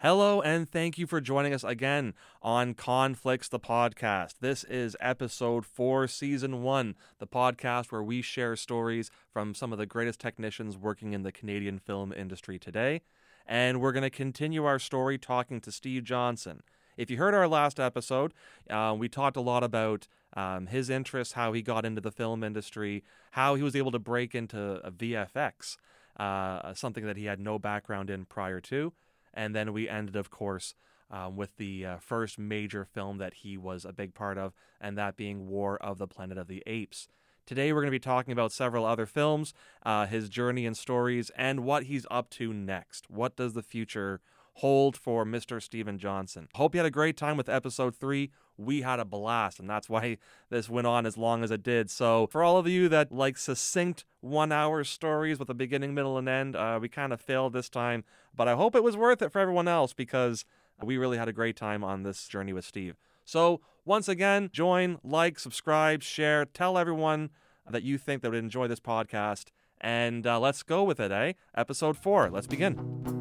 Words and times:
Hello, 0.00 0.40
and 0.40 0.70
thank 0.70 0.96
you 0.96 1.08
for 1.08 1.20
joining 1.20 1.52
us 1.52 1.64
again 1.64 2.14
on 2.40 2.74
Conflicts 2.74 3.48
the 3.48 3.58
Podcast. 3.58 4.34
This 4.40 4.62
is 4.62 4.96
episode 5.00 5.66
four, 5.66 6.06
season 6.06 6.62
one, 6.62 6.94
the 7.18 7.26
podcast 7.26 7.90
where 7.90 8.04
we 8.04 8.22
share 8.22 8.54
stories 8.54 9.10
from 9.32 9.56
some 9.56 9.72
of 9.72 9.78
the 9.80 9.86
greatest 9.86 10.20
technicians 10.20 10.78
working 10.78 11.14
in 11.14 11.24
the 11.24 11.32
Canadian 11.32 11.80
film 11.80 12.12
industry 12.12 12.60
today. 12.60 13.00
And 13.44 13.80
we're 13.80 13.90
going 13.90 14.04
to 14.04 14.10
continue 14.10 14.64
our 14.66 14.78
story 14.78 15.18
talking 15.18 15.60
to 15.62 15.72
Steve 15.72 16.04
Johnson. 16.04 16.62
If 16.96 17.10
you 17.10 17.16
heard 17.16 17.34
our 17.34 17.48
last 17.48 17.80
episode, 17.80 18.32
uh, 18.70 18.94
we 18.96 19.08
talked 19.08 19.36
a 19.36 19.40
lot 19.40 19.64
about 19.64 20.06
um, 20.36 20.68
his 20.68 20.90
interests, 20.90 21.34
how 21.34 21.52
he 21.52 21.60
got 21.60 21.84
into 21.84 22.00
the 22.00 22.12
film 22.12 22.44
industry, 22.44 23.02
how 23.32 23.56
he 23.56 23.64
was 23.64 23.74
able 23.74 23.90
to 23.90 23.98
break 23.98 24.32
into 24.36 24.80
VFX, 24.96 25.76
uh, 26.20 26.72
something 26.74 27.04
that 27.04 27.16
he 27.16 27.24
had 27.24 27.40
no 27.40 27.58
background 27.58 28.10
in 28.10 28.26
prior 28.26 28.60
to. 28.60 28.92
And 29.38 29.54
then 29.54 29.72
we 29.72 29.88
ended, 29.88 30.16
of 30.16 30.30
course, 30.30 30.74
um, 31.12 31.36
with 31.36 31.56
the 31.58 31.86
uh, 31.86 31.96
first 31.98 32.40
major 32.40 32.84
film 32.84 33.18
that 33.18 33.34
he 33.34 33.56
was 33.56 33.84
a 33.84 33.92
big 33.92 34.12
part 34.12 34.36
of, 34.36 34.52
and 34.80 34.98
that 34.98 35.16
being 35.16 35.46
War 35.46 35.76
of 35.80 35.98
the 35.98 36.08
Planet 36.08 36.36
of 36.36 36.48
the 36.48 36.60
Apes. 36.66 37.06
Today, 37.46 37.72
we're 37.72 37.82
going 37.82 37.92
to 37.92 37.92
be 37.92 38.00
talking 38.00 38.32
about 38.32 38.50
several 38.50 38.84
other 38.84 39.06
films, 39.06 39.54
uh, 39.86 40.06
his 40.06 40.28
journey 40.28 40.66
and 40.66 40.76
stories, 40.76 41.30
and 41.36 41.60
what 41.60 41.84
he's 41.84 42.04
up 42.10 42.30
to 42.30 42.52
next. 42.52 43.08
What 43.08 43.36
does 43.36 43.54
the 43.54 43.62
future 43.62 44.20
hold 44.58 44.96
for 44.96 45.24
Mr. 45.24 45.62
Steven 45.62 45.98
Johnson? 45.98 46.48
Hope 46.54 46.74
you 46.74 46.78
had 46.78 46.86
a 46.86 46.90
great 46.90 47.16
time 47.16 47.36
with 47.36 47.48
episode 47.48 47.94
three. 47.94 48.30
We 48.56 48.82
had 48.82 48.98
a 48.98 49.04
blast, 49.04 49.60
and 49.60 49.70
that's 49.70 49.88
why 49.88 50.18
this 50.50 50.68
went 50.68 50.86
on 50.86 51.06
as 51.06 51.16
long 51.16 51.44
as 51.44 51.50
it 51.50 51.62
did. 51.62 51.90
So, 51.90 52.26
for 52.26 52.42
all 52.42 52.56
of 52.56 52.66
you 52.66 52.88
that 52.88 53.12
like 53.12 53.36
succinct 53.36 54.04
one 54.20 54.50
hour 54.50 54.82
stories 54.84 55.38
with 55.38 55.48
a 55.48 55.54
beginning, 55.54 55.94
middle, 55.94 56.18
and 56.18 56.28
end, 56.28 56.56
uh, 56.56 56.78
we 56.80 56.88
kind 56.88 57.12
of 57.12 57.20
failed 57.20 57.52
this 57.52 57.68
time, 57.68 58.04
but 58.34 58.48
I 58.48 58.54
hope 58.54 58.74
it 58.74 58.82
was 58.82 58.96
worth 58.96 59.22
it 59.22 59.32
for 59.32 59.38
everyone 59.38 59.68
else 59.68 59.92
because 59.92 60.44
we 60.82 60.96
really 60.96 61.18
had 61.18 61.28
a 61.28 61.32
great 61.32 61.56
time 61.56 61.84
on 61.84 62.02
this 62.02 62.26
journey 62.26 62.52
with 62.52 62.64
Steve. 62.64 62.96
So, 63.24 63.60
once 63.84 64.08
again, 64.08 64.50
join, 64.52 64.98
like, 65.04 65.38
subscribe, 65.38 66.02
share, 66.02 66.44
tell 66.44 66.76
everyone 66.76 67.30
that 67.70 67.82
you 67.82 67.98
think 67.98 68.22
that 68.22 68.30
would 68.30 68.38
enjoy 68.38 68.66
this 68.66 68.80
podcast. 68.80 69.46
And 69.80 70.26
uh, 70.26 70.40
let's 70.40 70.62
go 70.62 70.82
with 70.82 70.98
it, 70.98 71.12
eh? 71.12 71.34
Episode 71.54 71.96
four. 71.96 72.30
Let's 72.30 72.46
begin. 72.46 73.17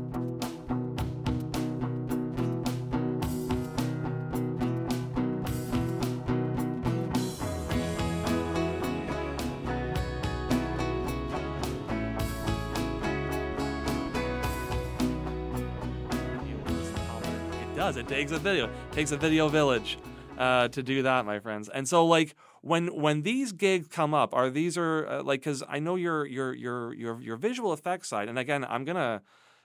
Does. 17.87 17.97
It 17.97 18.07
takes 18.07 18.31
a 18.33 18.37
video. 18.37 18.65
It 18.65 18.91
takes 18.91 19.11
a 19.11 19.17
video 19.17 19.47
village 19.47 19.97
uh, 20.37 20.67
to 20.69 20.83
do 20.83 21.03
that, 21.03 21.25
my 21.25 21.39
friends. 21.39 21.69
And 21.69 21.87
so, 21.87 22.05
like, 22.05 22.35
when 22.61 22.87
when 22.87 23.21
these 23.21 23.53
gigs 23.53 23.87
come 23.87 24.13
up, 24.13 24.33
are 24.35 24.49
these 24.49 24.77
are 24.77 25.07
uh, 25.07 25.23
like 25.23 25.39
because 25.39 25.63
I 25.69 25.79
know 25.79 25.95
your 25.95 26.25
your 26.25 26.53
your 26.53 26.93
your 26.93 27.21
your 27.21 27.37
visual 27.37 27.71
effects 27.71 28.09
side, 28.09 28.27
and 28.27 28.37
again, 28.37 28.65
I'm 28.65 28.83
gonna 28.83 29.21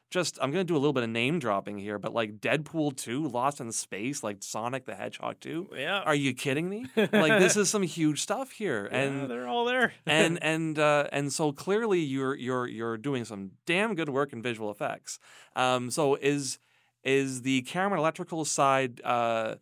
just 0.09 0.39
I'm 0.41 0.53
gonna 0.53 0.63
do 0.63 0.75
a 0.75 0.79
little 0.79 0.93
bit 0.93 1.03
of 1.03 1.11
name 1.11 1.41
dropping 1.41 1.79
here, 1.79 1.99
but 1.99 2.13
like 2.15 2.39
Deadpool 2.39 2.97
2, 2.97 3.27
Lost 3.27 3.61
in 3.61 3.73
Space, 3.73 4.23
like 4.23 4.37
Sonic 4.41 4.85
the 4.85 4.95
Hedgehog 4.95 5.41
2. 5.41 5.71
Yeah. 5.77 5.99
Are 6.01 6.15
you 6.15 6.33
kidding 6.33 6.69
me? 6.69 6.87
like 6.97 7.41
this 7.41 7.57
is 7.57 7.71
some 7.71 7.83
huge 7.83 8.21
stuff 8.21 8.53
here, 8.53 8.89
Yeah, 8.93 8.99
and 8.99 9.31
they're 9.31 9.49
all 9.49 9.65
there. 9.65 9.95
and 10.07 10.39
and 10.45 10.79
uh, 10.79 11.09
and 11.11 11.33
so 11.33 11.51
clearly 11.51 11.99
you're 12.01 12.37
you're 12.37 12.69
you're 12.69 12.99
doing 12.99 13.25
some 13.25 13.53
damn 13.67 13.97
good 13.97 14.11
work 14.11 14.33
in 14.33 14.43
visual 14.43 14.71
effects. 14.71 15.19
Um, 15.57 15.91
so 15.91 16.15
is 16.15 16.59
is 17.05 17.43
the 17.43 17.63
camera 17.63 17.93
and 17.93 18.01
electrical 18.01 18.45
side? 18.45 19.01
Uh, 19.05 19.57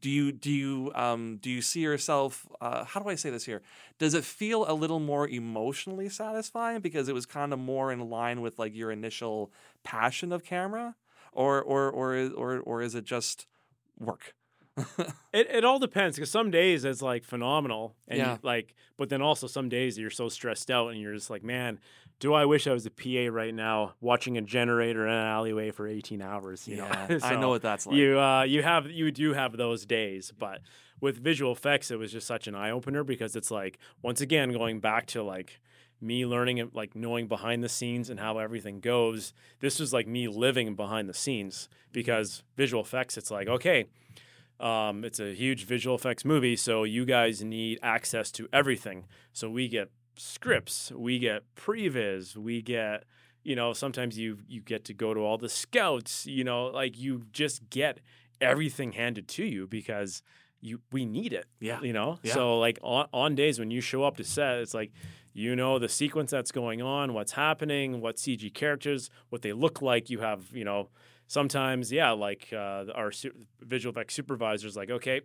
do 0.00 0.08
you 0.08 0.32
do 0.32 0.50
you 0.50 0.92
um, 0.94 1.38
do 1.42 1.50
you 1.50 1.60
see 1.62 1.80
yourself? 1.80 2.46
Uh, 2.60 2.84
how 2.84 3.00
do 3.00 3.08
I 3.08 3.16
say 3.16 3.30
this 3.30 3.44
here? 3.44 3.62
Does 3.98 4.14
it 4.14 4.24
feel 4.24 4.64
a 4.70 4.74
little 4.74 5.00
more 5.00 5.26
emotionally 5.28 6.08
satisfying 6.08 6.80
because 6.80 7.08
it 7.08 7.14
was 7.14 7.26
kind 7.26 7.52
of 7.52 7.58
more 7.58 7.90
in 7.92 8.08
line 8.08 8.40
with 8.40 8.58
like 8.58 8.74
your 8.74 8.92
initial 8.92 9.52
passion 9.82 10.32
of 10.32 10.44
camera, 10.44 10.94
or 11.32 11.60
or 11.60 11.90
or 11.90 12.14
or 12.30 12.60
or 12.60 12.82
is 12.82 12.94
it 12.94 13.04
just 13.04 13.46
work? 13.98 14.34
it, 15.32 15.46
it 15.50 15.64
all 15.64 15.78
depends 15.78 16.16
because 16.16 16.30
some 16.30 16.50
days 16.50 16.84
it's 16.84 17.02
like 17.02 17.24
phenomenal 17.24 17.94
and 18.08 18.18
Yeah. 18.18 18.38
like 18.42 18.74
but 18.96 19.08
then 19.08 19.22
also 19.22 19.46
some 19.46 19.68
days 19.68 19.98
you're 19.98 20.10
so 20.10 20.28
stressed 20.28 20.70
out 20.70 20.88
and 20.88 21.00
you're 21.00 21.14
just 21.14 21.30
like 21.30 21.42
man 21.42 21.78
do 22.18 22.34
i 22.34 22.44
wish 22.44 22.66
i 22.66 22.72
was 22.72 22.84
a 22.86 22.90
pa 22.90 23.32
right 23.32 23.54
now 23.54 23.94
watching 24.00 24.36
a 24.36 24.42
generator 24.42 25.06
in 25.06 25.12
an 25.12 25.26
alleyway 25.26 25.70
for 25.70 25.86
18 25.86 26.20
hours 26.22 26.66
you 26.68 26.76
yeah, 26.76 27.06
know 27.08 27.18
I 27.22 27.36
know 27.36 27.48
what 27.50 27.62
that's 27.62 27.86
like. 27.86 27.96
you 27.96 28.18
uh 28.18 28.42
you 28.42 28.62
have 28.62 28.90
you 28.90 29.10
do 29.10 29.32
have 29.32 29.56
those 29.56 29.86
days 29.86 30.32
but 30.38 30.60
with 31.00 31.16
visual 31.22 31.52
effects 31.52 31.90
it 31.90 31.98
was 31.98 32.12
just 32.12 32.26
such 32.26 32.46
an 32.46 32.54
eye-opener 32.54 33.04
because 33.04 33.34
it's 33.36 33.50
like 33.50 33.78
once 34.02 34.20
again 34.20 34.52
going 34.52 34.80
back 34.80 35.06
to 35.08 35.22
like 35.22 35.60
me 36.02 36.24
learning 36.24 36.56
it 36.58 36.74
like 36.74 36.94
knowing 36.96 37.26
behind 37.26 37.62
the 37.62 37.68
scenes 37.68 38.08
and 38.10 38.20
how 38.20 38.38
everything 38.38 38.80
goes 38.80 39.32
this 39.60 39.78
was 39.78 39.92
like 39.92 40.06
me 40.06 40.28
living 40.28 40.74
behind 40.74 41.08
the 41.08 41.14
scenes 41.14 41.68
because 41.92 42.42
visual 42.56 42.82
effects 42.82 43.16
it's 43.18 43.30
like 43.30 43.48
okay 43.48 43.84
um, 44.60 45.04
it's 45.04 45.20
a 45.20 45.34
huge 45.34 45.64
visual 45.64 45.96
effects 45.96 46.24
movie, 46.24 46.56
so 46.56 46.84
you 46.84 47.04
guys 47.04 47.42
need 47.42 47.78
access 47.82 48.30
to 48.32 48.48
everything. 48.52 49.06
So 49.32 49.48
we 49.48 49.68
get 49.68 49.90
scripts, 50.16 50.92
we 50.92 51.18
get 51.18 51.42
previs, 51.56 52.36
we 52.36 52.60
get, 52.60 53.04
you 53.42 53.56
know, 53.56 53.72
sometimes 53.72 54.18
you 54.18 54.38
you 54.46 54.60
get 54.60 54.84
to 54.84 54.94
go 54.94 55.14
to 55.14 55.20
all 55.20 55.38
the 55.38 55.48
scouts, 55.48 56.26
you 56.26 56.44
know, 56.44 56.66
like 56.66 56.98
you 56.98 57.22
just 57.32 57.70
get 57.70 58.00
everything 58.40 58.92
handed 58.92 59.28
to 59.28 59.44
you 59.44 59.66
because 59.66 60.22
you 60.60 60.80
we 60.92 61.04
need 61.06 61.32
it. 61.32 61.46
Yeah. 61.58 61.80
You 61.80 61.92
know? 61.92 62.18
Yeah. 62.22 62.34
So 62.34 62.58
like 62.58 62.78
on, 62.82 63.06
on 63.12 63.34
days 63.34 63.58
when 63.58 63.70
you 63.70 63.80
show 63.80 64.04
up 64.04 64.16
to 64.18 64.24
set, 64.24 64.58
it's 64.58 64.74
like 64.74 64.92
you 65.32 65.54
know 65.54 65.78
the 65.78 65.88
sequence 65.88 66.30
that's 66.32 66.52
going 66.52 66.82
on, 66.82 67.14
what's 67.14 67.32
happening, 67.32 68.00
what 68.00 68.16
CG 68.16 68.52
characters, 68.52 69.10
what 69.30 69.42
they 69.42 69.52
look 69.52 69.80
like. 69.80 70.10
You 70.10 70.20
have, 70.20 70.44
you 70.52 70.64
know, 70.64 70.88
sometimes, 71.30 71.92
yeah, 71.92 72.10
like 72.10 72.48
uh, 72.52 72.86
our 72.92 73.12
su- 73.12 73.46
visual 73.60 73.92
effects 73.92 74.14
supervisor 74.14 74.66
is 74.66 74.76
like, 74.76 74.90
okay, 74.90 75.20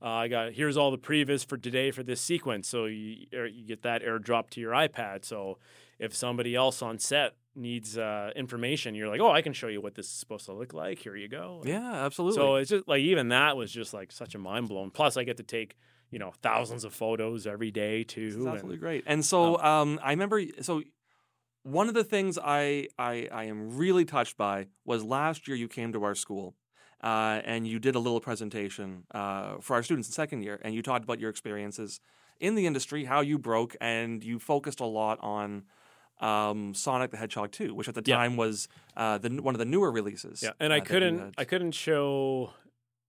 uh, 0.00 0.08
I 0.08 0.28
got 0.28 0.52
here's 0.52 0.76
all 0.76 0.92
the 0.92 0.98
previs 0.98 1.44
for 1.44 1.58
today 1.58 1.90
for 1.90 2.02
this 2.02 2.20
sequence. 2.20 2.68
So 2.68 2.86
you, 2.86 3.26
er, 3.34 3.46
you 3.46 3.66
get 3.66 3.82
that 3.82 4.02
airdrop 4.02 4.48
to 4.50 4.60
your 4.60 4.72
iPad. 4.72 5.24
So 5.24 5.58
if 5.98 6.14
somebody 6.14 6.54
else 6.54 6.82
on 6.82 6.98
set 6.98 7.32
needs 7.56 7.98
uh, 7.98 8.30
information, 8.36 8.94
you're 8.94 9.08
like, 9.08 9.20
oh, 9.20 9.32
I 9.32 9.42
can 9.42 9.52
show 9.52 9.66
you 9.66 9.80
what 9.80 9.96
this 9.96 10.06
is 10.06 10.12
supposed 10.12 10.46
to 10.46 10.52
look 10.52 10.72
like. 10.72 11.00
Here 11.00 11.16
you 11.16 11.28
go. 11.28 11.62
yeah, 11.66 12.04
absolutely. 12.06 12.36
So 12.36 12.54
it's 12.54 12.70
just 12.70 12.86
like 12.86 13.00
even 13.00 13.28
that 13.28 13.56
was 13.56 13.72
just 13.72 13.92
like 13.92 14.12
such 14.12 14.36
a 14.36 14.38
mind 14.38 14.68
blown. 14.68 14.90
Plus, 14.90 15.16
I 15.16 15.24
get 15.24 15.36
to 15.38 15.42
take 15.42 15.76
you 16.12 16.20
know 16.20 16.32
thousands 16.42 16.84
of 16.84 16.94
photos 16.94 17.46
every 17.46 17.72
day 17.72 18.04
too. 18.04 18.26
It's 18.28 18.36
and- 18.36 18.48
absolutely 18.48 18.78
great. 18.78 19.02
And 19.04 19.24
so 19.24 19.60
um, 19.60 19.98
I 20.02 20.10
remember 20.10 20.42
so 20.60 20.82
one 21.62 21.88
of 21.88 21.94
the 21.94 22.04
things 22.04 22.38
I, 22.42 22.88
I 22.98 23.28
I 23.30 23.44
am 23.44 23.76
really 23.76 24.04
touched 24.04 24.36
by 24.36 24.68
was 24.84 25.04
last 25.04 25.46
year 25.48 25.56
you 25.56 25.68
came 25.68 25.92
to 25.92 26.02
our 26.04 26.14
school 26.14 26.56
uh, 27.02 27.40
and 27.44 27.66
you 27.66 27.78
did 27.78 27.94
a 27.94 27.98
little 27.98 28.20
presentation 28.20 29.04
uh, 29.14 29.58
for 29.60 29.74
our 29.74 29.82
students 29.82 30.08
in 30.08 30.12
second 30.12 30.42
year 30.42 30.60
and 30.62 30.74
you 30.74 30.82
talked 30.82 31.04
about 31.04 31.20
your 31.20 31.30
experiences 31.30 32.00
in 32.38 32.54
the 32.54 32.66
industry, 32.66 33.04
how 33.04 33.20
you 33.20 33.38
broke, 33.38 33.76
and 33.82 34.24
you 34.24 34.38
focused 34.38 34.80
a 34.80 34.86
lot 34.86 35.18
on 35.20 35.64
um, 36.20 36.72
Sonic 36.74 37.10
the 37.10 37.18
Hedgehog 37.18 37.50
2, 37.52 37.74
which 37.74 37.88
at 37.88 37.94
the 37.94 38.02
Yeah. 38.04 38.16
time 38.16 38.36
was 38.36 38.68
uh, 38.96 39.18
the 39.18 39.28
one 39.42 39.54
of 39.54 39.58
the 39.58 39.64
newer 39.66 39.90
releases. 39.90 40.42
Yeah, 40.42 40.52
and 40.58 40.72
uh, 40.72 40.76
I 40.76 40.80
couldn't. 40.80 41.34
I 41.36 41.44
couldn't 41.44 41.72
show 41.72 42.52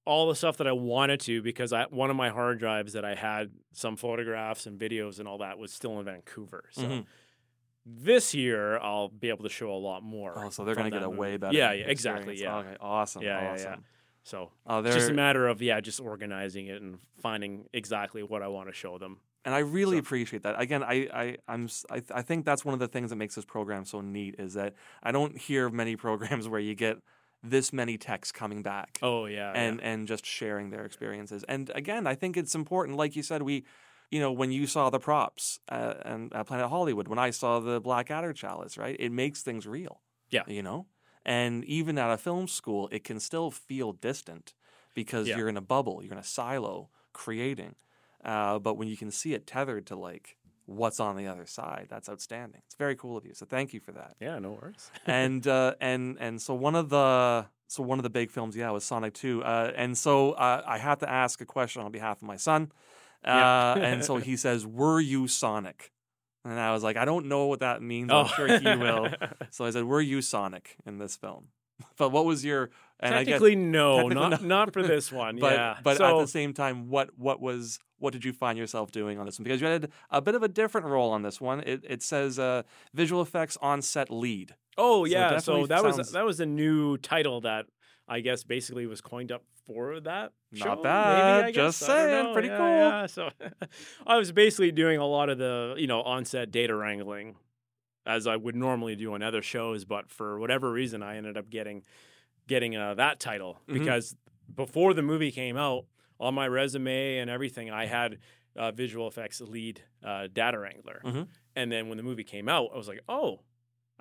all 0.06 0.28
the 0.28 0.36
stuff 0.36 0.58
that 0.58 0.68
I 0.68 0.72
wanted 0.72 1.20
to 1.22 1.42
because 1.42 1.72
I 1.72 1.86
one 1.86 2.10
of 2.10 2.16
my 2.16 2.30
hard 2.30 2.60
drives 2.60 2.94
that 2.94 3.06
I 3.06 3.16
had 3.16 3.52
some 3.72 3.96
photographs 3.96 4.66
and 4.66 4.80
videos 4.80 5.20
and 5.20 5.28
all 5.28 5.38
that 5.40 5.58
was 5.58 5.72
still 5.72 6.00
in 6.00 6.06
Vancouver. 6.06 6.66
So 6.72 6.82
Mhm. 6.82 7.06
This 7.86 8.34
year 8.34 8.78
I'll 8.80 9.10
be 9.10 9.30
able 9.30 9.44
to 9.44 9.50
show 9.50 9.72
a 9.74 9.78
lot 9.78 10.04
more. 10.04 10.34
Oh, 10.38 10.50
so 10.50 10.64
they're 10.66 10.76
going 10.76 10.92
to 10.92 10.98
get 10.98 11.04
a 11.04 11.10
way 11.10 11.38
better. 11.38 11.56
Yeah, 11.56 11.72
yeah, 11.74 11.86
exactly. 11.88 12.40
Yeah. 12.40 12.58
Okay, 12.58 12.76
awesome. 12.80 13.22
Yeah, 13.24 13.42
yeah, 13.42 13.44
yeah. 13.48 13.54
awesome. 13.54 13.86
So 14.24 14.52
Uh, 14.68 14.84
it's 14.86 14.96
just 14.96 15.10
a 15.10 15.14
matter 15.14 15.48
of 15.48 15.62
yeah, 15.62 15.80
just 15.80 16.00
organizing 16.00 16.68
it 16.68 16.82
and 16.82 17.00
finding 17.22 17.66
exactly 17.74 18.22
what 18.22 18.44
I 18.44 18.48
want 18.50 18.68
to 18.70 18.74
show 18.74 18.98
them. 19.00 19.20
and 19.44 19.56
I 19.56 19.60
really 19.60 19.96
So- 19.96 20.02
appreciate 20.02 20.44
that. 20.44 20.62
Again, 20.62 20.84
I 20.84 21.08
I 21.12 21.38
I'm 21.48 21.68
I, 21.90 21.96
th- 22.02 22.12
I 22.14 22.22
think 22.22 22.46
that's 22.46 22.64
one 22.64 22.74
of 22.76 22.80
the 22.80 22.88
things 22.88 23.10
that 23.10 23.16
makes 23.16 23.34
this 23.34 23.46
program 23.46 23.84
so 23.86 24.00
neat 24.02 24.36
is 24.38 24.54
that 24.54 24.76
I 25.02 25.12
don't 25.12 25.36
hear 25.38 25.66
of 25.66 25.74
many 25.74 25.96
programs 26.06 26.48
where 26.48 26.60
you 26.60 26.76
get 26.76 26.98
this 27.44 27.74
many 27.74 27.98
techs 27.98 28.32
coming 28.32 28.62
back 28.62 29.00
Oh 29.02 29.26
yeah, 29.26 29.52
yeah. 29.52 29.60
and 29.60 29.82
and 29.82 30.08
just 30.08 30.24
sharing 30.28 30.70
their 30.70 30.86
experiences. 30.86 31.44
And 31.48 31.72
again, 31.74 32.06
I 32.06 32.14
think 32.14 32.38
it's 32.38 32.54
important. 32.54 32.98
Like 32.98 33.16
you 33.16 33.24
said, 33.24 33.42
we. 33.42 33.64
You 34.12 34.20
know, 34.20 34.32
when 34.32 34.52
you 34.52 34.68
saw 34.68 34.90
the 34.90 35.00
props 35.00 35.60
uh, 35.70 35.94
and 36.04 36.34
at 36.34 36.46
Planet 36.48 36.70
Hollywood, 36.70 37.08
when 37.08 37.18
I 37.18 37.32
saw 37.32 37.60
the 37.62 37.80
Blackadder 37.80 38.34
chalice, 38.34 38.78
right, 38.78 38.96
it 39.00 39.12
makes 39.12 39.42
things 39.42 39.66
real. 39.66 40.02
Yeah. 40.30 40.44
You 40.48 40.62
know, 40.64 40.88
and 41.26 41.64
even 41.66 41.98
at 41.98 42.12
a 42.12 42.18
film 42.18 42.48
school, 42.48 42.90
it 42.92 43.04
can 43.04 43.20
still 43.20 43.52
feel 43.52 43.94
distant 43.94 44.54
because 44.94 45.28
Yeah. 45.28 45.38
you're 45.38 45.50
in 45.50 45.58
a 45.58 45.62
bubble, 45.62 46.02
you're 46.04 46.12
in 46.14 46.18
a 46.20 46.24
silo 46.24 46.90
creating. 47.14 47.76
Uh, 48.24 48.60
but 48.60 48.76
when 48.76 48.88
you 48.88 48.98
can 48.98 49.12
see 49.12 49.34
it 49.34 49.48
tethered 49.48 49.86
to 49.88 49.96
like 49.96 50.38
what's 50.66 51.00
on 51.00 51.16
the 51.16 51.28
other 51.28 51.46
side, 51.46 51.88
that's 51.90 52.08
outstanding. 52.10 52.62
It's 52.66 52.76
very 52.76 52.96
cool 52.96 53.18
of 53.18 53.26
you. 53.26 53.34
So 53.34 53.46
thank 53.46 53.74
you 53.74 53.80
for 53.80 53.92
that. 53.94 54.16
yeah, 54.20 54.38
no 54.40 54.52
worries. 54.52 54.92
and 55.06 55.46
uh, 55.48 55.76
and 55.80 56.18
and 56.20 56.42
so 56.42 56.54
one 56.54 56.76
of 56.76 56.90
the 56.90 57.46
So 57.68 57.84
one 57.84 58.00
of 58.00 58.04
the 58.04 58.10
big 58.10 58.30
films, 58.32 58.56
yeah, 58.56 58.70
was 58.72 58.84
Sonic 58.84 59.14
Two, 59.14 59.42
uh, 59.44 59.72
and 59.76 59.98
so 59.98 60.32
uh, 60.34 60.62
I 60.68 60.78
have 60.78 61.00
to 61.00 61.10
ask 61.10 61.40
a 61.42 61.46
question 61.46 61.82
on 61.82 61.92
behalf 61.92 62.18
of 62.18 62.28
my 62.28 62.38
son, 62.38 62.72
uh, 63.26 63.76
and 63.80 64.04
so 64.04 64.18
he 64.18 64.36
says, 64.36 64.66
"Were 64.66 65.00
you 65.00 65.28
Sonic?" 65.28 65.92
And 66.44 66.60
I 66.60 66.74
was 66.74 66.84
like, 66.84 66.98
"I 66.98 67.06
don't 67.06 67.28
know 67.28 67.46
what 67.46 67.60
that 67.60 67.82
means. 67.82 68.12
I'm 68.12 68.28
sure 68.28 68.48
he 68.48 68.76
will." 68.76 69.10
So 69.52 69.66
I 69.66 69.72
said, 69.72 69.84
"Were 69.84 70.02
you 70.02 70.22
Sonic 70.22 70.78
in 70.86 70.98
this 70.98 71.16
film?" 71.16 71.48
But 71.98 72.10
what 72.10 72.26
was 72.26 72.46
your 72.46 72.70
and 73.00 73.16
I 73.16 73.24
guess, 73.24 73.34
technically, 73.34 73.56
no, 73.56 73.98
technically 73.98 74.30
not 74.30 74.42
no. 74.42 74.48
not 74.48 74.74
for 74.74 74.84
this 74.84 75.12
one. 75.12 75.38
but 75.40 75.54
yeah, 75.54 75.78
but 75.84 75.98
so, 75.98 76.20
at 76.20 76.22
the 76.22 76.28
same 76.28 76.54
time, 76.54 76.90
what 76.90 77.10
what 77.18 77.42
was 77.42 77.80
what 77.98 78.14
did 78.14 78.24
you 78.24 78.34
find 78.34 78.58
yourself 78.58 78.92
doing 78.92 79.20
on 79.20 79.26
this 79.26 79.40
one? 79.40 79.44
Because 79.44 79.62
you 79.62 79.68
had 79.68 79.92
a 80.10 80.22
bit 80.22 80.36
of 80.36 80.44
a 80.44 80.48
different 80.48 80.88
role 80.88 81.12
on 81.12 81.22
this 81.22 81.42
one. 81.42 81.62
It 81.62 81.84
it 81.88 82.04
says 82.04 82.38
uh, 82.40 82.64
visual 82.94 83.22
effects 83.22 83.58
on 83.62 83.82
set 83.82 84.10
lead. 84.12 84.56
oh 84.78 85.06
so 85.06 85.12
yeah, 85.12 85.38
so 85.40 85.66
that 85.68 85.84
was 85.84 86.12
that 86.12 86.26
was 86.26 86.40
a 86.40 86.46
new 86.46 86.98
title 86.98 87.42
that 87.42 87.66
I 88.08 88.20
guess 88.22 88.44
basically 88.44 88.86
was 88.88 89.02
coined 89.02 89.32
up 89.32 89.44
for 89.66 90.00
that. 90.02 90.32
Not 90.52 90.60
show, 90.60 90.70
maybe, 90.76 90.84
bad, 90.84 91.44
I 91.46 91.52
just 91.52 91.80
saying, 91.80 92.34
pretty 92.34 92.50
yeah, 92.50 92.58
cool. 92.58 92.68
Yeah, 92.68 93.06
so 93.06 93.30
I 94.08 94.18
was 94.18 94.32
basically 94.32 94.72
doing 94.72 94.98
a 95.00 95.06
lot 95.08 95.30
of 95.30 95.38
the 95.38 95.76
you 95.78 95.88
know 95.88 96.02
on-set 96.02 96.52
data 96.52 96.76
wrangling 96.76 97.36
as 98.06 98.26
I 98.28 98.36
would 98.36 98.56
normally 98.56 98.96
do 98.96 99.14
on 99.14 99.22
other 99.22 99.42
shows, 99.44 99.86
but 99.86 100.10
for 100.10 100.40
whatever 100.40 100.72
reason, 100.72 101.04
I 101.04 101.18
ended 101.18 101.38
up 101.38 101.50
getting 101.50 101.84
getting 102.48 102.76
uh, 102.76 102.96
that 102.96 103.20
title 103.20 103.60
Mhm. 103.68 103.74
because 103.74 104.16
before 104.54 104.94
the 104.94 105.04
movie 105.04 105.32
came 105.32 105.56
out, 105.56 105.86
on 106.20 106.34
my 106.34 106.48
resume 106.48 107.18
and 107.20 107.30
everything, 107.30 107.70
I 107.72 107.86
had 107.86 108.18
uh, 108.56 108.72
visual 108.72 109.08
effects 109.08 109.40
lead 109.40 109.82
uh, 110.04 110.28
data 110.34 110.60
wrangler, 110.60 111.02
Mhm. 111.06 111.28
and 111.56 111.72
then 111.72 111.88
when 111.88 111.98
the 111.98 112.04
movie 112.04 112.24
came 112.26 112.50
out, 112.50 112.72
I 112.74 112.78
was 112.78 112.88
like, 112.88 113.00
oh. 113.08 113.40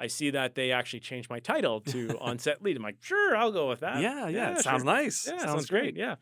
I 0.01 0.07
see 0.07 0.31
that 0.31 0.55
they 0.55 0.73
actually 0.73 1.01
changed 1.01 1.31
my 1.31 1.39
title 1.41 1.81
to 1.83 2.17
on-set 2.21 2.63
lead. 2.63 2.77
I'm 2.77 2.83
like, 2.83 2.97
sure, 3.01 3.37
I'll 3.37 3.53
go 3.53 3.69
with 3.69 3.81
that. 3.81 4.01
yeah, 4.01 4.29
yeah, 4.29 4.53
it 4.57 4.63
sounds 4.63 4.85
nice. 4.85 5.27
Yeah, 5.27 5.39
sounds, 5.39 5.51
sounds 5.51 5.67
great. 5.67 5.97
Yeah, 5.97 6.17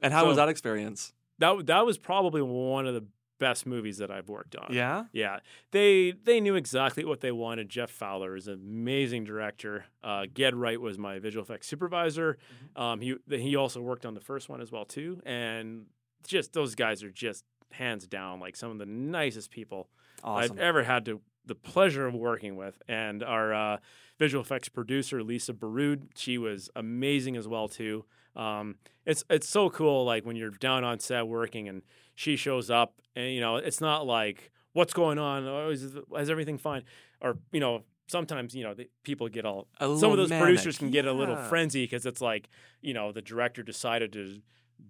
And 0.00 0.12
how 0.12 0.26
was 0.26 0.36
that 0.36 0.48
experience? 0.48 1.12
that 1.40 1.66
that 1.66 1.86
was 1.86 1.98
probably 1.98 2.42
one 2.42 2.86
of 2.86 2.94
the 2.94 3.04
best 3.38 3.66
movies 3.66 3.98
that 3.98 4.10
I've 4.10 4.28
worked 4.28 4.56
on. 4.56 4.68
Yeah, 4.72 5.04
Yeah, 5.12 5.40
they 5.70 6.12
they 6.24 6.40
knew 6.40 6.56
exactly 6.56 7.04
what 7.04 7.20
they 7.20 7.32
wanted. 7.32 7.68
Jeff 7.68 7.90
Fowler 7.90 8.36
is 8.36 8.48
an 8.48 8.54
amazing 8.54 9.24
director. 9.24 9.84
Uh, 10.02 10.26
Ged 10.26 10.54
Wright 10.54 10.80
was 10.80 10.98
my 10.98 11.18
visual 11.18 11.44
effects 11.44 11.68
supervisor. 11.68 12.38
Mm-hmm. 12.76 12.82
Um, 12.82 13.00
he 13.00 13.16
he 13.30 13.56
also 13.56 13.80
worked 13.80 14.04
on 14.06 14.14
the 14.14 14.20
first 14.20 14.48
one 14.48 14.60
as 14.60 14.72
well 14.72 14.84
too. 14.84 15.20
And 15.24 15.86
just 16.26 16.52
those 16.52 16.74
guys 16.74 17.02
are 17.02 17.10
just 17.10 17.44
hands 17.70 18.06
down 18.06 18.40
like 18.40 18.56
some 18.56 18.70
of 18.70 18.78
the 18.78 18.86
nicest 18.86 19.50
people 19.50 19.88
awesome. 20.24 20.52
I've 20.52 20.58
ever 20.58 20.82
had 20.82 21.04
to 21.04 21.20
the 21.44 21.54
pleasure 21.54 22.06
of 22.06 22.14
working 22.14 22.56
with. 22.56 22.80
And 22.88 23.22
our 23.22 23.54
uh, 23.54 23.76
visual 24.18 24.42
effects 24.42 24.68
producer 24.68 25.22
Lisa 25.22 25.52
Baroud, 25.52 26.08
she 26.14 26.38
was 26.38 26.70
amazing 26.76 27.36
as 27.36 27.48
well 27.48 27.68
too. 27.68 28.04
Um, 28.36 28.76
it's 29.04 29.24
it's 29.30 29.48
so 29.48 29.70
cool 29.70 30.04
like 30.04 30.24
when 30.24 30.36
you're 30.36 30.50
down 30.50 30.84
on 30.84 31.00
set 31.00 31.26
working 31.26 31.68
and 31.68 31.82
she 32.14 32.36
shows 32.36 32.70
up 32.70 32.94
and 33.16 33.32
you 33.32 33.40
know 33.40 33.56
it's 33.56 33.80
not 33.80 34.06
like 34.06 34.52
what's 34.74 34.92
going 34.92 35.18
on 35.18 35.46
oh, 35.46 35.70
is, 35.70 35.82
is 35.82 36.30
everything 36.30 36.58
fine 36.58 36.84
or 37.20 37.38
you 37.50 37.58
know 37.58 37.82
sometimes 38.06 38.54
you 38.54 38.62
know 38.62 38.74
the, 38.74 38.88
people 39.02 39.28
get 39.28 39.44
all 39.44 39.66
A 39.80 39.96
some 39.98 40.12
of 40.12 40.18
those 40.18 40.28
manic, 40.28 40.44
producers 40.44 40.78
can 40.78 40.90
get 40.90 41.06
a 41.06 41.12
little 41.12 41.34
yeah. 41.34 41.48
frenzy 41.48 41.84
because 41.84 42.06
it's 42.06 42.20
like 42.20 42.48
you 42.80 42.94
know 42.94 43.10
the 43.12 43.22
director 43.22 43.62
decided 43.62 44.12
to 44.12 44.40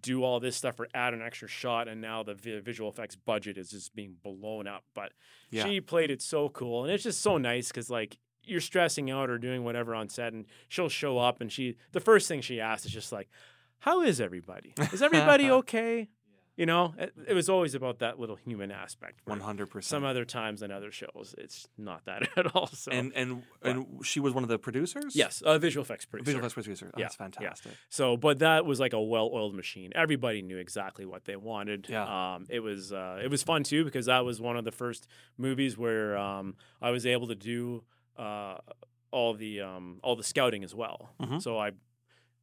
do 0.02 0.22
all 0.22 0.38
this 0.40 0.56
stuff 0.56 0.78
or 0.78 0.88
add 0.94 1.14
an 1.14 1.22
extra 1.22 1.48
shot 1.48 1.88
and 1.88 2.00
now 2.00 2.22
the 2.22 2.34
vi- 2.34 2.60
visual 2.60 2.90
effects 2.90 3.16
budget 3.16 3.56
is 3.58 3.70
just 3.70 3.94
being 3.94 4.16
blown 4.22 4.66
up. 4.66 4.84
But 4.94 5.12
Yeah. 5.50 5.64
she 5.64 5.80
played 5.80 6.10
it 6.10 6.20
so 6.22 6.48
cool 6.50 6.84
and 6.84 6.92
it's 6.92 7.02
just 7.04 7.20
so 7.20 7.38
nice 7.38 7.68
because 7.68 7.88
like 7.90 8.18
you're 8.44 8.60
stressing 8.60 9.10
out 9.10 9.28
or 9.30 9.38
doing 9.38 9.64
whatever 9.64 9.94
on 9.94 10.08
set 10.08 10.32
and 10.32 10.46
she'll 10.68 10.88
show 10.88 11.18
up 11.18 11.40
and 11.40 11.50
she 11.52 11.76
the 11.92 12.00
first 12.00 12.28
thing 12.28 12.40
she 12.40 12.60
asks 12.60 12.86
is 12.86 12.92
just 12.92 13.12
like 13.12 13.28
how 13.80 14.02
is 14.02 14.20
everybody? 14.20 14.74
Is 14.92 15.02
everybody 15.02 15.50
okay 15.50 16.08
you 16.60 16.66
know 16.66 16.84
it, 16.98 17.10
it 17.30 17.34
was 17.40 17.48
always 17.48 17.74
about 17.80 17.96
that 18.00 18.14
little 18.22 18.36
human 18.48 18.70
aspect 18.84 19.16
One 19.24 19.40
hundred 19.40 19.66
percent. 19.70 19.90
some 19.94 20.04
other 20.04 20.24
times 20.24 20.58
in 20.64 20.70
other 20.78 20.90
shows 21.02 21.26
it's 21.38 21.68
not 21.78 22.00
that 22.06 22.20
at 22.40 22.46
all 22.54 22.66
so 22.66 22.90
And 22.98 23.12
and 23.20 23.28
and 23.62 23.76
she 24.10 24.18
was 24.20 24.32
one 24.34 24.42
of 24.46 24.50
the 24.54 24.58
producers. 24.58 25.14
yes 25.14 25.40
uh, 25.42 25.56
visual 25.58 25.82
effects 25.86 26.04
producer. 26.04 26.26
visual 26.30 26.40
effects 26.44 26.54
producer. 26.54 26.86
Oh, 26.92 26.98
Yeah, 26.98 27.04
that's 27.06 27.16
yeah. 27.16 27.24
fantastic. 27.26 27.72
So, 27.88 28.16
but 28.16 28.40
that 28.40 28.60
was 28.70 28.78
like 28.84 28.92
a 28.92 29.00
well-oiled 29.14 29.54
machine. 29.62 29.90
Everybody 29.94 30.42
knew 30.42 30.58
exactly 30.66 31.04
what 31.12 31.22
they 31.28 31.36
wanted. 31.36 31.86
Yeah. 31.88 32.06
Um, 32.34 32.46
it 32.56 32.60
was 32.68 32.92
uh, 32.92 33.20
it 33.24 33.30
was 33.34 33.42
fun 33.42 33.62
too 33.70 33.84
because 33.88 34.06
that 34.06 34.24
was 34.24 34.36
one 34.40 34.56
of 34.60 34.64
the 34.64 34.72
first 34.82 35.06
movies 35.46 35.72
where 35.84 36.16
um, 36.28 36.56
I 36.82 36.90
was 36.90 37.04
able 37.14 37.28
to 37.28 37.38
do 37.52 37.84
uh, 38.18 38.56
all 39.10 39.32
the 39.34 39.60
um, 39.60 40.00
all 40.02 40.16
the 40.16 40.24
scouting 40.32 40.62
as 40.64 40.74
well. 40.74 40.98
Mhm. 41.22 41.40
So 41.40 41.50
I 41.66 41.70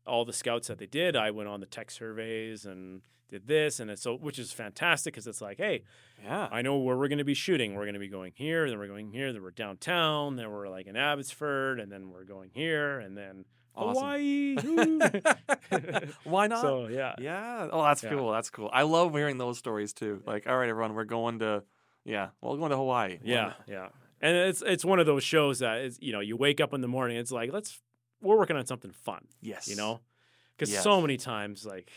all 0.07 0.25
the 0.25 0.33
scouts 0.33 0.67
that 0.67 0.77
they 0.79 0.85
did, 0.85 1.15
I 1.15 1.31
went 1.31 1.49
on 1.49 1.59
the 1.59 1.65
tech 1.65 1.89
surveys 1.91 2.65
and 2.65 3.01
did 3.29 3.47
this, 3.47 3.79
and 3.79 3.89
it's 3.89 4.03
so 4.03 4.15
which 4.15 4.37
is 4.37 4.51
fantastic 4.51 5.13
because 5.13 5.25
it's 5.27 5.41
like, 5.41 5.57
hey, 5.57 5.83
Yeah. 6.23 6.47
I 6.51 6.61
know 6.61 6.77
where 6.77 6.95
we're 6.95 7.07
going 7.07 7.17
to 7.17 7.23
be 7.23 7.33
shooting. 7.33 7.73
We're 7.73 7.85
going 7.85 7.93
to 7.95 7.99
be 7.99 8.07
going 8.07 8.33
here, 8.35 8.69
then 8.69 8.77
we're 8.77 8.87
going 8.87 9.11
here, 9.11 9.33
then 9.33 9.41
we're 9.41 9.51
downtown, 9.51 10.35
then 10.35 10.49
we're 10.51 10.69
like 10.69 10.85
in 10.87 10.95
Abbotsford, 10.95 11.79
and 11.79 11.91
then 11.91 12.09
we're 12.11 12.23
going 12.23 12.51
here, 12.53 12.99
and 12.99 13.17
then 13.17 13.45
Awesome. 13.77 14.03
Hawaii. 14.03 14.55
Why 16.23 16.47
not? 16.47 16.61
So 16.61 16.87
yeah, 16.87 17.15
Yeah. 17.19 17.67
Oh, 17.71 17.83
that's 17.83 18.03
Yeah. 18.03 18.09
cool. 18.11 18.31
That's 18.31 18.49
cool. 18.49 18.69
I 18.71 18.83
love 18.83 19.13
hearing 19.13 19.37
those 19.37 19.57
stories 19.57 19.93
too. 19.93 20.21
Like, 20.25 20.47
all 20.47 20.57
right, 20.57 20.69
everyone, 20.69 20.93
we're 20.93 21.03
going 21.05 21.39
to, 21.39 21.63
yeah, 22.03 22.29
well, 22.41 22.53
we're 22.53 22.59
going 22.59 22.71
to 22.71 22.77
Hawaii. 22.77 23.19
yeah, 23.23 23.53
yeah. 23.67 23.89
And 24.21 24.35
it's 24.37 24.61
it's 24.65 24.85
one 24.85 24.99
of 24.99 25.05
those 25.05 25.23
shows 25.23 25.59
that 25.59 25.81
is 25.81 25.99
you 26.01 26.13
know 26.13 26.21
you 26.21 26.37
wake 26.37 26.61
up 26.61 26.73
in 26.73 26.81
the 26.81 26.87
morning, 26.87 27.17
it's 27.17 27.31
like 27.31 27.51
let's 27.51 27.81
we're 28.25 28.37
working 28.37 28.57
on 28.57 28.65
something 28.65 28.91
fun, 28.91 29.27
Yes. 29.41 29.67
you 29.67 29.75
know, 29.75 30.01
because 30.57 30.71
Yes. 30.73 30.83
so 30.83 31.01
many 31.01 31.17
times 31.17 31.65
like. 31.65 31.89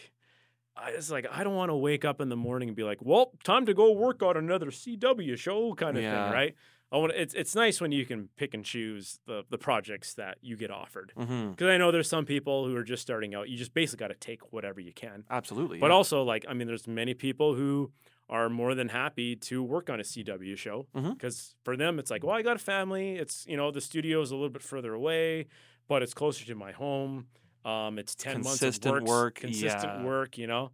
I, 0.77 0.91
it's 0.91 1.11
like 1.11 1.27
I 1.29 1.43
don't 1.43 1.57
want 1.57 1.71
to 1.71 1.75
wake 1.77 2.05
up 2.05 2.21
in 2.21 2.29
the 2.29 2.37
morning 2.37 2.69
and 2.69 2.77
be 2.77 2.85
like, 2.85 2.99
"Well, 3.03 3.33
time 3.43 3.67
to 3.67 3.75
go 3.75 3.91
work 3.91 4.23
on 4.23 4.37
another 4.37 4.71
CW 4.71 5.37
show," 5.37 5.75
kind 5.75 5.97
of 5.97 6.05
Yeah. 6.05 6.27
thing, 6.27 6.33
right? 6.33 6.55
I 6.93 6.99
want. 6.99 7.13
It's 7.17 7.35
it's 7.35 7.57
nice 7.57 7.81
when 7.81 7.91
you 7.91 8.07
can 8.07 8.29
pick 8.37 8.55
and 8.55 8.65
choose 8.65 9.19
the 9.27 9.43
the 9.51 9.59
projects 9.59 10.15
that 10.15 10.39
you 10.41 10.57
get 10.57 10.71
offered. 10.71 11.13
Mm-hmm. 11.17 11.51
Because 11.51 11.67
I 11.67 11.79
know 11.79 11.91
there's 11.91 12.09
some 12.09 12.25
people 12.25 12.65
who 12.69 12.77
are 12.77 12.85
just 12.85 13.03
starting 13.03 13.35
out. 13.35 13.49
You 13.49 13.57
just 13.57 13.75
basically 13.75 14.05
got 14.05 14.09
to 14.13 14.15
take 14.21 14.53
whatever 14.53 14.79
you 14.81 14.93
can. 14.93 15.25
Absolutely. 15.29 15.81
But 15.81 15.89
yeah. 15.89 15.95
also, 15.95 16.23
like, 16.23 16.47
I 16.49 16.55
mean, 16.55 16.69
there's 16.69 16.87
many 16.87 17.13
people 17.13 17.55
who 17.57 17.91
are 18.29 18.49
more 18.49 18.77
than 18.77 18.91
happy 18.91 19.35
to 19.35 19.65
work 19.65 19.91
on 19.91 19.99
a 19.99 20.05
CW 20.05 20.57
show 20.57 20.87
because 20.95 21.57
for 21.65 21.77
them, 21.77 21.99
it's 21.99 22.11
like, 22.11 22.23
well, 22.23 22.37
I 22.37 22.43
got 22.43 22.55
a 22.55 22.61
family. 22.61 23.17
It's 23.17 23.45
you 23.49 23.57
know 23.57 23.73
the 23.73 23.81
studio 23.81 24.21
is 24.21 24.31
a 24.31 24.37
little 24.37 24.49
bit 24.49 24.63
further 24.63 24.95
away, 24.95 25.47
but 25.89 26.03
it's 26.03 26.15
closer 26.15 26.45
to 26.47 26.55
my 26.55 26.73
home. 26.73 27.27
Um, 27.65 27.99
it's 27.99 28.15
ten 28.15 28.43
Consistent 28.43 28.95
months 28.95 29.11
of 29.11 29.15
work, 29.15 29.35
consistent 29.37 29.83
yeah. 29.83 30.05
work. 30.05 30.39
You 30.39 30.47
know, 30.47 30.71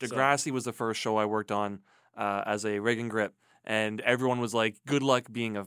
So- 0.00 0.08
Degrassi 0.08 0.50
was 0.50 0.64
the 0.64 0.72
first 0.72 1.00
show 1.00 1.16
I 1.16 1.26
worked 1.26 1.52
on 1.52 1.80
uh, 2.16 2.42
as 2.44 2.64
a 2.64 2.80
rig 2.80 2.98
and 2.98 3.10
grip, 3.10 3.34
and 3.64 4.00
everyone 4.00 4.40
was 4.40 4.52
like, 4.52 4.76
"Good 4.86 5.02
luck 5.02 5.26
being 5.30 5.56
a," 5.56 5.66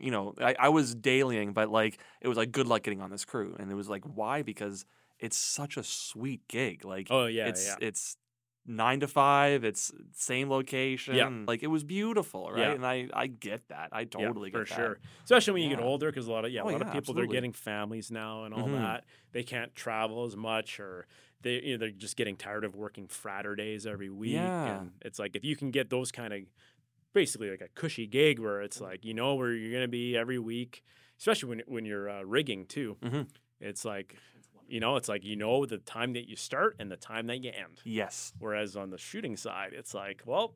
you 0.00 0.10
know, 0.10 0.34
I, 0.40 0.56
I 0.58 0.68
was 0.70 0.94
dailying, 0.94 1.52
but 1.52 1.70
like 1.70 1.98
it 2.20 2.28
was 2.28 2.38
like, 2.38 2.50
"Good 2.52 2.66
luck 2.66 2.82
getting 2.82 3.02
on 3.02 3.10
this 3.10 3.24
crew," 3.24 3.54
and 3.58 3.70
it 3.70 3.74
was 3.74 3.88
like, 3.88 4.04
"Why?" 4.04 4.42
Because 4.42 4.84
it's 5.18 5.36
such 5.36 5.76
a 5.76 5.82
sweet 5.84 6.48
gig. 6.48 6.84
Like, 6.84 7.08
oh 7.10 7.26
yeah, 7.26 7.48
it's 7.48 7.66
yeah, 7.66 7.76
it's 7.80 8.16
nine 8.66 9.00
to 9.00 9.08
five. 9.08 9.64
It's 9.64 9.92
same 10.12 10.48
location. 10.50 11.46
Like 11.46 11.62
it 11.62 11.68
was 11.68 11.82
beautiful, 11.84 12.50
right? 12.50 12.60
Yeah. 12.60 12.72
And 12.72 12.86
I 12.86 13.08
I 13.12 13.26
get 13.26 13.68
that. 13.68 13.88
I 13.92 14.00
Yeah, 14.00 14.06
totally 14.06 14.50
for 14.50 14.60
get 14.60 14.68
that. 14.68 14.74
For 14.74 14.80
sure. 14.82 14.98
Especially 15.24 15.54
when 15.54 15.62
you 15.62 15.68
get 15.70 15.80
older, 15.80 16.06
because 16.10 16.26
a 16.26 16.32
lot 16.32 16.44
of 16.44 16.52
yeah, 16.52 16.60
a 16.60 16.64
Oh, 16.64 16.68
lot 16.68 16.82
of 16.82 16.88
yeah, 16.88 16.92
people 16.92 17.14
they're 17.14 17.26
getting 17.26 17.52
families 17.52 18.10
now 18.10 18.44
and 18.44 18.54
all 18.54 18.68
Mhm. 18.68 18.72
that. 18.82 19.04
They 19.32 19.42
can't 19.42 19.74
travel 19.74 20.24
as 20.24 20.36
much, 20.36 20.78
or 20.80 21.06
they 21.42 21.60
you 21.62 21.72
know 21.72 21.78
they're 21.78 21.90
just 21.90 22.16
getting 22.16 22.36
tired 22.36 22.64
of 22.64 22.76
working 22.76 23.08
Saturdays 23.08 23.86
every 23.86 24.10
week. 24.10 24.32
Yeah. 24.34 24.80
And 24.80 24.92
it's 25.02 25.18
like 25.18 25.34
if 25.36 25.44
you 25.44 25.56
can 25.56 25.70
get 25.70 25.90
those 25.90 26.12
kind 26.12 26.32
of 26.32 26.40
basically 27.12 27.50
like 27.50 27.60
a 27.60 27.68
cushy 27.74 28.06
gig 28.06 28.38
where 28.38 28.60
it's 28.62 28.80
like 28.80 29.04
you 29.04 29.14
know 29.14 29.34
where 29.34 29.52
you're 29.52 29.72
gonna 29.72 29.88
be 29.88 30.16
every 30.16 30.38
week, 30.38 30.82
especially 31.18 31.48
when 31.48 31.62
when 31.66 31.84
you're 31.84 32.08
uh, 32.08 32.22
rigging 32.22 32.66
too. 32.66 32.96
Mhm. 33.02 33.28
It's 33.60 33.84
like 33.84 34.16
you 34.70 34.80
know, 34.80 34.96
it's 34.96 35.08
like 35.08 35.24
you 35.24 35.36
know 35.36 35.66
the 35.66 35.78
time 35.78 36.12
that 36.14 36.28
you 36.28 36.36
start 36.36 36.76
and 36.78 36.90
the 36.90 36.96
time 36.96 37.26
that 37.26 37.42
you 37.42 37.50
end. 37.50 37.80
Yes. 37.84 38.32
Whereas 38.38 38.76
on 38.76 38.90
the 38.90 38.98
shooting 38.98 39.36
side, 39.36 39.72
it's 39.72 39.94
like, 39.94 40.22
well, 40.26 40.54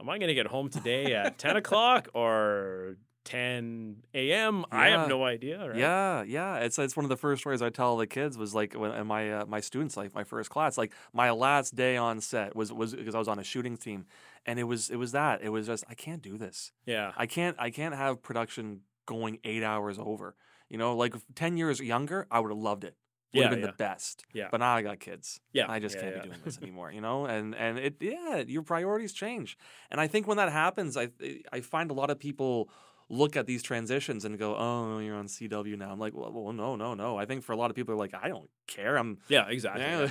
am 0.00 0.08
I 0.08 0.18
going 0.18 0.28
to 0.28 0.34
get 0.34 0.46
home 0.46 0.68
today 0.70 1.14
at 1.14 1.38
10 1.38 1.56
o'clock 1.56 2.08
or 2.14 2.96
10 3.24 3.96
a.m.? 4.14 4.64
I 4.70 4.88
have 4.88 5.08
no 5.08 5.24
idea. 5.24 5.68
Right? 5.68 5.76
Yeah, 5.76 6.22
yeah. 6.22 6.56
It's 6.56 6.78
it's 6.78 6.96
one 6.96 7.04
of 7.04 7.10
the 7.10 7.16
first 7.16 7.40
stories 7.40 7.62
I 7.62 7.70
tell 7.70 7.96
the 7.96 8.06
kids 8.06 8.36
was 8.36 8.54
like 8.54 8.74
when 8.74 8.92
in 8.92 9.06
my 9.06 9.32
uh, 9.32 9.46
my 9.46 9.60
students 9.60 9.96
like 9.96 10.14
my 10.14 10.24
first 10.24 10.50
class 10.50 10.76
like 10.76 10.92
my 11.12 11.30
last 11.30 11.74
day 11.74 11.96
on 11.96 12.20
set 12.20 12.56
was 12.56 12.72
was 12.72 12.94
because 12.94 13.14
I 13.14 13.18
was 13.18 13.28
on 13.28 13.38
a 13.38 13.44
shooting 13.44 13.76
team, 13.76 14.06
and 14.44 14.58
it 14.58 14.64
was 14.64 14.90
it 14.90 14.96
was 14.96 15.12
that 15.12 15.42
it 15.42 15.50
was 15.50 15.66
just 15.66 15.84
I 15.88 15.94
can't 15.94 16.22
do 16.22 16.36
this. 16.36 16.72
Yeah. 16.84 17.12
I 17.16 17.26
can't 17.26 17.56
I 17.58 17.70
can't 17.70 17.94
have 17.94 18.22
production 18.22 18.80
going 19.06 19.38
eight 19.44 19.62
hours 19.62 19.98
over. 19.98 20.34
You 20.68 20.78
know, 20.78 20.96
like 20.96 21.14
ten 21.34 21.56
years 21.56 21.80
younger, 21.80 22.26
I 22.30 22.40
would 22.40 22.50
have 22.50 22.58
loved 22.58 22.84
it. 22.84 22.96
Would 23.34 23.40
Yeah, 23.40 23.42
have 23.48 23.50
been 23.52 23.60
yeah. 23.60 23.66
the 23.66 23.72
best. 23.72 24.24
Yeah. 24.34 24.48
But 24.50 24.58
now 24.60 24.74
I 24.74 24.82
got 24.82 25.00
kids. 25.00 25.40
Yeah, 25.52 25.66
I 25.70 25.78
just 25.78 25.94
yeah, 25.94 26.02
can't 26.02 26.16
yeah. 26.16 26.22
be 26.22 26.28
doing 26.28 26.40
this 26.44 26.58
anymore. 26.62 26.92
You 26.92 27.00
know, 27.00 27.24
and 27.26 27.54
and 27.54 27.78
it 27.78 27.94
yeah, 28.00 28.42
your 28.46 28.62
priorities 28.62 29.12
change. 29.12 29.56
And 29.90 30.00
I 30.00 30.06
think 30.06 30.26
when 30.26 30.36
that 30.36 30.52
happens, 30.52 30.96
I 30.96 31.08
I 31.52 31.60
find 31.60 31.90
a 31.90 31.94
lot 31.94 32.10
of 32.10 32.18
people 32.18 32.68
look 33.08 33.36
at 33.36 33.46
these 33.46 33.62
transitions 33.62 34.24
and 34.24 34.38
go, 34.38 34.54
"Oh, 34.56 34.98
you're 34.98 35.16
on 35.16 35.26
CW 35.28 35.76
now." 35.76 35.90
I'm 35.92 35.98
like, 35.98 36.14
"Well, 36.14 36.32
well 36.32 36.52
no, 36.52 36.76
no, 36.76 36.94
no." 36.94 37.16
I 37.18 37.24
think 37.26 37.42
for 37.42 37.52
a 37.52 37.56
lot 37.56 37.70
of 37.70 37.76
people, 37.76 37.94
are 37.94 37.98
like, 37.98 38.14
"I 38.14 38.28
don't 38.28 38.48
care. 38.66 38.96
I'm 38.96 39.18
Yeah, 39.28 39.48
exactly. 39.48 39.82
yeah, 39.82 40.08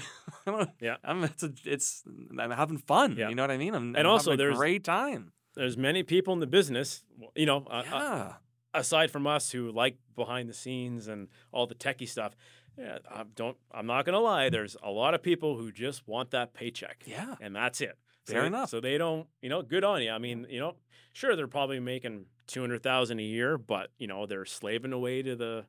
yeah. 0.47 0.53
yeah. 0.59 0.65
Yeah. 0.79 0.95
I'm 1.03 1.23
it's 1.23 1.43
a, 1.43 1.51
it's 1.65 2.03
I'm 2.39 2.51
having 2.51 2.77
fun. 2.77 3.15
Yeah. 3.17 3.29
You 3.29 3.35
know 3.35 3.43
what 3.43 3.51
I 3.51 3.57
mean? 3.57 3.73
I'm, 3.75 3.95
And 3.95 4.07
I'm 4.07 4.13
also 4.13 4.31
having 4.31 4.43
a 4.45 4.47
there's- 4.47 4.57
great 4.57 4.83
time. 4.83 5.31
There's 5.53 5.77
many 5.77 6.03
people 6.03 6.33
in 6.33 6.39
the 6.39 6.47
business, 6.47 7.03
you 7.35 7.45
know, 7.45 7.65
uh, 7.69 7.79
uh, 7.79 7.83
yeah, 7.91 8.33
aside 8.73 9.11
from 9.11 9.27
us 9.27 9.51
who 9.51 9.69
like 9.71 9.97
behind 10.15 10.47
the 10.47 10.53
scenes 10.53 11.07
and 11.09 11.27
all 11.51 11.67
the 11.67 11.75
techie 11.75 12.07
stuff. 12.07 12.35
Yeah, 12.77 12.99
I 13.09 13.23
don't. 13.35 13.57
I'm 13.71 13.85
not 13.85 14.05
gonna 14.05 14.19
lie. 14.19 14.49
There's 14.49 14.75
a 14.81 14.89
lot 14.91 15.13
of 15.13 15.21
people 15.21 15.57
who 15.57 15.71
just 15.71 16.07
want 16.07 16.31
that 16.31 16.53
paycheck. 16.53 17.03
yeah, 17.05 17.35
and 17.41 17.55
that's 17.55 17.81
it. 17.81 17.97
So 18.25 18.33
Fair 18.33 18.41
they- 18.41 18.47
enough. 18.47 18.69
So 18.69 18.79
they 18.79 18.97
don't, 18.97 19.27
you 19.41 19.49
know, 19.49 19.61
good 19.61 19.83
on 19.83 20.01
you. 20.01 20.11
I 20.11 20.17
mean, 20.19 20.45
you 20.49 20.59
know, 20.59 20.75
sure 21.13 21.35
they're 21.35 21.47
probably 21.47 21.79
making 21.79 22.25
two 22.47 22.61
hundred 22.61 22.81
thousand 22.83 23.19
a 23.19 23.23
year, 23.23 23.57
but 23.57 23.91
you 23.97 24.07
know 24.07 24.25
they're 24.25 24.45
slaving 24.45 24.93
away 24.93 25.21
to 25.21 25.35
the 25.35 25.65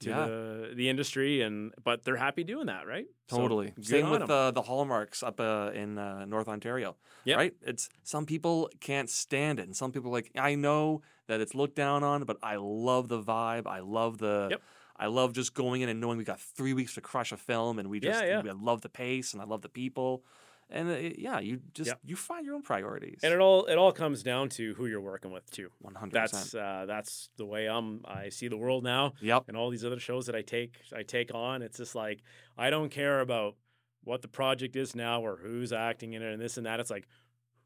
to 0.00 0.10
Yeah. 0.10 0.26
the 0.26 0.72
the 0.74 0.88
industry, 0.88 1.42
and 1.42 1.72
but 1.82 2.04
they're 2.04 2.16
happy 2.16 2.44
doing 2.44 2.66
that, 2.66 2.86
right? 2.86 3.06
Totally. 3.28 3.72
good 3.76 3.86
Same 3.86 4.10
with 4.10 4.28
uh, 4.30 4.50
the 4.50 4.62
hallmarks 4.62 5.22
up 5.22 5.40
uh, 5.40 5.70
in 5.74 5.98
uh, 5.98 6.24
North 6.26 6.46
Ontario. 6.48 6.96
Yep. 7.24 7.36
Right? 7.38 7.54
It's 7.62 7.88
some 8.02 8.26
people 8.26 8.70
can't 8.80 9.08
stand 9.10 9.58
it, 9.58 9.62
and 9.62 9.74
some 9.76 9.92
people 9.92 10.10
are 10.10 10.14
like 10.14 10.30
I 10.36 10.54
know 10.54 11.02
that 11.26 11.40
it's 11.40 11.54
looked 11.54 11.74
down 11.76 12.04
on, 12.04 12.24
but 12.24 12.36
I 12.42 12.56
love 12.56 13.08
the 13.08 13.20
vibe. 13.22 13.66
I 13.66 13.80
love 13.80 14.18
the. 14.18 14.48
Yep. 14.50 14.62
I 14.96 15.06
love 15.06 15.32
just 15.32 15.54
going 15.54 15.80
in 15.82 15.88
and 15.88 16.00
knowing 16.00 16.18
we 16.18 16.24
got 16.24 16.40
three 16.40 16.72
weeks 16.72 16.94
to 16.94 17.00
crush 17.00 17.32
a 17.32 17.36
film, 17.36 17.78
and 17.78 17.88
we 17.90 18.00
just 18.00 18.22
Yeah, 18.22 18.42
yeah. 18.44 18.50
I 18.50 18.54
love 18.54 18.80
the 18.82 18.88
pace 18.88 19.32
and 19.32 19.42
I 19.42 19.44
love 19.44 19.62
the 19.62 19.68
people, 19.68 20.24
and 20.70 20.88
uh, 20.88 20.92
it- 20.92 21.18
yeah, 21.18 21.40
you 21.40 21.60
just 21.74 21.88
Yep. 21.88 21.98
you 22.04 22.16
find 22.16 22.46
your 22.46 22.54
own 22.54 22.62
priorities. 22.62 23.20
and 23.22 23.32
it 23.34 23.40
all 23.40 23.64
it 23.66 23.76
all 23.76 23.92
comes 23.92 24.22
down 24.22 24.48
to 24.50 24.74
who 24.74 24.86
you're 24.86 25.00
working 25.00 25.32
with 25.32 25.50
too. 25.50 25.70
One 25.80 25.94
hundred 25.96 26.14
That's 26.14 26.54
uh, 26.54 26.84
that's 26.86 27.28
the 27.36 27.44
way 27.44 27.66
I'm. 27.68 28.02
I 28.04 28.28
see 28.28 28.48
the 28.48 28.56
world 28.56 28.84
now. 28.84 29.14
Yep. 29.20 29.44
and 29.48 29.56
all 29.56 29.68
these 29.70 29.84
other 29.84 29.98
shows 29.98 30.26
that 30.26 30.36
I 30.36 30.42
take 30.42 30.76
I 30.94 31.02
take 31.02 31.34
on. 31.34 31.62
It's 31.62 31.78
just 31.78 31.94
like 31.94 32.22
I 32.56 32.70
don't 32.70 32.90
care 32.90 33.20
about 33.20 33.56
what 34.04 34.22
the 34.22 34.28
project 34.28 34.76
is 34.76 34.94
now 34.94 35.22
or 35.22 35.36
who's 35.42 35.72
acting 35.72 36.12
in 36.12 36.22
it 36.22 36.32
and 36.32 36.40
this 36.40 36.56
and 36.56 36.66
that. 36.66 36.78
It's 36.78 36.90
like 36.90 37.06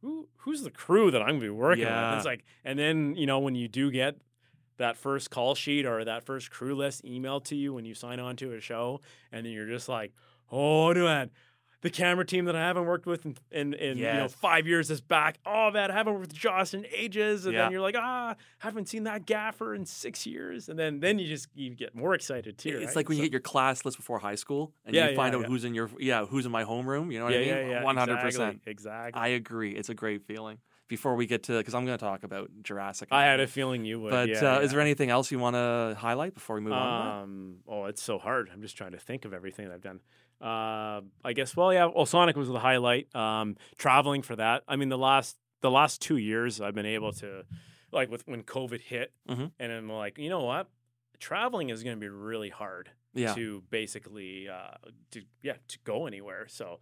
who 0.01 0.29
who's 0.39 0.63
the 0.63 0.71
crew 0.71 1.11
that 1.11 1.21
I'm 1.21 1.29
gonna 1.37 1.41
be 1.41 1.51
working 1.51 1.85
Yeah. 1.85 2.11
with? 2.11 2.19
It's 2.19 2.27
like 2.27 2.45
and 2.65 2.79
then 2.79 3.17
you 3.17 3.27
know 3.27 3.39
when 3.41 3.55
you 3.55 3.69
do 3.69 3.91
get 3.91 4.17
that 4.79 4.97
first 4.97 5.31
call 5.31 5.55
sheet 5.55 5.85
or 5.87 6.05
that 6.05 6.25
first 6.25 6.51
crew 6.51 6.75
list 6.75 7.05
emailed 7.05 7.45
to 7.45 7.55
you 7.57 7.75
when 7.75 7.85
you 7.85 7.95
sign 7.95 8.19
on 8.21 8.35
to 8.37 8.53
a 8.55 8.61
show, 8.61 9.01
and 9.31 9.45
then 9.47 9.53
you're 9.53 9.69
just 9.69 9.89
like, 9.89 10.13
oh 10.51 10.95
man. 10.95 11.31
The 11.81 11.91
camera 11.91 12.27
team 12.27 12.47
that 12.47 12.57
I 12.57 12.61
haven't 12.61 12.87
worked 12.87 13.07
with 13.07 13.25
in, 13.25 13.37
in, 13.53 13.73
in 13.75 13.99
you 13.99 14.05
know 14.05 14.27
five 14.27 14.67
years 14.67 14.91
is 14.91 15.01
back. 15.01 15.39
Oh 15.47 15.71
man, 15.71 15.93
I 15.93 15.95
haven't 15.95 16.15
worked 16.15 16.27
with 16.27 16.35
Josh 16.35 16.75
in 16.75 16.85
ages, 16.93 17.47
and 17.47 17.55
Yeah. 17.55 17.63
then 17.63 17.71
you're 17.71 17.81
like, 17.81 17.95
ah, 17.97 18.35
haven't 18.59 18.89
seen 18.89 19.05
that 19.05 19.27
gaffer 19.27 19.77
in 19.77 19.87
six 19.87 20.27
years, 20.27 20.69
and 20.69 20.77
then 20.77 20.99
then 20.99 21.21
you 21.21 21.29
just 21.29 21.47
you 21.55 21.77
get 21.77 21.95
more 21.95 22.15
excited 22.15 22.59
too. 22.59 22.71
It's 22.71 22.87
right? 22.87 22.97
like 22.97 23.09
when 23.09 23.17
you 23.19 23.23
get 23.23 23.31
your 23.31 23.41
class 23.41 23.85
list 23.85 23.97
before 23.97 24.19
high 24.19 24.35
school, 24.35 24.73
and 24.85 24.93
Yeah, 24.97 25.11
you 25.11 25.15
find 25.15 25.33
yeah, 25.35 25.39
out 25.39 25.47
who's 25.47 25.65
in 25.65 25.73
your 25.73 25.89
yeah 26.01 26.27
who's 26.27 26.47
in 26.47 26.51
my 26.51 26.65
homeroom. 26.65 27.13
You 27.13 27.21
know 27.21 27.27
what 27.27 27.35
I 27.35 27.39
mean? 27.39 27.49
yeah, 27.49 27.69
yeah, 27.69 27.83
One 27.85 27.97
hundred 27.97 28.15
exactly, 28.15 28.31
percent. 28.33 28.63
Exactly. 28.67 29.23
I 29.23 29.29
agree. 29.29 29.71
It's 29.77 29.89
a 29.89 29.95
great 29.95 30.25
feeling. 30.25 30.59
Before 30.89 31.15
we 31.15 31.27
get 31.27 31.43
to, 31.45 31.59
because 31.59 31.75
I'm 31.75 31.85
going 31.85 31.99
to 31.99 32.03
talk 32.05 32.23
about 32.25 32.51
Jurassic. 32.63 33.09
I 33.13 33.25
had 33.25 33.41
a 33.41 33.47
feeling 33.47 33.85
you 33.85 34.01
would. 34.01 34.11
But 34.11 34.29
yeah, 34.31 34.57
uh, 34.57 34.61
is 34.61 34.71
there 34.71 34.81
anything 34.81 35.11
else 35.11 35.31
you 35.31 35.39
want 35.39 35.55
to 35.55 35.95
highlight 35.99 36.33
before 36.33 36.57
we 36.57 36.63
move 36.63 36.73
on? 36.73 37.23
Um, 37.23 37.57
oh, 37.69 37.85
it's 37.85 38.03
so 38.03 38.19
hard. 38.19 38.49
I'm 38.53 38.63
just 38.63 38.77
trying 38.77 38.93
to 38.93 38.99
think 38.99 39.27
of 39.27 39.35
everything 39.35 39.71
I've 39.71 39.83
done. 39.83 40.01
Uh, 40.41 41.03
I 41.25 41.33
guess. 41.35 41.55
Well, 41.55 41.73
yeah. 41.75 41.87
Well, 41.95 42.07
Sonic 42.07 42.37
was 42.37 42.49
the 42.49 42.59
highlight. 42.59 43.15
Um, 43.15 43.57
traveling 43.77 44.23
for 44.23 44.35
that. 44.37 44.63
I 44.67 44.77
mean, 44.77 44.89
the 44.89 44.97
last 44.99 45.37
the 45.61 45.71
last 45.71 46.01
two 46.01 46.17
years, 46.17 46.61
I've 46.61 46.75
been 46.75 46.87
able 46.87 47.13
to, 47.15 47.43
like, 47.93 48.11
with 48.11 48.27
when 48.29 48.43
COVID 48.45 48.81
hit, 48.81 49.13
Mhm. 49.29 49.51
and 49.59 49.73
I'm 49.73 49.91
like, 49.91 50.17
you 50.17 50.31
know 50.31 50.45
what, 50.45 50.69
traveling 51.19 51.69
is 51.71 51.83
going 51.83 51.97
to 51.97 52.01
be 52.01 52.09
really 52.09 52.49
hard 52.49 52.91
Yeah. 53.13 53.35
to 53.35 53.63
basically, 53.69 54.49
uh, 54.49 54.77
to 55.11 55.23
yeah, 55.43 55.55
to 55.67 55.79
go 55.85 56.07
anywhere. 56.07 56.47
So, 56.49 56.79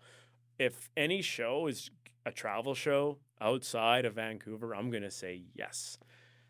if 0.58 0.90
any 0.96 1.22
show 1.22 1.66
is 1.66 1.90
a 2.24 2.32
travel 2.32 2.74
show 2.74 3.18
outside 3.40 4.04
of 4.04 4.14
Vancouver, 4.14 4.74
I'm 4.74 4.90
going 4.90 5.02
to 5.02 5.10
say 5.10 5.42
yes. 5.54 5.98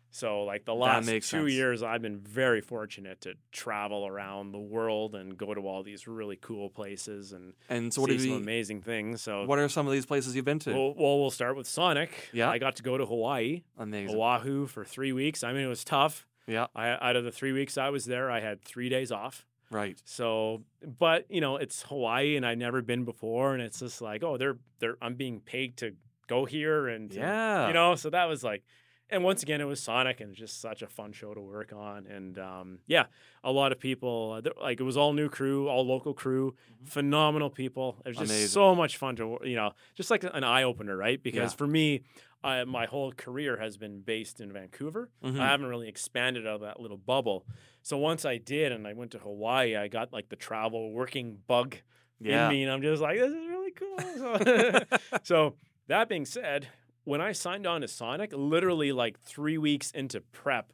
So, 0.09 0.43
like 0.45 0.63
the 0.65 0.73
last 0.73 1.05
two 1.05 1.19
sense. 1.21 1.51
years, 1.51 1.83
I've 1.83 2.01
been 2.01 2.17
very 2.19 2.61
fortunate 2.61 3.21
to 3.21 3.35
travel 3.51 4.07
around 4.07 4.51
the 4.51 4.57
world 4.59 5.13
and 5.15 5.37
go 5.37 5.53
to 5.53 5.61
all 5.67 5.83
these 5.83 6.07
really 6.07 6.37
cool 6.37 6.69
places 6.69 7.33
and 7.33 7.53
And 7.69 7.93
so, 7.93 8.01
what 8.01 8.07
see 8.09 8.13
have 8.13 8.21
some 8.21 8.29
you? 8.31 8.37
amazing 8.37 8.81
things. 8.81 9.21
So, 9.21 9.43
What 9.45 9.59
are 9.59 9.67
some 9.69 9.85
of 9.85 9.91
these 9.93 10.05
places 10.05 10.35
you've 10.35 10.45
been 10.45 10.59
to? 10.59 10.71
well, 10.73 10.93
well, 10.97 11.19
we'll 11.19 11.29
start 11.29 11.55
with 11.57 11.67
Sonic. 11.67 12.29
Yeah. 12.31 12.49
I 12.49 12.57
got 12.57 12.77
to 12.77 12.83
go 12.83 12.97
to 12.97 13.05
Hawaii, 13.05 13.63
Amazing. 13.77 14.15
Oahu 14.15 14.65
for 14.65 14.85
three 14.85 15.11
weeks. 15.11 15.43
I 15.43 15.51
mean, 15.53 15.63
it 15.63 15.67
was 15.67 15.83
tough. 15.83 16.25
Yeah. 16.47 16.67
I, 16.73 16.91
out 16.91 17.17
of 17.17 17.25
the 17.25 17.31
three 17.31 17.51
weeks 17.51 17.77
I 17.77 17.89
was 17.89 18.05
there, 18.05 18.31
I 18.31 18.39
had 18.39 18.61
three 18.61 18.87
days 18.89 19.11
off. 19.11 19.45
Right. 19.69 20.01
So, 20.05 20.63
but 20.97 21.25
you 21.29 21.41
know, 21.41 21.57
it's 21.57 21.83
Hawaii, 21.83 22.35
and 22.37 22.45
I've 22.45 22.57
never 22.57 22.81
been 22.81 23.03
before, 23.03 23.53
and 23.53 23.61
it's 23.61 23.79
just 23.79 24.01
like, 24.01 24.23
oh, 24.23 24.37
they're 24.37 24.57
they're 24.79 24.97
I'm 25.01 25.15
being 25.15 25.39
paid 25.41 25.77
to 25.77 25.93
go 26.27 26.45
here, 26.45 26.87
and 26.87 27.11
Yeah. 27.13 27.67
you 27.67 27.73
know, 27.73 27.95
so 27.95 28.09
that 28.09 28.25
was 28.25 28.43
like, 28.43 28.63
and 29.09 29.23
once 29.23 29.41
again, 29.43 29.61
it 29.61 29.65
was 29.65 29.81
Sonic, 29.81 30.19
and 30.19 30.35
just 30.35 30.59
such 30.61 30.81
a 30.81 30.87
fun 30.87 31.13
show 31.13 31.33
to 31.33 31.39
work 31.41 31.71
on, 31.73 32.07
and 32.07 32.37
um, 32.37 32.79
yeah, 32.87 33.05
a 33.43 33.51
lot 33.51 33.71
of 33.71 33.79
people, 33.79 34.41
uh, 34.45 34.49
like 34.61 34.79
it 34.79 34.83
was 34.83 34.97
all 34.97 35.13
new 35.13 35.29
crew, 35.29 35.67
all 35.67 35.85
local 35.85 36.13
crew, 36.13 36.55
phenomenal 36.85 37.49
people. 37.49 37.97
It 38.05 38.09
was 38.09 38.17
just 38.17 38.31
Amazing. 38.31 38.47
so 38.49 38.75
much 38.75 38.97
fun 38.97 39.15
to, 39.17 39.39
you 39.43 39.55
know, 39.55 39.71
just 39.95 40.09
like 40.11 40.23
an 40.23 40.43
eye 40.43 40.63
opener, 40.63 40.95
right? 40.97 41.21
Because 41.21 41.53
Yeah. 41.53 41.57
for 41.57 41.67
me, 41.67 42.01
I, 42.43 42.63
my 42.65 42.85
whole 42.85 43.11
career 43.11 43.57
has 43.57 43.77
been 43.77 44.01
based 44.01 44.39
in 44.39 44.51
Vancouver. 44.53 45.09
Mhm. 45.23 45.39
I 45.39 45.47
haven't 45.47 45.65
really 45.67 45.87
expanded 45.89 46.45
out 46.45 46.55
of 46.55 46.61
that 46.61 46.79
little 46.79 46.97
bubble. 46.97 47.45
So 47.81 47.97
once 47.97 48.25
I 48.25 48.37
did, 48.37 48.71
and 48.71 48.87
I 48.87 48.93
went 48.93 49.11
to 49.11 49.19
Hawaii, 49.19 49.75
I 49.75 49.87
got 49.87 50.13
like 50.13 50.29
the 50.29 50.35
travel 50.35 50.91
working 50.91 51.39
bug 51.47 51.77
yeah. 52.19 52.45
in 52.45 52.49
me, 52.53 52.63
and 52.63 52.71
I'm 52.71 52.81
just 52.81 53.01
like, 53.01 53.17
this 53.17 53.31
is 53.31 53.47
really 53.47 53.71
cool. 53.71 53.99
So, 53.99 54.81
so 55.23 55.53
that 55.87 56.09
being 56.09 56.25
said, 56.25 56.67
when 57.07 57.21
I 57.21 57.31
signed 57.31 57.65
on 57.65 57.81
to 57.81 57.87
Sonic, 57.87 58.33
literally 58.33 58.91
like 58.91 59.17
three 59.21 59.57
weeks 59.57 59.91
into 59.91 60.19
prep, 60.19 60.73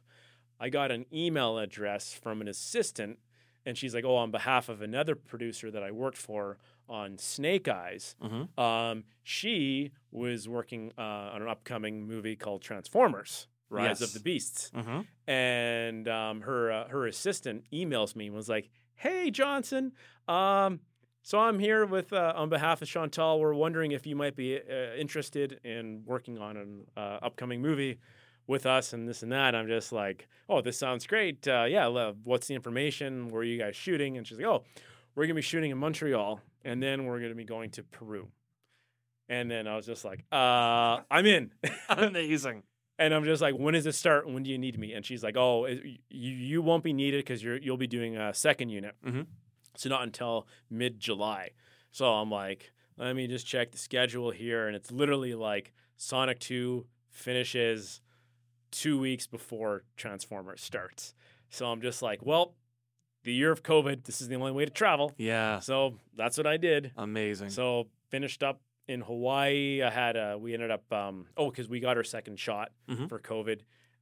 I 0.58 0.68
got 0.68 0.90
an 0.90 1.06
email 1.12 1.58
address 1.58 2.12
from 2.12 2.40
an 2.40 2.48
assistant, 2.48 3.18
and 3.64 3.78
she's 3.78 3.94
like, 3.94 4.04
"Oh, 4.04 4.16
on 4.16 4.30
behalf 4.32 4.68
of 4.68 4.82
another 4.82 5.14
producer 5.14 5.70
that 5.70 5.82
I 5.82 5.90
worked 5.92 6.18
for 6.18 6.58
on 6.88 7.18
Snake 7.18 7.68
Eyes, 7.68 8.16
Mhm. 8.20 8.58
um, 8.58 9.04
she 9.22 9.92
was 10.10 10.48
working 10.48 10.92
uh, 10.98 11.32
on 11.34 11.42
an 11.42 11.48
upcoming 11.48 12.04
movie 12.06 12.36
called 12.36 12.62
Transformers: 12.62 13.46
Rise 13.70 14.02
of 14.02 14.12
the 14.12 14.20
Beasts." 14.20 14.70
Mhm. 14.74 15.06
and 15.28 16.08
um, 16.08 16.40
her 16.42 16.70
uh, 16.72 16.88
her 16.88 17.06
assistant 17.06 17.64
emails 17.72 18.16
me 18.16 18.26
and 18.26 18.34
was 18.34 18.48
like, 18.48 18.70
"Hey 18.96 19.30
Johnson, 19.30 19.92
um, 20.28 20.80
so 21.24 21.40
I'm 21.40 21.58
here 21.58 21.86
with 21.86 22.12
uh, 22.12 22.34
on 22.36 22.50
behalf 22.50 22.82
of 22.82 22.88
Chantal. 22.88 23.40
We're 23.40 23.54
wondering 23.54 23.90
if 23.92 24.06
you 24.06 24.14
might 24.14 24.36
be 24.36 24.56
uh, 24.58 24.94
interested 24.96 25.58
in 25.64 26.02
working 26.06 26.38
on 26.38 26.56
an 26.56 26.86
uh, 26.96 27.18
upcoming 27.22 27.60
movie 27.62 27.98
with 28.46 28.66
us 28.66 28.92
and 28.92 29.08
this 29.08 29.22
and 29.22 29.32
that." 29.32 29.54
I'm 29.54 29.66
just 29.66 29.90
like, 29.90 30.28
"Oh, 30.48 30.60
this 30.60 30.78
sounds 30.78 31.06
great. 31.06 31.48
Uh, 31.48 31.64
yeah, 31.68 31.86
le- 31.86 32.14
what's 32.24 32.46
the 32.46 32.54
information? 32.54 33.30
Where 33.30 33.40
are 33.40 33.44
you 33.44 33.58
guys 33.58 33.74
shooting?" 33.74 34.16
And 34.18 34.26
she's 34.26 34.36
like, 34.38 34.46
"Oh, 34.46 34.64
we're 35.14 35.24
gonna 35.24 35.34
be 35.34 35.40
shooting 35.42 35.70
in 35.70 35.78
Montreal, 35.78 36.40
and 36.64 36.82
then 36.82 37.06
we're 37.06 37.20
gonna 37.20 37.34
be 37.34 37.44
going 37.44 37.70
to 37.70 37.82
Peru." 37.82 38.28
And 39.30 39.50
then 39.50 39.66
I 39.66 39.74
was 39.76 39.86
just 39.86 40.04
like, 40.04 40.24
uh, 40.30 41.00
"I'm 41.10 41.24
in." 41.26 41.50
Amazing. 41.88 42.62
And 42.98 43.12
I'm 43.12 43.24
just 43.24 43.42
like, 43.42 43.56
when 43.56 43.74
does 43.74 43.86
it 43.86 43.94
start? 43.96 44.28
When 44.30 44.44
do 44.44 44.50
you 44.50 44.58
need 44.58 44.78
me? 44.78 44.92
And 44.92 45.04
she's 45.04 45.24
like, 45.24 45.36
oh, 45.36 45.64
it, 45.64 45.82
you 46.10 46.30
you 46.30 46.62
won't 46.62 46.84
be 46.84 46.92
needed 46.92 47.24
because 47.24 47.42
you're 47.42 47.56
you'll 47.56 47.76
be 47.76 47.88
doing 47.88 48.16
a 48.16 48.32
second 48.32 48.68
unit. 48.68 48.94
Mhm. 49.04 49.26
So 49.76 49.88
not 49.88 50.02
until 50.02 50.46
mid 50.70 51.00
July. 51.00 51.50
So 51.90 52.06
I'm 52.06 52.30
like, 52.30 52.72
let 52.96 53.14
me 53.16 53.26
just 53.26 53.46
check 53.46 53.72
the 53.72 53.78
schedule 53.78 54.30
here, 54.30 54.66
and 54.66 54.76
it's 54.76 54.90
literally 54.90 55.34
like 55.34 55.72
Sonic 55.96 56.38
Two 56.38 56.86
finishes 57.10 58.00
two 58.70 58.98
weeks 58.98 59.26
before 59.26 59.84
Transformers 59.96 60.60
starts. 60.60 61.14
So 61.50 61.66
I'm 61.66 61.80
just 61.80 62.02
like, 62.02 62.24
well, 62.26 62.54
the 63.22 63.32
year 63.32 63.52
of 63.52 63.62
COVID, 63.62 64.04
this 64.04 64.20
is 64.20 64.28
the 64.28 64.34
only 64.34 64.52
way 64.52 64.64
to 64.64 64.70
travel. 64.70 65.12
Yeah. 65.16 65.60
So 65.60 65.94
that's 66.16 66.36
what 66.36 66.46
I 66.46 66.56
did. 66.56 66.92
Amazing. 66.96 67.50
So 67.50 67.86
finished 68.10 68.42
up 68.42 68.60
in 68.88 69.00
Hawaii. 69.00 69.82
I 69.82 69.90
had 69.90 70.16
a, 70.16 70.36
we 70.38 70.52
ended 70.54 70.70
up 70.70 70.92
um, 70.92 71.26
oh 71.36 71.50
because 71.50 71.68
we 71.68 71.80
got 71.80 71.96
our 71.96 72.04
second 72.04 72.38
shot 72.38 72.70
Mhm. 72.88 73.08
for 73.08 73.18
COVID 73.20 73.60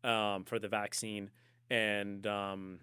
um, 0.09 0.45
for 0.45 0.59
the 0.59 0.69
vaccine, 0.69 1.31
and 1.71 2.27
um, 2.27 2.81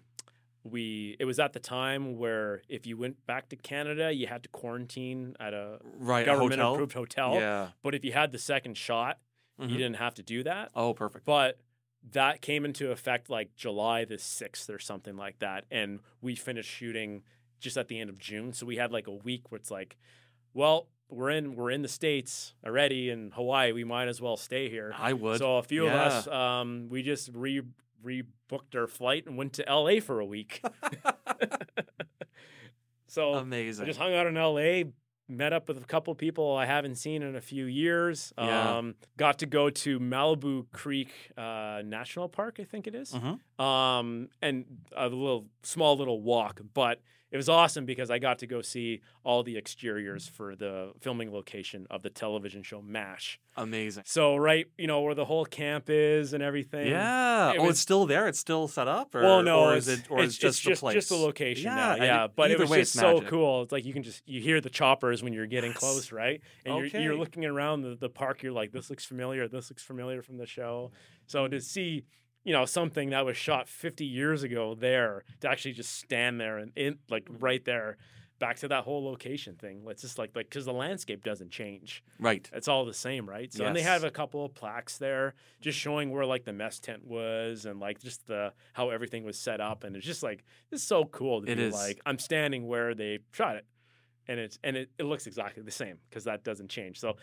we 0.64 1.16
it 1.18 1.24
was 1.24 1.38
at 1.38 1.52
the 1.52 1.60
time 1.60 2.18
where 2.18 2.62
if 2.68 2.86
you 2.86 2.96
went 2.96 3.24
back 3.26 3.48
to 3.50 3.56
Canada, 3.56 4.12
you 4.12 4.26
had 4.26 4.42
to 4.42 4.48
quarantine 4.50 5.34
at 5.40 5.54
a 5.54 5.78
right. 5.98 6.26
government 6.26 6.52
hotel. 6.60 6.74
approved 6.74 6.92
hotel. 6.92 7.34
Yeah. 7.34 7.68
But 7.82 7.94
if 7.94 8.04
you 8.04 8.12
had 8.12 8.32
the 8.32 8.38
second 8.38 8.76
shot, 8.76 9.18
Mhm. 9.58 9.70
you 9.70 9.76
didn't 9.78 9.96
have 9.96 10.14
to 10.14 10.22
do 10.22 10.42
that. 10.44 10.70
Oh, 10.74 10.92
perfect. 10.94 11.24
But 11.24 11.58
that 12.12 12.40
came 12.40 12.64
into 12.64 12.90
effect 12.90 13.28
like 13.28 13.54
July 13.56 14.04
the 14.04 14.18
6th 14.18 14.70
or 14.70 14.78
something 14.78 15.16
like 15.16 15.38
that. 15.40 15.64
And 15.70 16.00
we 16.20 16.34
finished 16.34 16.70
shooting 16.70 17.22
just 17.58 17.76
at 17.76 17.88
the 17.88 17.98
end 18.00 18.08
of 18.08 18.18
June. 18.18 18.52
So 18.54 18.64
we 18.66 18.76
had 18.76 18.90
like 18.92 19.06
a 19.06 19.12
week 19.12 19.50
where 19.50 19.58
it's 19.58 19.70
like, 19.70 19.98
well, 20.54 20.88
we're 21.10 21.30
in 21.30 21.56
we're 21.56 21.70
in 21.72 21.82
the 21.82 21.88
States 21.88 22.54
already 22.64 23.10
in 23.10 23.32
Hawaii. 23.32 23.72
We 23.72 23.84
might 23.84 24.08
as 24.08 24.20
well 24.20 24.36
stay 24.36 24.70
here. 24.70 24.94
I 24.96 25.12
would. 25.12 25.38
So 25.38 25.56
a 25.56 25.62
few 25.62 25.84
Yeah. 25.86 25.92
of 26.06 26.12
us, 26.12 26.28
um, 26.28 26.88
we 26.88 27.02
just 27.02 27.30
re 27.34 27.62
rebooked 28.04 28.74
our 28.74 28.86
flight 28.86 29.26
and 29.26 29.36
went 29.36 29.52
to 29.54 29.64
LA 29.68 30.00
for 30.00 30.20
a 30.20 30.24
week. 30.26 30.62
so 33.06 33.34
Amazing. 33.34 33.84
I 33.84 33.86
just 33.86 33.98
hung 33.98 34.14
out 34.14 34.26
in 34.26 34.34
LA, 34.34 34.90
met 35.28 35.52
up 35.52 35.68
with 35.68 35.78
a 35.78 35.84
couple 35.86 36.14
people 36.14 36.56
I 36.56 36.66
haven't 36.66 36.96
seen 36.96 37.22
in 37.22 37.36
a 37.36 37.40
few 37.40 37.64
years. 37.66 38.32
Yeah. 38.38 38.78
Um, 38.78 38.94
got 39.16 39.38
to 39.40 39.46
go 39.46 39.70
to 39.70 40.00
Malibu 40.00 40.66
Creek 40.72 41.10
uh, 41.36 41.82
National 41.84 42.28
Park, 42.28 42.58
I 42.60 42.64
think 42.64 42.86
it 42.86 42.94
is. 42.94 43.12
Mhm. 43.12 43.40
Um, 43.60 44.28
and 44.40 44.64
a 44.96 45.04
little 45.08 45.46
small 45.62 45.96
little 45.96 46.22
walk, 46.22 46.60
but 46.72 47.00
it 47.30 47.36
was 47.36 47.48
awesome 47.48 47.84
because 47.84 48.10
I 48.10 48.18
got 48.18 48.40
to 48.40 48.46
go 48.46 48.60
see 48.60 49.02
all 49.22 49.42
the 49.44 49.56
exteriors 49.56 50.26
for 50.26 50.56
the 50.56 50.92
filming 51.00 51.32
location 51.32 51.86
of 51.88 52.02
the 52.02 52.10
television 52.10 52.62
show 52.64 52.82
MASH. 52.82 53.38
Amazing. 53.56 54.02
So 54.06 54.34
right, 54.36 54.66
you 54.78 54.86
know 54.88 55.00
where 55.02 55.14
the 55.14 55.26
whole 55.26 55.44
camp 55.44 55.90
is 55.90 56.32
and 56.32 56.42
everything. 56.42 56.88
Yeah. 56.88 57.52
It 57.52 57.58
oh, 57.58 57.62
was- 57.64 57.70
it's 57.72 57.80
still 57.80 58.06
there. 58.06 58.26
It's 58.26 58.38
still 58.40 58.66
set 58.66 58.88
up. 58.88 59.14
Or, 59.14 59.22
Well, 59.22 59.42
no, 59.42 59.60
or 59.60 59.76
is 59.76 59.86
it? 59.88 60.10
Or 60.10 60.20
it's, 60.20 60.32
is 60.34 60.38
just 60.38 60.58
it's 60.58 60.64
the 60.64 60.70
just 60.70 60.80
place? 60.80 60.94
just 60.94 61.08
the 61.10 61.16
location 61.16 61.64
Yeah, 61.66 61.74
now. 61.76 61.94
Yeah, 61.96 62.26
but 62.34 62.50
it 62.50 62.58
was 62.58 62.70
way, 62.70 62.80
just 62.80 62.94
so 62.94 63.20
cool. 63.20 63.62
It's 63.62 63.72
like 63.72 63.84
you 63.84 63.92
can 63.92 64.02
just 64.02 64.26
you 64.26 64.40
hear 64.40 64.60
the 64.60 64.70
choppers 64.70 65.22
when 65.22 65.32
you're 65.32 65.46
getting 65.46 65.70
Yes. 65.72 65.78
close, 65.78 66.12
right? 66.12 66.40
And 66.64 66.78
you're 66.78 67.00
you're 67.00 67.16
looking 67.16 67.44
around 67.44 67.82
the, 67.82 67.94
the 67.94 68.08
park. 68.08 68.42
You're 68.42 68.52
like, 68.52 68.72
this 68.72 68.88
looks 68.90 69.04
familiar. 69.04 69.46
This 69.46 69.70
looks 69.70 69.82
familiar 69.82 70.22
from 70.22 70.38
the 70.38 70.46
show. 70.46 70.90
So 71.26 71.46
to 71.46 71.60
see. 71.60 72.06
You 72.44 72.52
know 72.54 72.64
something 72.64 73.10
that 73.10 73.24
was 73.26 73.36
shot 73.36 73.68
50 73.68 74.04
years 74.04 74.42
ago 74.42 74.74
there 74.74 75.24
to 75.40 75.48
actually 75.50 75.72
just 75.72 75.96
stand 75.98 76.40
there 76.40 76.58
and 76.58 76.72
in 76.74 76.98
like 77.10 77.26
right 77.28 77.62
there, 77.64 77.98
back 78.38 78.56
to 78.60 78.68
that 78.68 78.84
whole 78.84 79.04
location 79.04 79.56
thing. 79.56 79.82
It's 79.88 80.00
just 80.00 80.18
like 80.18 80.30
like 80.34 80.48
because 80.48 80.64
the 80.64 80.72
landscape 80.72 81.22
doesn't 81.22 81.50
change 81.50 82.02
Right. 82.18 82.48
it's 82.54 82.66
all 82.66 82.86
the 82.86 82.94
same, 82.94 83.28
right? 83.28 83.52
So 83.52 83.66
and 83.66 83.76
they 83.76 83.82
have 83.82 84.04
a 84.04 84.10
couple 84.10 84.42
of 84.44 84.54
plaques 84.54 84.96
there, 84.96 85.34
just 85.60 85.78
showing 85.78 86.10
where 86.10 86.24
like 86.24 86.44
the 86.44 86.54
mess 86.54 86.80
tent 86.80 87.04
was 87.06 87.66
and 87.66 87.78
like 87.78 88.00
just 88.00 88.26
the 88.26 88.54
how 88.72 88.88
everything 88.88 89.24
was 89.24 89.38
set 89.38 89.60
up, 89.60 89.84
and 89.84 89.94
it's 89.94 90.06
just 90.06 90.22
like 90.22 90.42
it's 90.72 90.82
so 90.82 91.04
cool 91.04 91.42
to 91.42 91.50
It 91.52 91.56
be 91.56 91.64
is. 91.64 91.74
like 91.74 92.00
I'm 92.06 92.18
standing 92.18 92.66
where 92.66 92.94
they 92.94 93.18
shot 93.32 93.56
it, 93.56 93.66
and 94.26 94.40
it's 94.40 94.58
and 94.64 94.78
it, 94.78 94.90
it 94.98 95.02
looks 95.04 95.26
exactly 95.26 95.62
the 95.62 95.70
same 95.70 95.98
because 96.08 96.24
that 96.24 96.42
doesn't 96.42 96.68
change. 96.70 96.98
So 96.98 97.16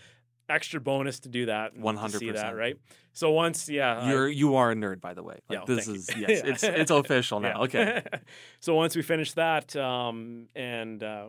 extra 0.50 0.80
bonus 0.80 1.20
to 1.22 1.30
do 1.30 1.48
that, 1.48 1.74
see 1.74 2.32
that, 2.32 2.54
100%. 2.54 2.56
right? 2.56 2.78
So 3.14 3.32
once, 3.32 3.68
yeah, 3.70 4.10
You're 4.10 4.28
you 4.30 4.56
are 4.56 4.72
a 4.72 4.76
nerd, 4.76 5.02
by 5.02 5.14
the 5.14 5.24
way. 5.24 5.40
Like, 5.50 5.60
Yeah, 5.60 5.66
this 5.76 5.88
is 5.88 6.10
you. 6.16 6.26
yes, 6.30 6.42
it's 6.46 6.64
it's 6.64 6.92
official 6.92 7.40
now. 7.40 7.50
yeah. 7.50 7.64
Okay. 7.64 8.04
so 8.60 8.76
once 8.76 8.96
we 8.96 9.02
finished 9.02 9.36
that, 9.36 9.76
um, 9.76 10.48
and 10.56 11.04
uh, 11.04 11.28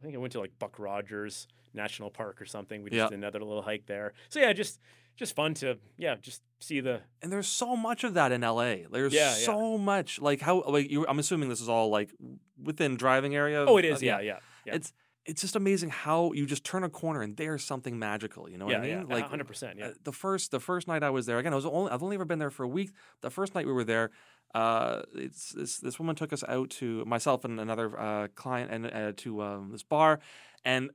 I 0.00 0.02
think 0.02 0.14
I 0.14 0.18
went 0.18 0.32
to 0.32 0.40
like 0.40 0.52
Buck 0.58 0.78
Rogers 0.78 1.46
National 1.74 2.10
Park 2.10 2.40
or 2.42 2.46
something. 2.46 2.82
We 2.82 2.90
just 2.90 2.98
Yeah. 2.98 3.08
did 3.08 3.14
another 3.18 3.38
little 3.40 3.62
hike 3.62 3.86
there. 3.86 4.12
So 4.28 4.40
yeah, 4.40 4.52
just 4.52 4.80
just 5.16 5.34
fun 5.34 5.54
to 5.54 5.78
yeah, 5.96 6.16
just 6.20 6.42
see 6.60 6.80
the 6.80 7.00
And 7.22 7.32
there's 7.32 7.48
so 7.48 7.76
much 7.76 8.04
of 8.04 8.14
that 8.14 8.32
in 8.32 8.40
LA. 8.42 8.76
There's 8.90 9.12
Yeah, 9.12 9.30
yeah. 9.30 9.44
so 9.46 9.78
much. 9.78 10.20
Like 10.20 10.40
how 10.40 10.62
like 10.66 10.90
you 10.90 11.06
I'm 11.08 11.18
assuming 11.18 11.48
this 11.48 11.60
is 11.60 11.68
all 11.68 11.88
like 11.90 12.10
within 12.62 12.96
driving 12.96 13.34
area. 13.34 13.62
of- 13.62 13.68
oh, 13.68 13.76
it 13.78 13.84
is 13.84 13.96
of- 13.98 14.02
yeah 14.02 14.20
yeah 14.20 14.38
yeah 14.66 14.74
It's 14.74 14.92
it's 15.28 15.40
just 15.42 15.56
amazing 15.56 15.90
how 15.90 16.32
you 16.32 16.46
just 16.46 16.64
turn 16.64 16.84
a 16.84 16.88
corner 16.88 17.22
and 17.22 17.36
there's 17.36 17.64
something 17.64 17.98
magical. 17.98 18.48
You 18.48 18.58
know 18.58 18.68
yeah 18.68 18.78
what 18.78 18.84
I 18.84 18.88
mean? 18.94 19.06
yeah 19.08 19.14
Like 19.14 19.26
hundred 19.28 19.46
percent 19.46 19.78
yeah 19.78 19.88
uh, 19.88 19.92
the 20.02 20.12
first 20.12 20.50
the 20.50 20.60
first 20.60 20.88
night 20.88 21.02
I 21.02 21.10
was 21.10 21.26
there 21.26 21.38
again. 21.38 21.52
I 21.52 21.56
was 21.56 21.66
only 21.66 21.90
I've 21.92 22.02
only 22.02 22.16
ever 22.16 22.24
been 22.24 22.38
there 22.38 22.50
for 22.50 22.64
a 22.64 22.68
week. 22.68 22.90
The 23.20 23.30
first 23.30 23.54
night 23.54 23.66
we 23.66 23.72
were 23.72 23.84
there, 23.84 24.10
uh, 24.54 25.02
it's 25.14 25.52
this 25.52 25.78
this 25.78 25.98
woman 25.98 26.16
took 26.16 26.32
us 26.32 26.42
out 26.48 26.70
to 26.80 27.04
myself 27.04 27.44
and 27.44 27.60
another 27.60 27.98
uh, 27.98 28.28
client 28.34 28.70
and 28.72 28.86
uh, 28.86 29.12
to 29.18 29.42
um, 29.42 29.70
this 29.72 29.82
bar, 29.82 30.20
and 30.64 30.90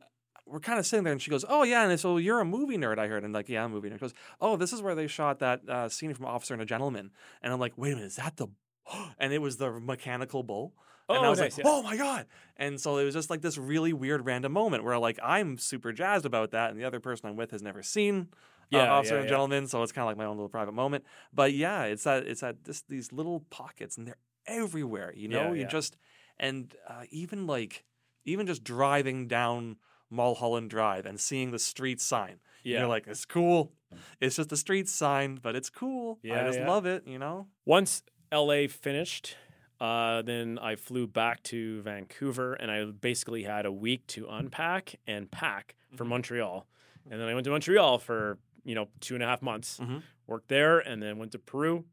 we're 0.46 0.60
kind 0.60 0.80
of 0.80 0.86
sitting 0.86 1.04
there, 1.04 1.14
and 1.14 1.22
she 1.22 1.32
goes, 1.32 1.46
"Oh 1.48 1.64
yeah," 1.64 1.88
and 1.88 2.00
so 2.00 2.18
you're 2.18 2.40
a 2.42 2.46
movie 2.46 2.78
nerd, 2.78 2.98
I 3.00 3.08
heard, 3.08 3.24
and 3.24 3.34
like, 3.34 3.48
yeah, 3.50 3.64
I'm 3.64 3.72
a 3.72 3.76
movie 3.76 3.90
nerd. 3.90 3.96
She 3.96 4.00
goes, 4.00 4.14
"Oh, 4.42 4.58
this 4.58 4.74
is 4.74 4.82
where 4.82 4.96
they 4.96 5.08
shot 5.08 5.40
that 5.40 5.62
uh, 5.70 5.88
scene 5.90 6.14
from 6.14 6.26
Officer 6.26 6.54
and 6.54 6.62
a 6.62 6.66
Gentleman," 6.66 7.12
and 7.42 7.54
I'm 7.54 7.60
like, 7.60 7.74
"Wait 7.78 7.94
a 7.94 7.96
minute, 7.96 8.08
is 8.08 8.16
that 8.18 8.38
the?" 8.38 8.48
And 9.20 9.32
it 9.32 9.42
was 9.42 9.58
the 9.58 9.72
mechanical 9.72 10.44
bull. 10.44 10.74
Oh 11.10 11.16
and 11.16 11.26
I 11.26 11.30
was 11.30 11.40
nice, 11.40 11.58
like, 11.58 11.66
yeah. 11.66 11.72
"Oh 11.72 11.84
my 11.84 11.98
god!" 11.98 12.26
And 12.58 12.80
so 12.80 12.98
it 12.98 13.04
was 13.04 13.14
just 13.14 13.30
like 13.30 13.42
this 13.42 13.58
really 13.58 13.94
weird 13.94 14.26
random 14.26 14.52
moment 14.52 14.84
where 14.84 14.98
like 14.98 15.20
I'm 15.24 15.58
super 15.58 15.92
jazzed 15.92 16.26
about 16.26 16.52
that, 16.52 16.72
and 16.72 16.80
the 16.80 16.86
other 16.86 17.00
person 17.00 17.30
I'm 17.30 17.36
with 17.36 17.52
has 17.52 17.62
never 17.62 17.84
seen 17.84 18.28
uh, 18.32 18.78
Yeah, 18.78 18.92
Officer 18.92 19.16
yeah, 19.16 19.22
and. 19.22 19.30
Gentleman, 19.30 19.68
so 19.68 19.82
it's 19.84 19.92
kind 19.92 20.04
of 20.04 20.08
like 20.08 20.18
my 20.18 20.26
own 20.26 20.38
little 20.38 20.50
private 20.50 20.74
moment. 20.74 21.04
But 21.34 21.54
yeah, 21.54 21.84
it's 21.84 22.04
that 22.04 22.28
it's 22.28 22.42
that 22.42 22.64
this 22.64 22.82
these 22.88 23.12
little 23.12 23.42
pockets, 23.50 23.98
and 23.98 24.08
they're 24.08 24.18
everywhere. 24.48 25.14
You 25.16 25.28
know, 25.28 25.54
you 25.54 25.66
just 25.66 25.98
and 26.40 26.74
uh, 26.88 27.04
even 27.12 27.48
like 27.48 27.84
even 28.26 28.48
just 28.48 28.64
driving 28.64 29.28
down 29.28 29.78
Mulholland 30.10 30.70
Drive 30.70 31.06
and 31.06 31.20
seeing 31.20 31.52
the 31.52 31.60
street 31.60 32.00
sign, 32.00 32.40
yeah 32.64 32.80
you're 32.80 32.88
like, 32.88 33.08
it's 33.08 33.26
cool. 33.26 33.74
It's 34.20 34.36
just 34.36 34.52
a 34.52 34.58
street 34.58 34.90
sign, 34.90 35.40
but 35.42 35.56
it's 35.56 35.70
cool. 35.70 36.20
Yeah, 36.24 36.42
I 36.42 36.48
just 36.48 36.60
love 36.60 36.86
it. 36.86 37.08
You 37.08 37.20
know. 37.20 37.48
once 37.66 38.04
LA 38.32 38.68
finished. 38.68 39.38
Uh, 39.84 40.22
then 40.22 40.58
I 40.62 40.76
flew 40.78 41.08
back 41.08 41.44
to 41.44 41.82
Vancouver, 41.82 42.54
and 42.54 42.72
I 42.72 42.86
basically 42.86 43.44
had 43.44 43.66
a 43.66 43.72
week 43.72 44.08
to 44.08 44.28
unpack 44.30 44.96
and 45.06 45.30
pack 45.30 45.76
for 45.98 46.06
Mhm. 46.06 46.10
Montreal. 46.10 46.66
And 47.12 47.20
then 47.20 47.28
I 47.28 47.34
went 47.34 47.44
to 47.44 47.50
Montreal 47.52 47.98
for 48.00 48.38
you 48.64 48.76
know 48.76 48.88
two 49.02 49.14
and 49.16 49.22
a 49.24 49.28
half 49.28 49.42
months. 49.42 49.80
Mhm. 49.80 50.04
Worked 50.26 50.48
there, 50.48 50.80
and 50.80 51.04
then 51.04 51.18
went 51.18 51.34
to 51.34 51.40
Peru, 51.40 51.86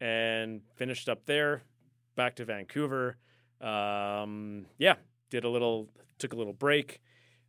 and 0.00 0.62
finished 0.74 1.08
up 1.08 1.26
there. 1.26 1.62
Back 2.16 2.34
to 2.36 2.44
Vancouver. 2.44 3.16
Um, 3.60 4.66
yeah, 4.78 4.96
did 5.28 5.44
a 5.44 5.48
little, 5.48 5.88
took 6.18 6.32
a 6.32 6.36
little 6.36 6.52
break. 6.52 7.00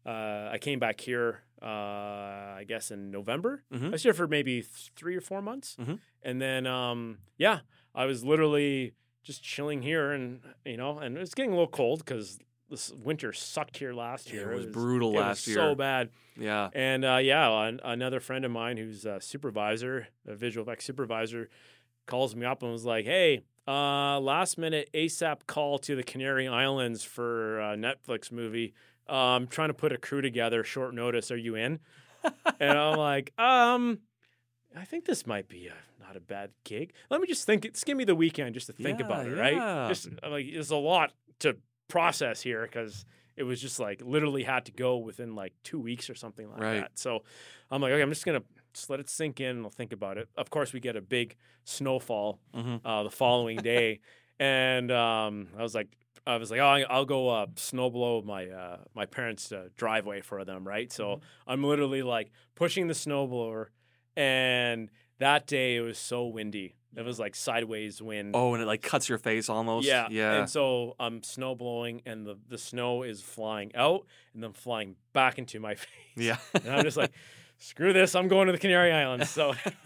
Uh, 0.06 0.50
I 0.52 0.60
came 0.60 0.78
back 0.78 1.02
here, 1.02 1.42
uh, 1.62 1.66
I 1.66 2.66
guess 2.68 2.92
in 2.92 3.10
November. 3.10 3.64
Mhm. 3.72 3.88
I 3.88 3.90
was 3.90 4.04
here 4.04 4.14
for 4.14 4.28
maybe 4.28 4.62
three 4.62 5.16
or 5.16 5.22
four 5.22 5.42
months, 5.42 5.76
Mhm. 5.78 6.00
and 6.22 6.40
then 6.40 6.68
um, 6.68 7.18
yeah, 7.38 7.62
I 7.96 8.06
was 8.06 8.24
literally 8.24 8.94
just 9.24 9.44
chilling 9.44 9.82
here, 9.82 10.12
and 10.12 10.42
you 10.66 10.78
know, 10.78 11.00
and 11.00 11.18
it's 11.18 11.34
getting 11.34 11.52
a 11.52 11.56
little 11.56 11.68
cold 11.68 12.00
because 12.00 12.40
this 12.70 12.92
winter 12.92 13.34
sucked 13.34 13.78
here 13.78 13.94
last 13.94 14.32
year. 14.32 14.44
It 14.44 14.46
year. 14.46 14.56
was 14.56 14.66
brutal 14.66 15.10
it 15.10 15.16
was 15.16 15.22
last 15.22 15.48
year. 15.48 15.56
so 15.58 15.76
bad. 15.76 16.10
Yeah. 16.38 16.70
And 16.74 17.04
uh, 17.06 17.18
yeah, 17.18 17.68
an, 17.68 17.82
another 17.84 18.20
friend 18.20 18.46
of 18.46 18.52
mine 18.52 18.78
who's 18.78 19.06
a 19.06 19.20
supervisor, 19.22 20.08
a 20.26 20.36
visual 20.36 20.66
effects 20.66 20.86
supervisor, 20.86 21.50
calls 22.08 22.36
me 22.36 22.46
up 22.46 22.64
and 22.64 22.72
was 22.72 22.86
like, 22.86 23.06
"Hey, 23.06 23.44
uh, 23.68 24.20
last 24.20 24.58
minute 24.58 24.90
ASAP 24.94 25.46
call 25.48 25.78
to 25.80 25.96
the 25.96 26.04
Canary 26.04 26.48
Islands 26.48 27.04
for 27.04 27.60
a 27.60 27.76
Netflix 27.76 28.32
movie. 28.32 28.74
Um, 29.08 29.48
trying 29.48 29.68
to 29.68 29.74
put 29.74 29.92
a 29.92 29.98
crew 29.98 30.22
together, 30.22 30.64
short 30.64 30.96
notice. 30.96 31.30
Are 31.32 31.38
you 31.38 31.56
in?" 31.56 31.80
and 32.60 32.78
I'm 32.78 32.98
like, 32.98 33.34
um. 33.40 34.00
I 34.78 34.86
think 34.86 35.06
this 35.06 35.28
might 35.28 35.48
be 35.48 35.68
a, 35.68 35.74
not 36.04 36.16
a 36.16 36.20
bad 36.22 36.52
gig. 36.64 36.94
Let 37.10 37.22
me 37.22 37.28
just 37.28 37.46
think. 37.46 37.64
Just 37.72 37.86
give 37.86 37.98
me 37.98 38.04
the 38.06 38.16
weekend 38.16 38.54
just 38.54 38.68
to 38.68 38.74
think 38.74 39.00
about 39.00 39.26
Yeah, 39.26 39.34
it, 39.34 39.38
right? 39.38 39.54
yeah. 39.58 39.88
Just 39.88 40.08
uh, 40.24 40.30
like 40.30 40.48
there's 40.52 40.72
a 40.72 40.78
lot 40.78 41.12
to 41.40 41.58
process 41.88 42.42
here 42.42 42.62
because 42.64 43.06
it 43.36 43.44
was 43.44 43.62
just 43.62 43.80
like 43.80 44.02
literally 44.04 44.44
had 44.44 44.66
to 44.66 44.72
go 44.72 44.98
within 44.98 45.36
like 45.36 45.54
two 45.64 45.80
weeks 45.80 46.10
or 46.10 46.16
something 46.16 46.50
like 46.50 46.62
Right. 46.62 46.82
that. 46.82 46.92
So 46.96 47.24
I'm 47.70 47.82
like, 47.82 47.92
okay, 47.92 48.02
I'm 48.02 48.10
just 48.10 48.26
gonna 48.26 48.44
just 48.74 48.90
let 48.90 49.00
it 49.02 49.10
sink 49.10 49.42
in 49.42 49.58
and 49.58 49.64
I'll 49.66 49.70
think 49.72 49.92
about 49.92 50.18
it. 50.18 50.30
Of 50.38 50.50
course, 50.50 50.72
we 50.74 50.80
get 50.80 50.96
a 50.96 51.02
big 51.02 51.36
snowfall 51.66 52.40
Mhm. 52.54 52.80
uh, 52.86 53.04
the 53.04 53.12
following 53.12 53.58
day, 53.58 54.00
and 54.40 54.92
um, 54.92 55.48
I 55.58 55.64
was 55.64 55.76
like, 55.76 55.88
I 56.26 56.38
was 56.38 56.52
like, 56.52 56.60
oh, 56.60 56.86
I'll 56.90 57.06
go 57.06 57.30
uh, 57.30 57.48
snowblow 57.56 58.24
my 58.24 58.48
uh, 58.48 58.78
my 58.94 59.06
parents' 59.06 59.52
uh, 59.52 59.68
driveway 59.76 60.22
for 60.22 60.46
them, 60.46 60.66
right? 60.68 60.92
So 60.92 61.06
Mm-hmm. 61.16 61.50
I'm 61.52 61.64
literally 61.64 62.04
like 62.04 62.32
pushing 62.56 62.88
the 62.88 62.94
snowblower, 62.94 63.68
and 64.16 64.90
that 65.20 65.48
day 65.48 65.76
it 65.78 65.82
was 65.82 65.98
so 65.98 66.26
windy. 66.28 66.76
It 66.96 67.06
was 67.06 67.20
like 67.20 67.36
sideways 67.36 68.02
wind. 68.02 68.32
Oh, 68.36 68.54
and 68.54 68.62
it 68.62 68.66
like 68.66 68.82
cuts 68.82 69.08
your 69.08 69.18
face 69.18 69.48
almost. 69.50 69.88
Yeah, 69.88 70.08
Yeah. 70.12 70.34
And 70.40 70.50
so 70.50 70.96
I'm 71.00 71.24
snow 71.24 71.56
blowing, 71.56 72.02
and 72.06 72.26
the 72.28 72.38
the 72.50 72.58
snow 72.58 73.04
is 73.04 73.22
flying 73.22 73.74
out 73.76 74.06
and 74.34 74.44
then 74.44 74.52
flying 74.54 74.96
back 75.14 75.38
into 75.38 75.60
my 75.60 75.76
face. 75.76 75.88
yeah. 76.18 76.38
and 76.54 76.68
I'm 76.70 76.84
just 76.84 76.98
like, 76.98 77.12
screw 77.60 77.94
this, 77.94 78.14
I'm 78.16 78.28
going 78.28 78.48
to 78.48 78.52
the 78.52 78.60
Canary 78.60 78.92
Islands. 78.92 79.30
So, 79.30 79.54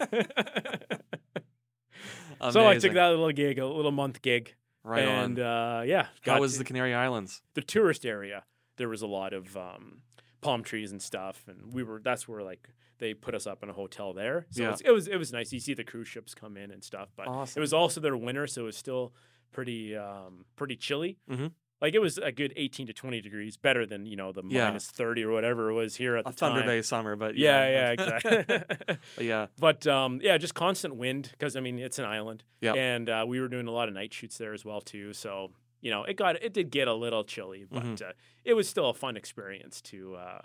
so 2.50 2.66
I 2.66 2.78
took 2.78 2.94
that 2.94 3.08
little 3.10 3.32
gig, 3.32 3.58
a 3.58 3.66
little 3.66 3.92
month 3.92 4.22
gig, 4.22 4.54
right 4.82 5.04
and 5.04 5.38
on. 5.38 5.78
uh, 5.80 5.82
yeah, 5.82 6.04
How 6.22 6.34
got 6.34 6.40
was 6.40 6.58
the 6.58 6.64
Canary 6.64 6.94
Islands? 6.94 7.42
the 7.54 7.62
tourist 7.62 8.04
area? 8.04 8.44
There 8.76 8.88
was 8.88 9.02
a 9.02 9.06
lot 9.06 9.32
of 9.32 9.56
um, 9.56 10.02
palm 10.46 10.62
trees 10.62 10.92
and 10.92 11.02
stuff, 11.02 11.44
and 11.48 11.72
we 11.74 11.82
were 11.82 12.00
that's 12.02 12.26
where 12.28 12.42
like 12.42 12.68
they 12.98 13.12
put 13.14 13.34
us 13.34 13.46
up 13.46 13.62
in 13.62 13.68
a 13.68 13.72
hotel 13.72 14.12
there. 14.14 14.46
So 14.50 14.62
Yeah. 14.62 14.76
it 14.84 14.90
was 14.92 15.08
it 15.08 15.16
was 15.16 15.32
nice. 15.32 15.52
You 15.52 15.60
see 15.60 15.74
the 15.74 15.84
cruise 15.84 16.08
ships 16.08 16.34
come 16.34 16.56
in 16.56 16.70
and 16.70 16.82
stuff, 16.84 17.08
but 17.16 17.26
Awesome. 17.28 17.58
it 17.58 17.62
was 17.62 17.72
also 17.72 18.00
their 18.00 18.16
winter, 18.16 18.46
so 18.46 18.62
it 18.62 18.64
was 18.64 18.76
still 18.76 19.12
pretty 19.52 19.96
um, 19.96 20.44
pretty 20.56 20.76
chilly. 20.76 21.18
Mhm. 21.30 21.52
Like 21.78 21.94
it 21.94 21.98
was 22.00 22.16
a 22.16 22.32
good 22.32 22.54
18 22.56 22.86
to 22.86 22.94
20 22.94 23.20
degrees, 23.20 23.56
better 23.58 23.84
than 23.84 24.06
you 24.06 24.16
know 24.16 24.32
the 24.32 24.42
Yeah. 24.48 24.64
minus 24.68 24.86
30 24.90 25.22
or 25.24 25.32
whatever 25.32 25.68
it 25.70 25.74
was 25.74 25.96
here 25.96 26.16
at 26.16 26.26
a 26.26 26.30
the 26.30 26.36
Thunder 26.36 26.60
time. 26.60 26.68
Bay 26.68 26.80
summer, 26.82 27.16
but 27.16 27.36
Yeah, 27.36 27.68
yeah, 27.68 27.70
yeah, 27.70 27.90
exactly. 27.90 28.96
Yeah, 29.28 29.46
but 29.58 29.86
um, 29.86 30.20
yeah, 30.22 30.38
just 30.38 30.54
constant 30.54 30.94
wind 30.96 31.28
because 31.32 31.54
I 31.56 31.60
mean 31.60 31.78
it's 31.78 31.98
an 31.98 32.06
island, 32.06 32.44
Yeah. 32.62 32.72
and 32.74 33.10
uh, 33.10 33.24
we 33.28 33.40
were 33.40 33.48
doing 33.48 33.66
a 33.66 33.72
lot 33.72 33.88
of 33.88 33.94
night 33.94 34.14
shoots 34.14 34.38
there 34.38 34.54
as 34.54 34.64
well 34.64 34.80
too. 34.80 35.12
So 35.12 35.50
you 35.80 35.90
know 35.90 36.04
it 36.04 36.16
got 36.16 36.42
it 36.42 36.52
did 36.52 36.70
get 36.70 36.88
a 36.88 36.94
little 36.94 37.24
chilly, 37.24 37.64
but 37.70 37.82
Mhm. 37.84 38.08
uh, 38.08 38.12
it 38.44 38.54
was 38.54 38.68
still 38.68 38.88
a 38.90 38.94
fun 38.94 39.16
experience 39.16 39.80
to 39.82 40.16
uh, 40.16 40.42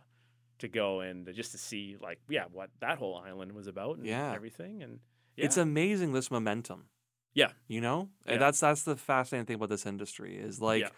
to 0.59 0.67
go 0.67 0.99
and 1.01 1.27
just 1.33 1.51
to 1.53 1.57
see 1.57 1.97
like 2.01 2.19
yeah 2.29 2.45
what 2.51 2.69
that 2.79 2.97
whole 2.99 3.15
island 3.17 3.51
was 3.53 3.67
about 3.67 3.97
and 3.97 4.05
Yeah. 4.05 4.31
everything 4.33 4.83
and 4.83 4.99
yeah. 5.35 5.45
it's 5.45 5.57
amazing 5.57 6.13
this 6.13 6.29
momentum 6.29 6.89
Yeah. 7.33 7.53
You 7.67 7.79
know? 7.81 8.09
And 8.25 8.33
Yeah. 8.33 8.37
that's 8.39 8.59
that's 8.59 8.83
the 8.83 8.95
fascinating 8.97 9.45
thing 9.45 9.55
about 9.55 9.69
this 9.69 9.85
industry 9.85 10.37
is 10.37 10.59
like 10.61 10.81
Yeah. 10.81 10.89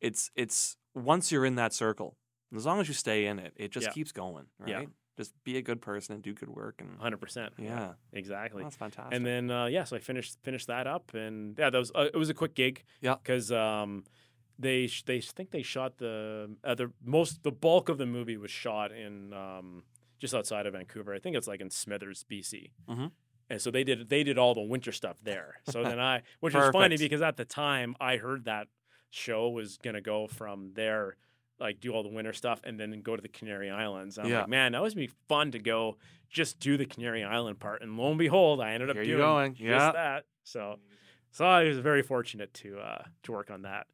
it's 0.00 0.30
it's 0.34 0.76
once 0.94 1.30
you're 1.30 1.44
in 1.46 1.54
that 1.56 1.72
circle, 1.72 2.16
as 2.56 2.64
long 2.66 2.80
as 2.80 2.88
you 2.88 2.94
stay 2.94 3.26
in 3.26 3.38
it, 3.38 3.52
it 3.56 3.70
just 3.70 3.86
keeps 3.92 4.10
going, 4.12 4.46
right? 4.58 4.88
Just 5.16 5.32
be 5.44 5.58
a 5.58 5.62
good 5.62 5.82
person 5.82 6.14
and 6.14 6.22
do 6.22 6.32
good 6.32 6.48
work 6.48 6.80
and 6.80 6.98
100%. 6.98 7.50
yeah. 7.58 7.92
Exactly. 8.12 8.62
That's 8.62 8.76
fantastic. 8.76 9.14
And 9.14 9.26
then 9.26 9.50
uh, 9.50 9.66
yeah, 9.66 9.84
so 9.84 9.96
I 9.96 9.98
finished 9.98 10.38
finished 10.42 10.68
that 10.68 10.86
up, 10.86 11.12
and 11.14 11.54
yeah, 11.58 11.68
that 11.70 11.78
was 11.78 11.92
uh, 11.94 12.06
it 12.12 12.16
was 12.16 12.30
a 12.30 12.34
quick 12.34 12.54
gig. 12.54 12.82
Yeah. 13.02 13.16
because 13.22 13.52
um, 13.52 14.04
they 14.58 14.86
sh- 14.86 15.02
they 15.04 15.20
think 15.20 15.50
they 15.50 15.62
shot 15.62 15.98
the 15.98 16.56
other 16.64 16.92
most 17.04 17.42
the 17.42 17.52
bulk 17.52 17.88
of 17.90 17.98
the 17.98 18.06
movie 18.06 18.36
was 18.38 18.50
shot 18.50 18.90
in 18.92 19.32
um, 19.34 19.82
just 20.18 20.34
outside 20.34 20.64
of 20.66 20.72
Vancouver. 20.72 21.12
I 21.14 21.18
think 21.18 21.36
it's 21.36 21.46
like 21.48 21.60
in 21.60 21.68
Smithers, 21.70 22.24
BC. 22.30 22.70
Mhm. 22.88 23.10
And 23.50 23.60
so 23.60 23.70
they 23.70 23.84
did 23.84 24.08
they 24.08 24.22
did 24.24 24.38
all 24.38 24.54
the 24.54 24.62
winter 24.62 24.92
stuff 24.92 25.18
there. 25.22 25.56
So 25.68 25.82
then 25.82 26.00
I, 26.00 26.22
which 26.40 26.54
is 26.54 26.70
funny 26.70 26.96
because 26.96 27.20
at 27.20 27.36
the 27.36 27.44
time 27.44 27.96
I 28.00 28.16
heard 28.16 28.46
that 28.46 28.68
show 29.10 29.50
was 29.50 29.76
gonna 29.76 30.00
go 30.00 30.26
from 30.26 30.70
there. 30.74 31.16
Like 31.62 31.80
do 31.80 31.92
all 31.92 32.02
the 32.02 32.08
winter 32.08 32.32
stuff 32.32 32.60
and 32.64 32.78
then 32.78 33.00
go 33.02 33.16
to 33.16 33.22
the 33.22 33.28
Canary 33.28 33.70
Islands. 33.70 34.18
And 34.18 34.26
I'm 34.26 34.32
Yeah. 34.32 34.40
like, 34.40 34.48
man, 34.48 34.72
that 34.72 34.82
would 34.82 34.94
be 34.94 35.10
fun 35.28 35.50
to 35.52 35.58
go 35.58 35.96
just 36.28 36.58
do 36.60 36.76
the 36.76 36.86
Canary 36.86 37.24
Island 37.24 37.58
part. 37.60 37.82
And 37.82 37.96
lo 37.96 38.08
and 38.10 38.18
behold, 38.18 38.60
I 38.60 38.72
ended 38.72 38.90
up 38.90 38.96
Here 38.96 39.04
doing 39.04 39.18
going. 39.18 39.54
just 39.54 39.62
Yeah. 39.62 39.92
that. 39.92 40.24
So, 40.44 40.78
so 41.30 41.46
I 41.46 41.64
was 41.64 41.78
very 41.78 42.02
fortunate 42.02 42.52
to 42.54 42.78
uh, 42.78 43.04
to 43.24 43.32
work 43.32 43.50
on 43.50 43.62
that. 43.62 43.86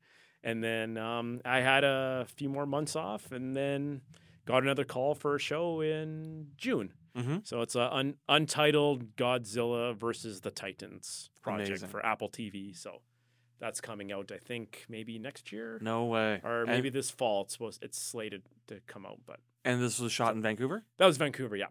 And 0.42 0.62
then 0.62 0.96
um, 0.96 1.40
I 1.44 1.60
had 1.60 1.84
a 1.84 2.26
few 2.36 2.48
more 2.48 2.64
months 2.66 2.94
off, 2.96 3.32
and 3.32 3.56
then 3.56 4.00
got 4.46 4.62
another 4.62 4.84
call 4.84 5.14
for 5.14 5.34
a 5.34 5.38
show 5.38 5.80
in 5.80 6.52
June. 6.56 6.92
Mhm. 7.16 7.44
So 7.46 7.60
it's 7.60 7.74
an 7.74 7.88
un- 7.92 8.16
untitled 8.28 9.16
Godzilla 9.16 9.94
versus 9.96 10.40
the 10.42 10.50
Titans 10.52 11.28
project 11.42 11.68
Amazing. 11.70 11.88
for 11.88 12.06
Apple 12.06 12.28
TV. 12.28 12.72
So 12.74 13.02
that's 13.58 13.80
coming 13.80 14.12
out, 14.12 14.30
I 14.32 14.38
think, 14.38 14.84
maybe 14.88 15.18
next 15.18 15.52
year 15.52 15.78
No 15.82 16.04
way. 16.06 16.40
or 16.44 16.60
And- 16.62 16.70
maybe 16.70 16.90
this 16.90 17.10
fall. 17.10 17.42
It's 17.42 17.52
supposed 17.54 17.82
it's 17.82 17.98
slated 18.00 18.42
to 18.68 18.80
come 18.86 19.04
out, 19.06 19.20
but 19.26 19.40
And 19.64 19.82
this 19.82 19.98
was 19.98 20.12
shot 20.12 20.34
in 20.34 20.42
Vancouver? 20.42 20.84
that 20.98 21.06
was 21.06 21.16
Vancouver. 21.16 21.56
Yeah, 21.56 21.68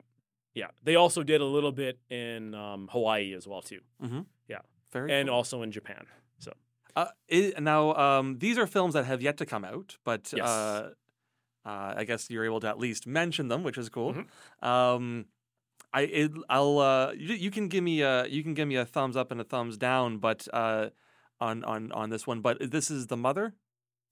yeah. 0.54 0.68
They 0.84 0.96
also 0.96 1.24
did 1.24 1.42
a 1.42 1.46
little 1.46 1.72
bit 1.72 2.00
in 2.10 2.54
um, 2.54 2.88
Hawaii 2.92 3.34
as 3.34 3.48
well 3.48 3.62
too, 3.62 3.82
Very 4.92 5.12
and 5.12 5.28
cool. 5.28 5.36
also 5.36 5.62
in 5.64 5.72
Japan. 5.72 6.06
So 6.40 6.54
Uh, 6.96 7.08
i 7.30 7.54
now, 7.60 7.94
um, 7.96 8.40
these 8.40 8.58
are 8.58 8.66
films 8.68 8.94
that 8.94 9.06
have 9.06 9.22
yet 9.22 9.38
to 9.38 9.46
come 9.46 9.66
out, 9.66 9.98
but 10.06 10.32
Yes. 10.34 10.48
uh, 10.48 10.94
uh, 11.66 11.94
I 11.98 12.06
guess 12.06 12.30
you're 12.30 12.46
able 12.46 12.62
to 12.62 12.68
at 12.68 12.80
least 12.80 13.06
mention 13.06 13.50
them, 13.50 13.64
which 13.64 13.78
is 13.78 13.90
cool. 13.90 14.14
Mhm. 14.14 14.66
Um, 14.66 15.26
I, 15.94 16.02
it, 16.04 16.32
I'll, 16.50 16.80
uh, 16.80 17.12
you, 17.12 17.34
you 17.36 17.52
can 17.52 17.68
give 17.68 17.84
me 17.84 18.02
a, 18.02 18.26
you 18.28 18.44
can 18.44 18.54
give 18.54 18.68
me 18.68 18.76
a 18.78 18.86
thumbs 18.86 19.16
up 19.18 19.32
and 19.32 19.40
a 19.42 19.44
thumbs 19.44 19.78
down, 19.78 20.18
but 20.20 20.48
uh, 20.54 20.90
on 21.40 21.64
on 21.64 21.92
on 21.92 22.10
this 22.10 22.26
one. 22.28 22.42
But 22.42 22.72
this 22.72 22.90
is 22.92 23.08
the 23.08 23.18
mother. 23.18 23.54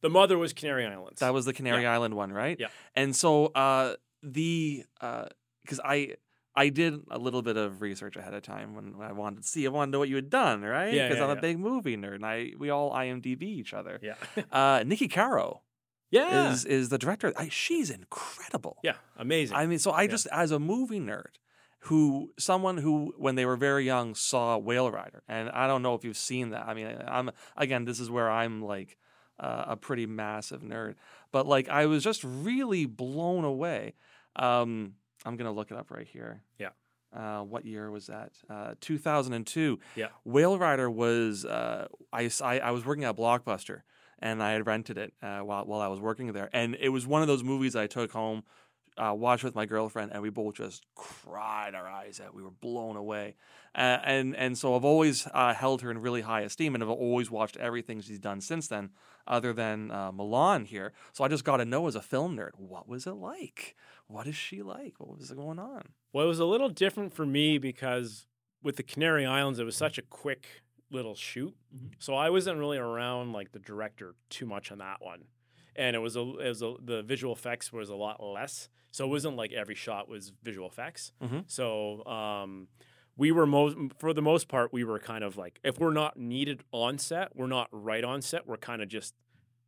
the 0.01 0.09
mother 0.09 0.37
was 0.37 0.53
Canary 0.53 0.85
Islands. 0.85 1.19
That 1.21 1.33
was 1.33 1.45
the 1.45 1.53
Canary 1.53 1.85
Island 1.87 2.13
one, 2.15 2.31
right? 2.31 2.57
Yeah. 2.59 2.67
And 2.95 3.15
so 3.15 3.47
uh, 3.47 3.95
the 4.23 4.85
because 4.99 5.79
I 5.83 6.15
I 6.55 6.69
did 6.69 6.93
a 7.11 7.17
little 7.19 7.41
bit 7.41 7.57
of 7.57 7.81
research 7.81 8.15
ahead 8.15 8.33
of 8.33 8.41
time 8.43 8.75
when, 8.75 8.97
when 8.97 9.07
I 9.07 9.11
wanted 9.11 9.43
to 9.43 9.47
see 9.49 9.65
I 9.65 9.69
wanted 9.69 9.87
to 9.87 9.91
know 9.93 9.99
what 9.99 10.09
you 10.09 10.15
had 10.15 10.29
done, 10.29 10.61
right? 10.61 10.93
Yeah, 10.93 11.07
Because 11.07 11.19
yeah, 11.19 11.25
I'm 11.31 11.37
a 11.37 11.41
big 11.41 11.59
movie 11.59 11.97
nerd, 11.97 12.15
and 12.15 12.25
I 12.25 12.51
we 12.57 12.69
all 12.69 12.91
IMDb 12.91 13.43
each 13.43 13.73
other. 13.73 13.99
yeah, 14.01 14.15
Uh, 14.51 14.83
Nikki 14.85 15.07
Caro 15.07 15.61
yeah, 16.11 16.51
is 16.51 16.63
is 16.65 16.89
the 16.89 16.97
director. 16.97 17.33
I, 17.35 17.49
she's 17.49 17.89
incredible. 17.89 18.77
yeah, 18.83 18.95
amazing. 19.17 19.57
I 19.57 19.65
mean, 19.65 19.79
so 19.79 19.91
I 19.91 20.03
Yeah. 20.03 20.07
just 20.09 20.27
as 20.31 20.51
a 20.51 20.59
movie 20.59 20.99
nerd, 20.99 21.33
who 21.85 22.31
someone 22.37 22.77
who 22.77 23.13
when 23.17 23.35
they 23.35 23.45
were 23.45 23.55
very 23.55 23.85
young 23.85 24.15
saw 24.15 24.57
Whale 24.57 24.89
Rider, 24.91 25.23
and 25.27 25.49
I 25.49 25.67
don't 25.67 25.81
know 25.81 25.93
if 25.93 26.03
you've 26.03 26.17
seen 26.17 26.49
that. 26.49 26.67
I 26.67 26.73
mean, 26.73 26.87
I'm 27.07 27.31
again, 27.55 27.85
this 27.85 27.99
is 27.99 28.09
where 28.09 28.29
I'm 28.29 28.63
like 28.63 28.97
uh, 29.39 29.65
a 29.67 29.75
pretty 29.75 30.05
massive 30.05 30.61
nerd, 30.61 30.95
but 31.31 31.45
like 31.47 31.69
I 31.69 31.85
was 31.85 32.03
just 32.03 32.23
really 32.23 32.85
blown 32.85 33.43
away. 33.43 33.93
Um, 34.35 34.93
I'm 35.25 35.37
gonna 35.37 35.51
look 35.51 35.71
it 35.71 35.77
up 35.77 35.91
right 35.91 36.07
here. 36.07 36.41
Yeah. 36.57 36.69
Uh, 37.15 37.43
what 37.43 37.65
year 37.65 37.89
was 37.91 38.07
that? 38.07 38.31
Uh, 38.49 38.73
2002. 38.81 39.79
Yeah. 39.95 40.07
Whale 40.25 40.57
Rider 40.57 40.89
was 40.89 41.45
uh, 41.45 41.87
I, 42.11 42.29
I 42.43 42.59
I 42.59 42.71
was 42.71 42.83
working 42.83 43.03
at 43.03 43.15
Blockbuster 43.15 43.81
and 44.19 44.41
I 44.41 44.53
had 44.53 44.65
rented 44.65 44.97
it 44.97 45.13
uh, 45.21 45.39
while 45.39 45.65
while 45.65 45.81
I 45.81 45.87
was 45.87 45.99
working 45.99 46.31
there, 46.33 46.49
and 46.51 46.75
it 46.79 46.89
was 46.89 47.05
one 47.05 47.21
of 47.21 47.27
those 47.27 47.43
movies 47.43 47.75
I 47.75 47.87
took 47.87 48.11
home, 48.11 48.43
uh, 48.97 49.13
watched 49.13 49.43
with 49.43 49.55
my 49.55 49.65
girlfriend, 49.65 50.11
and 50.13 50.21
we 50.21 50.29
both 50.29 50.55
just 50.55 50.85
cried 50.95 51.75
our 51.75 51.87
eyes 51.87 52.21
out. 52.23 52.33
We 52.33 52.41
were 52.43 52.51
blown 52.51 52.95
away, 52.95 53.35
uh, 53.75 53.99
and 54.03 54.35
and 54.35 54.57
so 54.57 54.75
I've 54.75 54.85
always 54.85 55.27
uh, 55.33 55.53
held 55.53 55.81
her 55.81 55.91
in 55.91 55.97
really 55.99 56.21
high 56.21 56.41
esteem, 56.41 56.75
and 56.75 56.83
I've 56.83 56.89
always 56.89 57.29
watched 57.31 57.57
everything 57.57 57.99
she's 58.01 58.19
done 58.19 58.41
since 58.41 58.67
then, 58.67 58.91
other 59.27 59.51
than 59.53 59.91
uh, 59.91 60.11
Mulan 60.11 60.65
here. 60.65 60.93
So 61.13 61.23
I 61.23 61.27
just 61.27 61.43
got 61.43 61.57
to 61.57 61.65
know 61.65 61.87
as 61.87 61.95
a 61.95 62.01
film 62.01 62.37
nerd, 62.37 62.51
what 62.57 62.87
was 62.87 63.05
it 63.07 63.11
like? 63.15 63.75
What 64.07 64.27
is 64.27 64.35
she 64.35 64.61
like? 64.61 64.93
What 64.99 65.17
was 65.17 65.31
going 65.31 65.59
on? 65.59 65.83
well, 66.13 66.23
it 66.23 66.27
was 66.29 66.39
a 66.39 66.45
little 66.45 66.69
different 66.69 67.13
for 67.13 67.25
me 67.25 67.57
because 67.57 68.27
with 68.63 68.77
the 68.77 68.83
Canary 68.83 69.25
Islands, 69.25 69.59
it 69.59 69.65
was 69.65 69.75
such 69.75 69.97
a 69.97 70.01
quick 70.01 70.47
little 70.89 71.15
shoot, 71.15 71.53
Mhm. 71.75 71.91
so 71.99 72.13
I 72.15 72.29
wasn't 72.29 72.57
really 72.59 72.77
around 72.77 73.33
like 73.33 73.51
the 73.51 73.59
director 73.59 74.15
too 74.29 74.45
much 74.45 74.71
on 74.71 74.77
that 74.77 75.01
one, 75.01 75.25
and 75.75 75.95
it 75.95 75.99
was 75.99 76.15
a, 76.15 76.21
it 76.21 76.47
was 76.49 76.61
a 76.61 76.73
the 76.83 77.01
visual 77.03 77.33
effects 77.33 77.71
was 77.73 77.89
a 77.89 77.95
lot 77.95 78.23
less, 78.23 78.69
so 78.91 79.05
it 79.05 79.09
wasn't 79.09 79.35
like 79.35 79.51
every 79.53 79.75
shot 79.75 80.07
was 80.09 80.31
visual 80.43 80.67
effects. 80.67 81.11
Mhm. 81.23 81.43
So 81.47 82.05
um, 82.05 82.67
we 83.17 83.31
were 83.31 83.45
most 83.45 83.77
for 83.99 84.13
the 84.13 84.21
most 84.21 84.47
part 84.47 84.73
we 84.73 84.83
were 84.83 84.99
kind 84.99 85.23
of 85.23 85.37
like 85.37 85.59
if 85.63 85.79
we're 85.79 85.93
not 85.93 86.17
needed 86.17 86.63
on 86.71 86.97
set, 86.97 87.35
we're 87.35 87.47
not 87.47 87.67
right 87.71 88.03
on 88.03 88.21
set. 88.21 88.45
We're 88.47 88.57
kind 88.57 88.81
of 88.81 88.87
just 88.89 89.13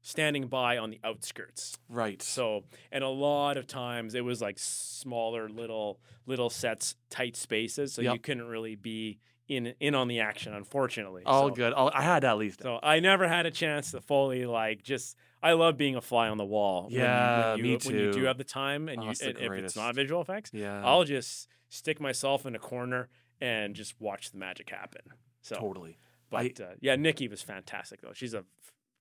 standing 0.01 0.47
by 0.47 0.77
on 0.77 0.89
the 0.89 0.99
outskirts. 1.03 1.77
Right. 1.89 2.21
So, 2.21 2.63
and 2.91 3.03
a 3.03 3.09
lot 3.09 3.57
of 3.57 3.67
times 3.67 4.15
it 4.15 4.23
was 4.23 4.41
like 4.41 4.57
smaller 4.59 5.49
little 5.49 5.99
little 6.25 6.49
sets, 6.49 6.95
tight 7.09 7.35
spaces, 7.35 7.93
so 7.93 8.01
Yep. 8.01 8.13
you 8.13 8.19
couldn't 8.19 8.47
really 8.47 8.75
be 8.75 9.19
in 9.47 9.73
in 9.79 9.95
on 9.95 10.07
the 10.07 10.19
action, 10.19 10.53
unfortunately. 10.53 11.23
all 11.25 11.49
so, 11.49 11.55
good. 11.55 11.73
Oh, 11.75 11.89
I 11.93 12.01
had 12.01 12.23
at 12.25 12.37
least. 12.37 12.61
So 12.61 12.79
I 12.83 12.99
never 12.99 13.27
had 13.27 13.45
a 13.45 13.51
chance 13.51 13.91
to 13.91 14.01
fully 14.01 14.45
like 14.45 14.83
just. 14.83 15.15
I 15.41 15.53
love 15.53 15.77
being 15.77 15.95
a 15.95 16.01
fly 16.01 16.29
on 16.29 16.37
the 16.37 16.45
wall. 16.45 16.87
Yeah, 16.89 17.51
when 17.51 17.57
you, 17.59 17.63
me 17.63 17.79
When 17.85 17.95
you 17.95 18.11
do 18.11 18.23
have 18.23 18.37
the 18.39 18.43
time, 18.43 18.89
and 18.89 18.99
Oh, 18.99 19.03
you, 19.05 19.09
it's 19.11 19.21
if 19.21 19.37
it's 19.39 19.75
not 19.75 19.93
visual 19.95 20.19
effects, 20.21 20.49
yeah. 20.53 20.81
I'll 20.83 21.03
just 21.03 21.47
stick 21.69 22.01
myself 22.01 22.45
in 22.45 22.55
a 22.55 22.59
corner 22.59 23.07
and 23.39 23.75
just 23.75 23.99
watch 24.01 24.31
the 24.31 24.37
magic 24.39 24.69
happen. 24.69 25.01
So, 25.41 25.55
totally. 25.55 25.97
but 26.31 26.59
uh, 26.59 26.65
yeah, 26.81 26.95
Nikki 26.95 27.27
was 27.27 27.41
fantastic 27.43 28.01
though. 28.01 28.13
She's 28.13 28.33
a 28.33 28.43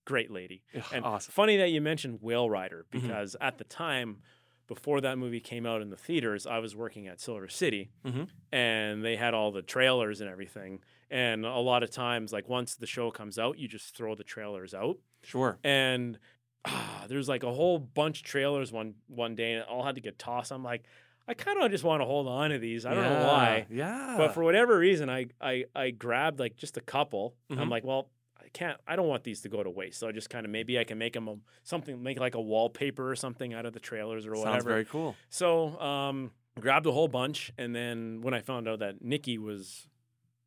great 0.05 0.31
lady. 0.31 0.63
Ugh, 0.77 0.83
And 0.93 1.05
awesome. 1.05 1.33
funny 1.33 1.57
that 1.57 1.71
you 1.71 1.81
mentioned 1.81 2.19
Whale 2.21 2.49
Rider 2.51 2.85
Mhm. 2.93 3.01
because 3.03 3.35
at 3.41 3.57
the 3.59 3.65
time, 3.65 4.19
before 4.66 5.00
that 5.00 5.16
movie 5.18 5.40
came 5.40 5.64
out 5.66 5.81
in 5.83 5.90
the 5.90 5.96
theaters, 5.96 6.46
I 6.46 6.59
was 6.59 6.74
working 6.74 7.07
at 7.07 7.20
Silver 7.20 7.48
City, 7.48 7.90
Mhm. 8.05 8.29
and 8.52 9.05
they 9.05 9.16
had 9.16 9.33
all 9.35 9.52
the 9.52 9.62
trailers 9.62 10.20
and 10.20 10.29
everything. 10.31 10.81
And 11.11 11.44
a 11.46 11.59
lot 11.59 11.83
of 11.83 11.90
times, 11.90 12.33
like 12.33 12.48
once 12.48 12.74
the 12.74 12.87
show 12.87 13.11
comes 13.11 13.38
out, 13.38 13.59
you 13.59 13.68
just 13.68 13.94
throw 13.96 14.14
the 14.14 14.24
trailers 14.24 14.74
out, 14.74 14.98
Sure. 15.22 15.59
and 15.62 16.18
ah, 16.64 17.05
there's 17.09 17.29
like 17.29 17.44
a 17.44 17.52
whole 17.52 17.79
bunch 17.79 18.20
of 18.20 18.24
trailers 18.26 18.72
one 18.72 18.94
one 19.07 19.35
day, 19.37 19.52
and 19.52 19.62
it 19.62 19.68
all 19.68 19.85
had 19.85 19.94
to 19.94 20.00
get 20.00 20.18
tossed. 20.18 20.50
I'm 20.50 20.64
like, 20.64 20.83
I 21.29 21.35
kind 21.35 21.61
of 21.61 21.70
just 21.70 21.85
want 21.85 22.00
to 22.02 22.05
hold 22.05 22.26
on 22.29 22.50
to 22.50 22.59
these. 22.59 22.87
I 22.87 22.94
don't 22.94 23.02
know 23.05 23.26
why. 23.26 23.66
Yeah. 23.70 24.14
But 24.16 24.33
for 24.35 24.42
whatever 24.44 24.79
reason, 24.79 25.09
I 25.11 25.26
I 25.40 25.64
I 25.74 25.90
grabbed 25.90 26.38
like 26.40 26.57
just 26.57 26.76
a 26.76 26.81
couple. 26.81 27.35
Mhm. 27.50 27.59
I'm 27.61 27.68
like, 27.70 27.85
well, 27.85 28.11
can't. 28.57 28.79
I 28.87 28.97
don't 28.97 29.07
want 29.09 29.25
these 29.25 29.40
to 29.42 29.49
go 29.49 29.62
to 29.62 29.71
waste. 29.71 29.99
So 30.01 30.09
I 30.09 30.12
just 30.12 30.31
kind 30.31 30.45
of 30.47 30.51
maybe 30.53 30.79
I 30.79 30.85
can 30.85 30.99
make 30.99 31.12
them 31.12 31.29
a, 31.29 31.37
something, 31.62 32.03
make 32.03 32.19
like 32.19 32.35
a 32.35 32.40
wallpaper 32.40 33.11
or 33.11 33.16
something 33.16 33.53
out 33.55 33.66
of 33.66 33.73
the 33.73 33.81
trailers 33.81 34.27
or 34.27 34.31
whatever. 34.31 34.53
Sounds 34.53 34.64
very 34.64 34.85
cool. 34.85 35.14
So 35.29 35.79
um, 35.81 36.31
grabbed 36.59 36.87
a 36.87 36.92
whole 36.92 37.09
bunch, 37.09 37.53
and 37.59 37.75
then 37.75 38.21
when 38.23 38.35
I 38.35 38.40
found 38.40 38.66
out 38.69 38.79
that 38.81 39.03
Nikki 39.03 39.38
was 39.38 39.87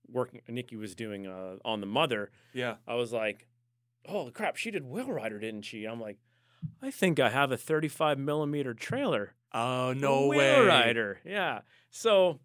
working, 0.08 0.42
Nikki 0.48 0.76
was 0.76 0.96
doing 0.96 1.28
uh, 1.28 1.58
on 1.64 1.82
the 1.82 1.88
mother, 1.88 2.32
Yeah. 2.54 2.76
I 2.88 2.96
was 2.96 3.14
like, 3.14 3.48
oh 4.08 4.32
crap, 4.34 4.56
she 4.56 4.72
did 4.72 4.84
Whale 4.86 5.12
Rider, 5.12 5.40
didn't 5.40 5.62
she? 5.64 5.86
I'm 5.86 6.02
like, 6.02 6.18
I 6.82 6.92
think 6.92 7.20
I 7.20 7.30
have 7.30 7.52
a 7.52 7.58
35 7.58 8.18
millimeter 8.18 8.74
trailer. 8.74 9.34
Oh 9.54 9.94
no 9.94 10.28
Whale 10.28 10.62
way. 10.62 10.66
Rider. 10.68 11.20
Yeah. 11.26 11.60
So 11.90 12.40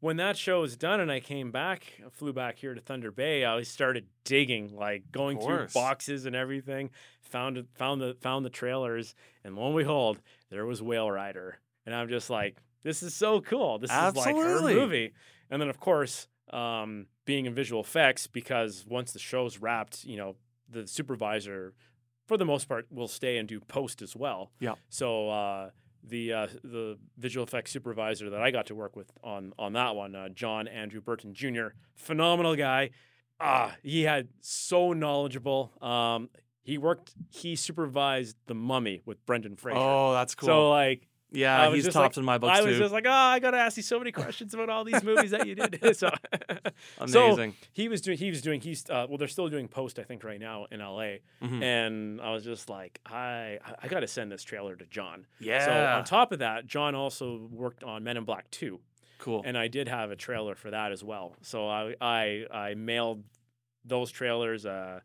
when 0.00 0.16
that 0.16 0.36
show 0.36 0.62
was 0.62 0.76
done 0.76 1.00
and 1.00 1.12
I 1.12 1.20
came 1.20 1.50
back, 1.50 2.00
I 2.04 2.08
flew 2.08 2.32
back 2.32 2.58
here 2.58 2.74
to 2.74 2.80
Thunder 2.80 3.10
Bay, 3.10 3.44
I 3.44 3.62
started 3.62 4.06
digging, 4.24 4.74
like 4.74 5.12
going 5.12 5.38
through 5.38 5.68
boxes 5.74 6.26
and 6.26 6.34
everything. 6.34 6.90
Found 7.22 7.64
found 7.74 8.00
the 8.00 8.16
found 8.20 8.44
the 8.44 8.50
trailers, 8.50 9.14
and 9.44 9.54
lo 9.54 9.68
and 9.68 9.76
behold, 9.76 10.18
there 10.50 10.66
was 10.66 10.82
Whale 10.82 11.10
Rider. 11.10 11.60
And 11.86 11.94
I'm 11.94 12.08
just 12.08 12.28
like, 12.30 12.56
this 12.82 13.02
is 13.02 13.14
so 13.14 13.40
cool. 13.40 13.78
This 13.78 13.90
is 13.90 13.96
Absolutely. 13.96 14.42
like 14.42 14.74
her 14.74 14.80
movie. 14.80 15.12
And 15.50 15.60
then 15.60 15.68
of 15.68 15.78
course, 15.78 16.28
um, 16.52 17.06
being 17.26 17.46
in 17.46 17.54
visual 17.54 17.82
effects, 17.82 18.26
because 18.26 18.84
once 18.88 19.12
the 19.12 19.18
show's 19.18 19.58
wrapped, 19.58 20.04
you 20.04 20.16
know, 20.16 20.36
the 20.68 20.86
supervisor, 20.86 21.74
for 22.26 22.36
the 22.36 22.44
most 22.44 22.68
part, 22.68 22.86
will 22.90 23.08
stay 23.08 23.38
and 23.38 23.48
do 23.48 23.60
post 23.60 24.02
as 24.02 24.16
well. 24.16 24.50
Yeah. 24.60 24.74
So 24.88 25.28
uh, 25.28 25.70
the 26.02 26.32
uh, 26.32 26.46
the 26.62 26.98
visual 27.18 27.44
effects 27.44 27.70
supervisor 27.70 28.30
that 28.30 28.40
I 28.40 28.50
got 28.50 28.66
to 28.66 28.74
work 28.74 28.96
with 28.96 29.10
on 29.22 29.52
on 29.58 29.72
that 29.74 29.94
one, 29.96 30.14
uh, 30.14 30.28
John 30.30 30.68
Andrew 30.68 31.00
Berton 31.00 31.34
Jr., 31.34 31.68
phenomenal 31.94 32.56
guy. 32.56 32.90
ah, 33.40 33.74
he 33.82 34.02
had 34.02 34.28
so 34.40 34.92
knowledgeable. 34.92 35.72
Um, 35.82 36.28
he 36.62 36.76
worked, 36.78 37.14
he 37.30 37.56
supervised 37.56 38.36
The 38.46 38.54
Mummy 38.54 39.00
with 39.06 39.24
Brendan 39.24 39.56
Fraser. 39.56 39.78
Oh, 39.80 40.12
that's 40.12 40.34
cool. 40.34 40.46
So 40.46 40.70
like, 40.70 41.08
yeah, 41.32 41.68
was 41.68 41.84
he's 41.84 41.92
tops 41.94 42.16
like- 42.16 42.16
in 42.18 42.24
my 42.24 42.38
books 42.38 42.58
too. 42.58 42.64
I 42.64 42.66
was 42.66 42.76
too. 42.76 42.80
just 42.82 42.92
like, 42.92 43.06
oh, 43.06 43.10
I 43.10 43.38
gotta 43.38 43.56
ask 43.58 43.76
you 43.76 43.82
so 43.82 43.98
many 43.98 44.12
questions 44.12 44.52
about 44.54 44.68
all 44.68 44.84
these 44.84 45.02
movies 45.02 45.30
that 45.30 45.46
you 45.46 45.54
did. 45.54 45.80
so, 45.96 46.10
so 47.06 47.26
Amazing. 47.26 47.54
he 47.72 47.88
was 47.88 48.00
doing, 48.00 48.18
he 48.18 48.30
was 48.30 48.40
doing, 48.42 48.60
he's 48.60 48.84
uh, 48.90 49.06
well, 49.08 49.18
they're 49.18 49.28
still 49.28 49.48
doing 49.48 49.68
post, 49.68 49.98
I 49.98 50.02
think, 50.02 50.24
right 50.24 50.40
now 50.40 50.66
in 50.70 50.80
LA. 50.80 51.18
Mhm. 51.42 51.62
And 51.62 52.20
I 52.20 52.32
was 52.32 52.44
just 52.44 52.68
like, 52.68 53.00
I, 53.06 53.58
I 53.82 53.88
got 53.88 54.00
to 54.00 54.08
send 54.08 54.30
this 54.32 54.42
trailer 54.42 54.76
to 54.76 54.86
John. 54.86 55.26
yeah. 55.38 55.64
So 55.64 55.98
on 55.98 56.04
top 56.04 56.32
of 56.32 56.40
that, 56.40 56.66
John 56.66 56.94
also 56.94 57.48
worked 57.50 57.84
on 57.84 58.02
Men 58.04 58.16
in 58.16 58.24
Black 58.24 58.50
2, 58.50 58.80
cool. 59.18 59.42
and 59.44 59.56
I 59.56 59.68
did 59.68 59.88
have 59.88 60.10
a 60.10 60.16
trailer 60.16 60.54
for 60.54 60.70
that 60.70 60.92
as 60.92 61.02
well. 61.04 61.36
So 61.42 61.68
I 61.68 61.94
I, 62.00 62.44
I 62.52 62.74
mailed 62.74 63.22
those 63.84 64.10
trailers. 64.10 64.66
Uh, 64.66 65.00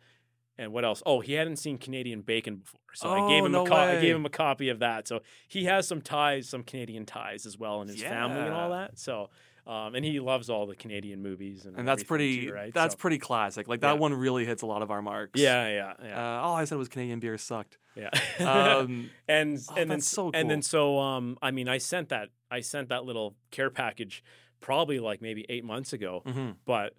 and 0.57 0.71
what 0.71 0.85
else? 0.85 1.01
Oh, 1.05 1.19
he 1.21 1.33
hadn't 1.33 1.57
seen 1.57 1.77
Canadian 1.77 2.21
Bacon 2.21 2.57
before, 2.57 2.79
so 2.93 3.09
I 3.09 3.29
gave 3.29 3.43
Oh, 3.43 3.45
him 3.45 3.51
no 3.51 3.65
a 3.65 3.67
co- 3.69 3.75
I 3.75 3.99
gave 4.01 4.15
him 4.15 4.25
a 4.25 4.29
copy 4.29 4.69
of 4.69 4.79
that. 4.79 5.07
So 5.07 5.21
he 5.47 5.65
has 5.65 5.87
some 5.87 6.01
ties, 6.01 6.47
some 6.49 6.63
Canadian 6.63 7.05
ties 7.05 7.45
as 7.45 7.57
well 7.57 7.81
in 7.81 7.87
his 7.87 8.01
family 8.01 8.39
and 8.41 8.53
all 8.53 8.69
that. 8.71 8.97
So, 8.99 9.29
um, 9.67 9.95
and 9.95 10.05
he 10.05 10.19
loves 10.19 10.49
all 10.49 10.65
the 10.67 10.75
Canadian 10.75 11.21
movies 11.23 11.65
and 11.65 11.75
and 11.77 11.87
that's 11.87 12.03
pretty. 12.03 12.47
too, 12.47 12.53
right? 12.53 12.73
That's 12.73 12.93
So- 12.93 12.99
pretty 12.99 13.17
classic. 13.17 13.67
Like 13.67 13.81
that 13.81 13.93
Yeah. 13.95 13.99
one 13.99 14.13
really 14.13 14.45
hits 14.45 14.61
a 14.61 14.65
lot 14.67 14.81
of 14.81 14.91
our 14.91 15.01
marks. 15.01 15.39
yeah, 15.39 15.67
yeah, 15.67 15.93
yeah, 16.03 16.37
Uh, 16.37 16.41
all 16.41 16.55
I 16.55 16.65
said 16.65 16.77
was 16.77 16.87
Canadian 16.87 17.19
beer 17.19 17.37
sucked. 17.37 17.77
yeah. 17.95 18.09
Um, 18.39 19.09
and 19.27 19.57
Oh, 19.69 19.75
and 19.75 19.89
then 19.91 20.01
so 20.01 20.31
and 20.33 20.49
then 20.49 20.61
so 20.61 20.99
um 20.99 21.37
I 21.41 21.51
mean 21.51 21.67
I 21.67 21.77
sent 21.79 22.09
that 22.09 22.29
I 22.51 22.59
sent 22.61 22.89
that 22.89 23.05
little 23.05 23.35
care 23.51 23.69
package 23.69 24.23
probably 24.61 24.99
like 24.99 25.21
maybe 25.21 25.45
eight 25.49 25.63
months 25.63 25.93
ago, 25.93 26.21
mhm. 26.25 26.55
but 26.65 26.93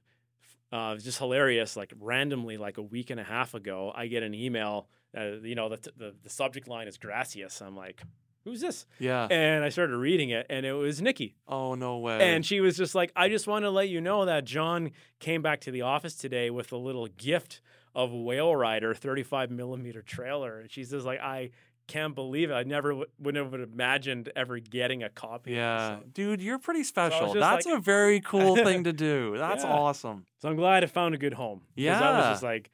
uh, 0.72 0.90
it 0.90 0.94
was 0.94 1.05
just 1.05 1.18
hilarious. 1.18 1.76
Like 1.76 1.92
randomly, 2.00 2.57
like 2.57 2.79
a 2.79 2.83
week 2.83 3.11
and 3.11 3.20
a 3.20 3.24
half 3.24 3.55
ago, 3.55 3.92
I 3.94 4.07
get 4.07 4.22
an 4.22 4.35
email. 4.35 4.88
Uh, 5.16 5.38
you 5.42 5.55
know, 5.55 5.68
the, 5.68 5.79
the 5.96 6.14
the 6.22 6.31
subject 6.31 6.68
line 6.68 6.88
is 6.88 6.98
Gracias. 6.98 7.61
I'm 7.62 7.76
like, 7.76 8.02
who's 8.44 8.61
this? 8.61 8.87
Yeah. 8.98 9.26
And 9.31 9.64
I 9.64 9.68
started 9.70 9.96
reading 9.96 10.31
it, 10.31 10.46
and 10.50 10.66
it 10.66 10.72
was 10.72 11.00
Nikki. 11.00 11.37
oh 11.48 11.74
no 11.74 11.98
way. 11.98 12.20
And 12.35 12.44
she 12.44 12.61
was 12.61 12.76
just 12.76 12.94
like, 12.94 13.12
I 13.16 13.29
just 13.29 13.46
want 13.46 13.64
to 13.64 13.70
let 13.70 13.88
you 13.88 14.00
know 14.00 14.24
that 14.24 14.44
John 14.44 14.90
came 15.20 15.42
back 15.42 15.61
to 15.62 15.70
the 15.70 15.83
office 15.83 16.14
today 16.14 16.50
with 16.50 16.72
a 16.72 16.76
little 16.76 17.07
gift 17.07 17.61
of 17.94 18.12
Whale 18.12 18.55
Rider 18.55 18.94
35 18.94 19.50
millimeter 19.50 20.02
trailer. 20.02 20.61
And 20.61 20.70
she's 20.70 20.90
just 20.90 21.07
like, 21.07 21.18
I 21.20 21.50
can't 21.87 22.14
believe 22.14 22.51
it. 22.51 22.55
I 22.55 22.62
never 22.64 22.90
w- 22.90 23.07
would 23.20 23.37
have 23.37 23.55
imagined 23.55 24.31
ever 24.37 24.59
getting 24.59 25.03
a 25.03 25.09
copy. 25.09 25.53
yeah, 25.53 25.99
dude, 26.12 26.40
you're 26.42 26.59
pretty 26.59 26.83
special. 26.85 27.29
just 27.29 27.38
That's 27.38 27.66
like- 27.66 27.79
a 27.79 27.81
very 27.81 28.20
cool 28.33 28.57
thing 28.57 28.85
to 28.85 28.92
do. 28.92 29.35
That's 29.37 29.64
Yeah. 29.64 29.72
awesome. 29.72 30.27
So 30.40 30.49
I'm 30.49 30.57
glad 30.57 30.83
I 30.85 30.87
found 30.88 31.14
a 31.14 31.18
good 31.18 31.35
home. 31.35 31.62
Yeah, 31.77 32.01
I 32.01 32.16
was 32.18 32.27
just 32.35 32.42
like, 32.42 32.70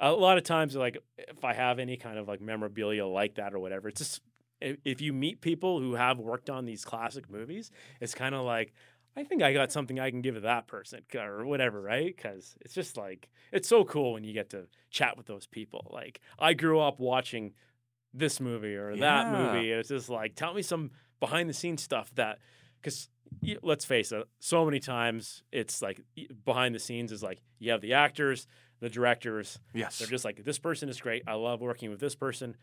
a 0.00 0.12
lot 0.12 0.38
of 0.38 0.44
times, 0.44 0.74
like, 0.76 0.98
if 1.18 1.44
I 1.44 1.54
have 1.54 1.78
any 1.78 1.96
kind 1.96 2.18
of 2.18 2.26
like 2.28 2.40
memorabilia 2.40 3.06
like 3.06 3.36
that 3.36 3.54
or 3.54 3.58
whatever, 3.58 3.88
it's 3.88 4.00
just, 4.00 4.20
if, 4.60 4.76
if 4.84 5.00
you 5.00 5.12
meet 5.12 5.40
people 5.40 5.80
who 5.80 5.94
have 5.94 6.18
worked 6.18 6.50
on 6.50 6.64
these 6.64 6.84
classic 6.84 7.30
movies, 7.30 7.70
it's 8.00 8.14
kind 8.14 8.34
of 8.34 8.44
like, 8.44 8.72
I 9.16 9.22
think 9.22 9.42
I 9.42 9.52
got 9.52 9.70
something 9.70 10.00
I 10.00 10.10
can 10.10 10.22
give 10.22 10.34
to 10.34 10.40
that 10.40 10.66
person 10.66 11.00
or 11.16 11.46
whatever, 11.46 11.80
right? 11.80 12.14
Because 12.14 12.56
it's 12.62 12.74
just 12.74 12.96
like, 12.96 13.28
it's 13.52 13.68
so 13.68 13.84
cool 13.84 14.12
when 14.14 14.24
you 14.24 14.32
get 14.32 14.50
to 14.50 14.66
chat 14.90 15.16
with 15.16 15.26
those 15.26 15.46
people. 15.46 15.88
Like, 15.92 16.20
I 16.38 16.52
grew 16.54 16.80
up 16.80 16.98
watching 16.98 17.52
this 18.14 18.40
movie 18.40 18.74
or 18.76 18.96
that 18.96 19.32
movie. 19.32 19.70
And 19.72 19.80
it's 19.80 19.88
just 19.88 20.08
like, 20.08 20.34
tell 20.36 20.54
me 20.54 20.62
some 20.62 20.90
behind 21.20 21.48
the 21.50 21.54
scenes 21.54 21.82
stuff 21.82 22.10
that, 22.14 22.38
because 22.80 23.08
let's 23.62 23.84
face 23.84 24.12
it, 24.12 24.24
so 24.38 24.64
many 24.64 24.78
times 24.80 25.42
it's 25.52 25.82
like 25.82 26.00
behind 26.44 26.74
the 26.74 26.78
scenes 26.78 27.10
is 27.12 27.22
like, 27.22 27.42
you 27.58 27.72
have 27.72 27.80
the 27.80 27.92
actors, 27.94 28.46
the 28.80 28.88
directors, 28.88 29.58
Yes. 29.74 29.98
they're 29.98 30.08
just 30.08 30.24
like, 30.24 30.44
this 30.44 30.58
person 30.58 30.88
is 30.88 31.00
great. 31.00 31.22
I 31.26 31.34
love 31.34 31.60
working 31.60 31.90
with 31.90 32.00
this 32.00 32.14
person. 32.14 32.56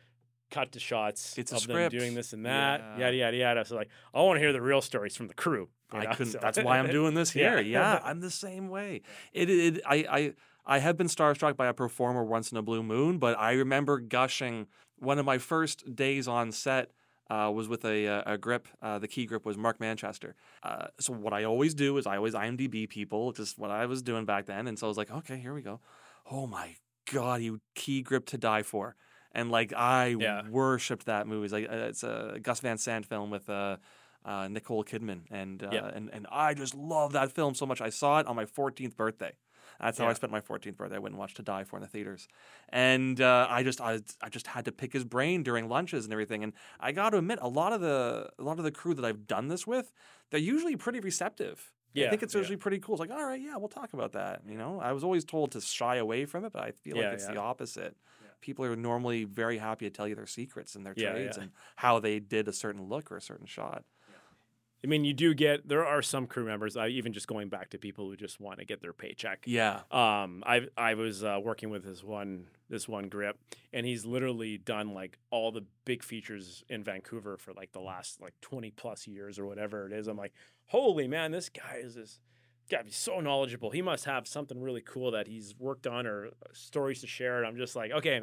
Cut 0.49 0.73
to 0.73 0.79
shots 0.79 1.37
It's 1.37 1.53
of 1.53 1.65
them 1.65 1.89
doing 1.89 2.13
this 2.13 2.33
and 2.33 2.45
that, 2.45 2.81
Yeah. 2.81 3.05
yada 3.05 3.15
yada 3.17 3.37
yada. 3.37 3.65
So 3.65 3.75
like, 3.77 3.89
I 4.13 4.21
want 4.21 4.35
to 4.35 4.41
hear 4.41 4.51
the 4.51 4.61
real 4.61 4.81
stories 4.81 5.15
from 5.15 5.27
the 5.29 5.33
crew. 5.33 5.69
you 5.93 5.99
I 5.99 6.03
know? 6.05 6.11
couldn't. 6.11 6.33
So- 6.33 6.39
That's 6.41 6.59
why 6.61 6.77
I'm 6.77 6.89
doing 6.89 7.13
this 7.13 7.31
here. 7.39 7.59
Yeah. 7.61 7.93
Yeah, 7.93 7.99
I'm 8.03 8.19
the 8.19 8.29
same 8.31 8.67
way. 8.67 9.01
It, 9.31 9.49
it, 9.49 9.81
I, 9.85 9.95
I, 10.09 10.33
I 10.65 10.79
have 10.79 10.97
been 10.97 11.07
starstruck 11.07 11.55
by 11.57 11.67
a 11.67 11.73
performer 11.73 12.23
once 12.23 12.51
in 12.51 12.57
a 12.57 12.61
blue 12.61 12.83
moon, 12.83 13.17
but 13.17 13.37
I 13.39 13.53
remember 13.53 13.99
gushing. 13.99 14.67
One 14.99 15.17
of 15.17 15.25
my 15.25 15.39
first 15.39 15.95
days 15.95 16.27
on 16.27 16.51
set 16.51 16.91
uh, 17.29 17.51
was 17.53 17.67
with 17.67 17.83
a, 17.85 18.07
uh, 18.07 18.33
a 18.33 18.37
grip. 18.37 18.67
Uh, 18.81 18.99
the 18.99 19.07
key 19.07 19.25
grip 19.25 19.45
was 19.45 19.57
Mark 19.57 19.79
Manchester. 19.79 20.35
Uh, 20.61 20.87
so 20.99 21.13
what 21.13 21.33
I 21.33 21.43
always 21.45 21.73
do 21.73 21.97
is 21.97 22.05
I 22.05 22.17
always 22.17 22.35
IMDb 22.35 22.87
people, 22.87 23.31
just 23.31 23.57
what 23.57 23.71
I 23.71 23.87
was 23.87 24.03
doing 24.03 24.25
back 24.25 24.45
then. 24.45 24.67
And 24.67 24.77
so 24.77 24.85
I 24.85 24.89
was 24.89 24.97
like, 24.97 25.09
okay, 25.11 25.37
here 25.39 25.53
we 25.53 25.61
go. 25.63 25.79
Oh 26.29 26.45
my 26.45 26.75
god, 27.11 27.41
you 27.41 27.61
key 27.73 28.03
grip 28.03 28.25
to 28.27 28.37
die 28.37 28.61
for. 28.63 28.95
And 29.31 29.49
like 29.49 29.73
I 29.73 30.07
Yeah. 30.19 30.43
worshipped 30.49 31.05
that 31.07 31.25
movie. 31.25 31.45
It's 31.45 31.53
like 31.53 31.67
uh, 31.69 31.87
it's 31.89 32.03
a 32.03 32.37
Gus 32.41 32.59
Van 32.59 32.77
Sant 32.77 33.05
film 33.07 33.31
with 33.31 33.49
uh, 33.49 33.77
uh, 34.25 34.47
Nicole 34.49 34.83
Kidman, 34.83 35.21
and 35.31 35.63
uh, 35.63 35.69
Yeah. 35.71 35.87
and 35.95 36.09
and 36.13 36.27
I 36.29 36.53
just 36.53 36.75
love 36.75 37.13
that 37.13 37.31
film 37.31 37.55
so 37.55 37.65
much. 37.65 37.81
I 37.81 37.89
saw 37.89 38.19
it 38.19 38.27
on 38.27 38.35
my 38.35 38.45
14th 38.45 38.95
birthday. 38.95 39.31
That's 39.81 39.97
how 39.97 40.07
I 40.07 40.13
spent 40.13 40.31
my 40.31 40.41
14th 40.41 40.77
birthday. 40.77 40.95
I 40.97 40.99
went 40.99 41.13
and 41.13 41.19
watched 41.19 41.37
To 41.37 41.43
Die 41.43 41.63
For 41.63 41.77
in 41.77 41.81
the 41.81 41.87
theaters, 41.87 42.27
and 42.69 43.19
uh, 43.19 43.47
I 43.49 43.63
just 43.63 43.81
I, 43.81 43.99
I 44.21 44.29
just 44.29 44.47
had 44.47 44.65
to 44.65 44.71
pick 44.71 44.93
his 44.93 45.03
brain 45.03 45.43
during 45.43 45.67
lunches 45.67 46.05
and 46.05 46.13
everything. 46.13 46.43
And 46.43 46.53
I 46.79 46.91
got 46.91 47.09
to 47.11 47.17
admit, 47.17 47.39
a 47.41 47.47
lot 47.49 47.73
of 47.73 47.81
the 47.81 48.29
a 48.39 48.43
lot 48.43 48.59
of 48.59 48.63
the 48.63 48.71
crew 48.71 48.93
that 48.93 49.03
I've 49.05 49.27
done 49.27 49.47
this 49.47 49.65
with, 49.67 49.91
they're 50.29 50.39
usually 50.39 50.75
pretty 50.75 50.99
receptive. 50.99 51.73
Yeah, 51.93 52.05
I 52.05 52.07
think 52.07 52.23
it's 52.23 52.33
yeah. 52.33 52.39
usually 52.39 52.57
pretty 52.57 52.79
cool. 52.79 52.95
It's 52.95 52.99
like, 53.01 53.11
all 53.11 53.25
right, 53.25 53.41
yeah, 53.41 53.57
we'll 53.57 53.67
talk 53.67 53.93
about 53.93 54.13
that. 54.13 54.43
You 54.47 54.57
know, 54.57 54.79
I 54.79 54.93
was 54.93 55.03
always 55.03 55.25
told 55.25 55.51
to 55.53 55.61
shy 55.61 55.97
away 55.97 56.25
from 56.25 56.45
it, 56.45 56.53
but 56.53 56.61
I 56.63 56.71
feel 56.71 56.95
Yeah, 56.95 57.11
like 57.11 57.11
it's 57.11 57.25
the 57.25 57.35
yeah. 57.35 57.37
opposite. 57.37 57.97
People 58.39 58.65
are 58.65 58.75
normally 58.75 59.23
very 59.25 59.57
happy 59.57 59.85
to 59.85 59.91
tell 59.91 60.07
you 60.07 60.15
their 60.15 60.25
secrets 60.25 60.73
and 60.75 60.85
their 60.85 60.95
Yeah, 60.95 61.15
trades 61.15 61.37
yeah. 61.37 61.37
and 61.37 61.51
how 61.75 61.99
they 61.99 62.19
did 62.19 62.47
a 62.47 62.53
certain 62.53 62.83
look 62.83 63.11
or 63.11 63.17
a 63.17 63.21
certain 63.21 63.45
shot. 63.45 63.83
I 64.83 64.87
mean, 64.87 65.05
you 65.05 65.13
do 65.13 65.33
get 65.33 65.67
there 65.67 65.85
are 65.85 66.01
some 66.01 66.25
crew 66.25 66.45
members. 66.45 66.75
I 66.75 66.87
even 66.87 67.13
just 67.13 67.27
going 67.27 67.49
back 67.49 67.69
to 67.69 67.77
people 67.77 68.09
who 68.09 68.15
just 68.15 68.39
want 68.39 68.59
to 68.59 68.65
get 68.65 68.81
their 68.81 68.93
paycheck. 68.93 69.43
Yeah. 69.45 69.81
Um, 69.91 70.43
I 70.45 70.67
I 70.75 70.95
was 70.95 71.23
uh, 71.23 71.39
working 71.43 71.69
with 71.69 71.83
this 71.83 72.03
one 72.03 72.47
this 72.69 72.87
one 72.87 73.07
grip, 73.09 73.37
and 73.71 73.85
he's 73.85 74.05
literally 74.05 74.57
done 74.57 74.93
like 74.93 75.19
all 75.29 75.51
the 75.51 75.65
big 75.85 76.03
features 76.03 76.63
in 76.67 76.83
Vancouver 76.83 77.37
for 77.37 77.53
like 77.53 77.73
the 77.73 77.81
last 77.81 78.21
like 78.21 78.33
twenty 78.41 78.71
plus 78.71 79.07
years 79.07 79.37
or 79.37 79.45
whatever 79.45 79.85
it 79.85 79.93
is. 79.93 80.07
I'm 80.07 80.17
like, 80.17 80.33
holy 80.67 81.07
man, 81.07 81.31
this 81.31 81.49
guy 81.49 81.79
is 81.81 81.95
this 81.95 82.19
to 82.69 82.83
be 82.83 82.91
so 82.91 83.19
knowledgeable. 83.19 83.71
He 83.71 83.81
must 83.81 84.05
have 84.05 84.27
something 84.27 84.59
really 84.61 84.81
cool 84.81 85.11
that 85.11 85.27
he's 85.27 85.53
worked 85.59 85.87
on 85.87 86.07
or 86.07 86.27
uh, 86.27 86.29
stories 86.53 87.01
to 87.01 87.07
share. 87.07 87.37
And 87.37 87.47
I'm 87.47 87.57
just 87.57 87.75
like, 87.75 87.91
okay, 87.91 88.21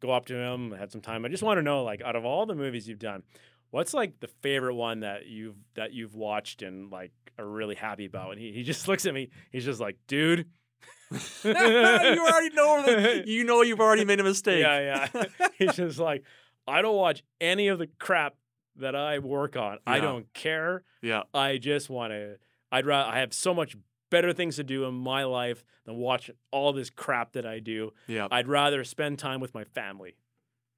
go 0.00 0.10
up 0.10 0.26
to 0.26 0.36
him, 0.36 0.72
have 0.72 0.90
some 0.90 1.00
time. 1.00 1.24
I 1.24 1.28
just 1.28 1.42
want 1.42 1.58
to 1.58 1.62
know, 1.62 1.82
like, 1.82 2.02
out 2.02 2.16
of 2.16 2.24
all 2.24 2.46
the 2.46 2.54
movies 2.54 2.88
you've 2.88 2.98
done, 2.98 3.22
what's 3.72 3.92
like 3.92 4.20
the 4.20 4.28
favorite 4.28 4.74
one 4.76 5.00
that 5.00 5.26
you've 5.26 5.56
that 5.74 5.92
you've 5.92 6.14
watched 6.14 6.62
and 6.62 6.92
like 6.92 7.10
are 7.38 7.46
really 7.46 7.74
happy 7.74 8.04
about? 8.04 8.32
And 8.32 8.40
he, 8.40 8.52
he 8.52 8.62
just 8.62 8.86
looks 8.88 9.04
at 9.04 9.12
me. 9.12 9.30
He's 9.50 9.64
just 9.64 9.80
like, 9.80 9.98
dude. 10.06 10.46
you 11.44 11.50
already 11.50 12.54
know 12.54 12.82
that 12.86 13.24
you 13.26 13.44
know 13.44 13.60
you've 13.62 13.80
already 13.80 14.04
made 14.04 14.20
a 14.20 14.24
mistake. 14.24 14.62
Yeah, 14.62 15.08
yeah. 15.12 15.48
He's 15.58 15.74
just 15.74 15.98
like, 15.98 16.22
I 16.66 16.80
don't 16.80 16.96
watch 16.96 17.22
any 17.40 17.68
of 17.68 17.78
the 17.78 17.88
crap 17.98 18.34
that 18.76 18.94
I 18.94 19.18
work 19.18 19.56
on. 19.56 19.78
I 19.86 20.00
don't 20.00 20.32
care. 20.32 20.84
yeah. 21.02 21.24
I 21.34 21.58
just 21.58 21.90
want 21.90 22.12
to. 22.12 22.36
I'd 22.70 22.86
rather. 22.86 23.10
I 23.10 23.18
have 23.18 23.34
so 23.34 23.52
much 23.52 23.76
better 24.10 24.32
things 24.32 24.56
to 24.56 24.64
do 24.64 24.84
in 24.84 24.94
my 24.94 25.24
life 25.24 25.64
than 25.84 25.96
watch 25.96 26.30
all 26.50 26.72
this 26.72 26.90
crap 26.90 27.32
that 27.32 27.46
I 27.46 27.58
do. 27.58 27.92
Yeah. 28.06 28.28
I'd 28.30 28.48
rather 28.48 28.84
spend 28.84 29.18
time 29.18 29.40
with 29.40 29.54
my 29.54 29.64
family. 29.64 30.16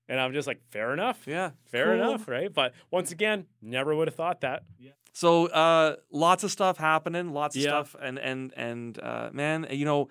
And 0.09 0.21
I'm 0.21 0.33
just 0.33 0.47
like, 0.47 0.61
fair 0.71 0.93
enough. 0.93 1.27
Yeah. 1.27 1.51
Fair 1.65 1.87
cool. 1.87 1.95
enough, 1.95 2.29
right? 2.29 2.53
But 2.53 2.75
once 2.91 3.11
again, 3.11 3.47
never 3.63 3.95
would 3.95 4.09
have 4.09 4.15
thought 4.15 4.43
that. 4.43 4.65
Yeah. 4.79 4.91
So 5.13 5.47
uh, 5.47 5.97
lots 6.11 6.45
of 6.45 6.51
stuff 6.51 6.77
happening, 6.77 7.33
lots 7.33 7.57
of 7.57 7.63
Yeah. 7.63 7.69
stuff, 7.71 7.97
and 8.01 8.19
and 8.19 8.53
and 8.57 8.99
uh, 9.03 9.31
man, 9.33 9.67
you 9.71 9.85
know, 9.85 10.09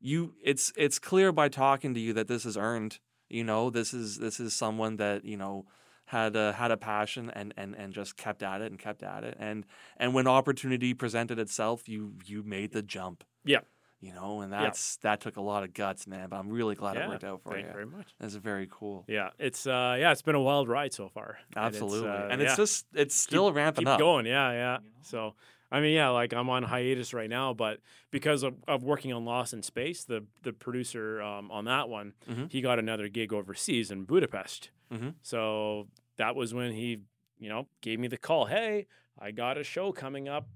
you 0.00 0.34
it's 0.42 0.72
it's 0.76 0.98
clear 0.98 1.30
by 1.32 1.48
talking 1.48 1.94
to 1.94 2.00
you 2.00 2.12
that 2.14 2.26
this 2.28 2.44
is 2.46 2.56
earned. 2.56 2.98
You 3.28 3.44
know, 3.44 3.70
this 3.70 3.92
is 3.92 4.18
this 4.18 4.40
is 4.40 4.54
someone 4.54 4.96
that 4.96 5.24
you 5.24 5.36
know 5.36 5.66
had 6.06 6.36
a, 6.36 6.52
had 6.52 6.70
a 6.70 6.76
passion 6.76 7.30
and, 7.30 7.52
and 7.56 7.74
and 7.74 7.92
just 7.92 8.16
kept 8.16 8.42
at 8.42 8.60
it 8.62 8.70
and 8.70 8.78
kept 8.78 9.02
at 9.02 9.24
it, 9.24 9.36
and 9.38 9.66
and 9.96 10.14
when 10.14 10.26
opportunity 10.26 10.94
presented 10.94 11.38
itself, 11.38 11.88
you 11.88 12.14
you 12.24 12.42
made 12.42 12.72
the 12.72 12.82
jump. 12.82 13.24
Yeah. 13.44 13.60
You 14.00 14.12
know, 14.12 14.42
and 14.42 14.52
Yeah. 14.52 14.62
that's 14.64 14.96
that 14.98 15.20
took 15.20 15.36
a 15.36 15.40
lot 15.40 15.64
of 15.64 15.72
guts, 15.72 16.06
man. 16.06 16.28
But 16.28 16.36
I'm 16.36 16.50
really 16.50 16.74
glad 16.74 16.96
it 16.96 17.08
worked 17.08 17.24
out 17.24 17.42
for 17.42 17.52
Thank 17.52 17.62
you. 17.62 17.68
you 17.68 17.72
very 17.72 17.86
much. 17.86 18.08
That's 18.20 18.34
very 18.34 18.68
cool. 18.70 19.04
Yeah, 19.08 19.30
it's 19.38 19.66
uh, 19.66 19.96
yeah, 19.98 20.12
it's 20.12 20.20
been 20.22 20.34
a 20.34 20.40
wild 20.40 20.68
ride 20.68 20.92
so 20.92 21.08
far. 21.08 21.38
And 21.56 21.66
it's, 21.66 21.76
Absolutely, 21.82 22.08
uh, 22.10 22.28
and 22.28 22.42
it's 22.42 22.52
yeah. 22.52 22.56
just 22.56 22.86
it's 22.94 23.14
still 23.14 23.52
ramping 23.52 23.82
keep 23.84 23.88
up. 23.88 23.98
going. 23.98 24.26
Yeah, 24.26 24.52
yeah. 24.52 24.78
So 25.02 25.34
I 25.72 25.80
mean, 25.80 25.94
yeah, 25.94 26.10
like 26.10 26.34
I'm 26.34 26.48
on 26.50 26.62
hiatus 26.62 27.14
right 27.14 27.28
now, 27.30 27.54
but 27.54 27.80
because 28.10 28.42
of, 28.42 28.54
of 28.68 28.84
working 28.84 29.12
on 29.14 29.24
Lost 29.24 29.54
in 29.54 29.62
Space, 29.62 30.04
the 30.04 30.24
the 30.42 30.52
producer 30.52 31.22
um, 31.22 31.50
on 31.50 31.64
that 31.64 31.88
one, 31.88 32.12
Mhm. 32.30 32.52
he 32.52 32.60
got 32.60 32.78
another 32.78 33.08
gig 33.08 33.32
overseas 33.32 33.90
in 33.90 34.04
Budapest. 34.04 34.70
Mhm. 34.92 35.14
So 35.22 35.88
that 36.18 36.36
was 36.36 36.52
when 36.52 36.70
he, 36.72 36.98
you 37.38 37.48
know, 37.48 37.66
gave 37.80 37.98
me 37.98 38.08
the 38.08 38.18
call. 38.18 38.44
Hey, 38.44 38.86
I 39.18 39.30
got 39.30 39.56
a 39.56 39.64
show 39.64 39.90
coming 39.90 40.28
up. 40.28 40.46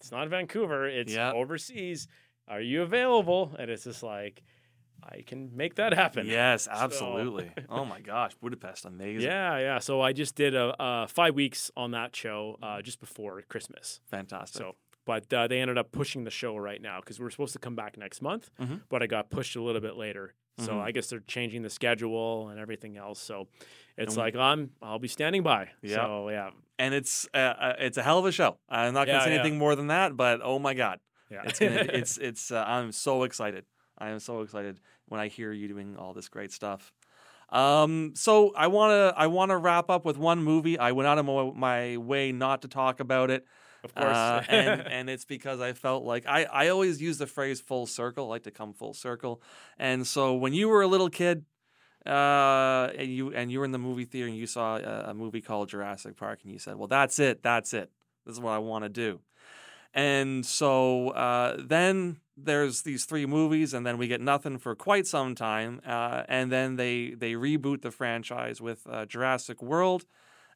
It's 0.00 0.10
not 0.12 0.28
Vancouver. 0.28 0.86
It's 0.86 1.12
Yeah. 1.14 1.32
overseas. 1.32 2.08
Are 2.48 2.60
you 2.60 2.82
available? 2.82 3.54
And 3.58 3.70
it's 3.70 3.84
just 3.84 4.02
like, 4.02 4.42
I 5.02 5.22
can 5.26 5.54
make 5.56 5.74
that 5.76 5.92
happen. 5.92 6.26
Yes, 6.26 6.66
absolutely. 6.70 7.50
oh 7.68 7.84
my 7.84 8.00
gosh, 8.00 8.32
Budapest, 8.40 8.84
amazing. 8.86 9.28
Yeah, 9.28 9.58
yeah. 9.58 9.78
So 9.78 10.00
I 10.00 10.12
just 10.12 10.34
did 10.34 10.54
a, 10.54 10.80
uh 10.82 11.06
five 11.06 11.34
weeks 11.34 11.70
on 11.76 11.90
that 11.92 12.16
show 12.16 12.56
uh, 12.62 12.80
just 12.82 13.00
before 13.00 13.42
Christmas. 13.48 14.00
fantastic. 14.10 14.58
So, 14.62 14.76
but 15.06 15.30
uh, 15.34 15.46
they 15.46 15.60
ended 15.60 15.76
up 15.76 15.92
pushing 15.92 16.24
the 16.24 16.30
show 16.30 16.56
right 16.56 16.80
now 16.80 17.00
because 17.00 17.20
we 17.20 17.26
are 17.26 17.30
supposed 17.30 17.52
to 17.52 17.58
come 17.58 17.76
back 17.76 17.98
next 17.98 18.22
month, 18.22 18.50
Mhm. 18.58 18.80
but 18.88 19.02
I 19.02 19.06
got 19.06 19.28
pushed 19.28 19.54
a 19.56 19.62
little 19.62 19.82
bit 19.82 19.96
later. 19.96 20.32
So 20.58 20.72
Mhm. 20.74 20.80
I 20.82 20.92
guess 20.92 21.08
they're 21.08 21.20
changing 21.26 21.60
the 21.62 21.68
schedule 21.70 22.48
and 22.48 22.58
everything 22.58 22.96
else. 22.96 23.20
So 23.20 23.48
it's 23.98 24.14
And- 24.14 24.22
like 24.24 24.36
I'm 24.36 24.70
I'll 24.80 24.98
be 25.00 25.08
standing 25.08 25.42
by. 25.42 25.70
Yeah. 25.82 25.96
So 25.96 26.28
yeah, 26.30 26.50
and 26.78 26.94
it's 26.94 27.28
uh, 27.34 27.36
uh, 27.36 27.74
it's 27.78 27.98
a 27.98 28.02
hell 28.02 28.18
of 28.20 28.24
a 28.24 28.32
show. 28.32 28.56
I'm 28.70 28.94
not 28.94 29.06
gonna 29.06 29.20
say 29.20 29.34
yeah. 29.34 29.40
anything 29.40 29.58
more 29.58 29.74
than 29.76 29.88
that, 29.88 30.16
but 30.16 30.40
oh 30.42 30.58
my 30.58 30.72
god, 30.72 31.00
yeah. 31.30 31.42
it's 31.44 31.58
gonna, 31.58 31.74
it's 31.92 32.18
it's 32.18 32.50
uh, 32.50 32.64
I'm 32.66 32.92
so 32.92 33.22
excited. 33.24 33.64
I 33.98 34.10
am 34.10 34.18
so 34.18 34.40
excited 34.42 34.80
when 35.06 35.20
I 35.20 35.28
hear 35.28 35.52
you 35.52 35.68
doing 35.68 35.96
all 35.96 36.12
this 36.12 36.28
great 36.28 36.52
stuff. 36.52 36.92
Um, 37.50 38.12
so 38.14 38.52
I 38.56 38.66
wanna 38.66 39.12
I 39.16 39.26
wanna 39.28 39.58
wrap 39.58 39.90
up 39.90 40.04
with 40.04 40.18
one 40.18 40.42
movie. 40.42 40.78
I 40.78 40.92
went 40.92 41.06
out 41.06 41.18
of 41.18 41.26
my, 41.26 41.50
my 41.54 41.96
way 41.96 42.32
not 42.32 42.62
to 42.62 42.68
talk 42.68 43.00
about 43.00 43.30
it. 43.30 43.46
of 43.84 43.94
course. 43.94 44.16
Uh, 44.16 44.42
and 44.48 44.80
and 44.80 45.10
it's 45.10 45.24
because 45.24 45.60
I 45.60 45.72
felt 45.72 46.04
like 46.04 46.26
I, 46.26 46.44
I 46.44 46.68
always 46.68 47.00
use 47.00 47.18
the 47.18 47.26
phrase 47.26 47.60
full 47.60 47.86
circle, 47.86 48.26
I 48.26 48.28
like 48.30 48.42
to 48.44 48.50
come 48.50 48.72
full 48.72 48.94
circle. 48.94 49.42
And 49.78 50.06
so 50.06 50.34
when 50.34 50.52
you 50.52 50.68
were 50.68 50.82
a 50.82 50.88
little 50.88 51.10
kid, 51.10 51.44
uh, 52.06 52.90
and 52.98 53.08
you 53.08 53.32
and 53.32 53.50
you 53.50 53.58
were 53.60 53.64
in 53.64 53.72
the 53.72 53.78
movie 53.78 54.04
theater 54.04 54.28
and 54.28 54.36
you 54.36 54.46
saw 54.46 54.76
a, 54.76 55.10
a 55.10 55.14
movie 55.14 55.40
called 55.40 55.70
Jurassic 55.70 56.16
Park, 56.16 56.40
and 56.42 56.52
you 56.52 56.58
said, 56.58 56.76
"Well, 56.76 56.88
that's 56.88 57.18
it, 57.18 57.42
that's 57.42 57.72
it. 57.72 57.90
This 58.26 58.34
is 58.34 58.40
what 58.40 58.52
I 58.52 58.58
want 58.58 58.84
to 58.84 58.88
do." 58.90 59.20
And 59.94 60.44
so 60.44 61.10
uh, 61.10 61.56
then 61.64 62.18
there's 62.36 62.82
these 62.82 63.04
three 63.04 63.26
movies, 63.26 63.72
and 63.72 63.86
then 63.86 63.96
we 63.96 64.08
get 64.08 64.20
nothing 64.20 64.58
for 64.58 64.74
quite 64.74 65.06
some 65.06 65.34
time, 65.34 65.80
uh, 65.86 66.24
and 66.28 66.50
then 66.50 66.76
they 66.76 67.10
they 67.10 67.32
reboot 67.32 67.82
the 67.82 67.92
franchise 67.92 68.60
with 68.60 68.86
uh, 68.90 69.06
Jurassic 69.06 69.62
World, 69.62 70.04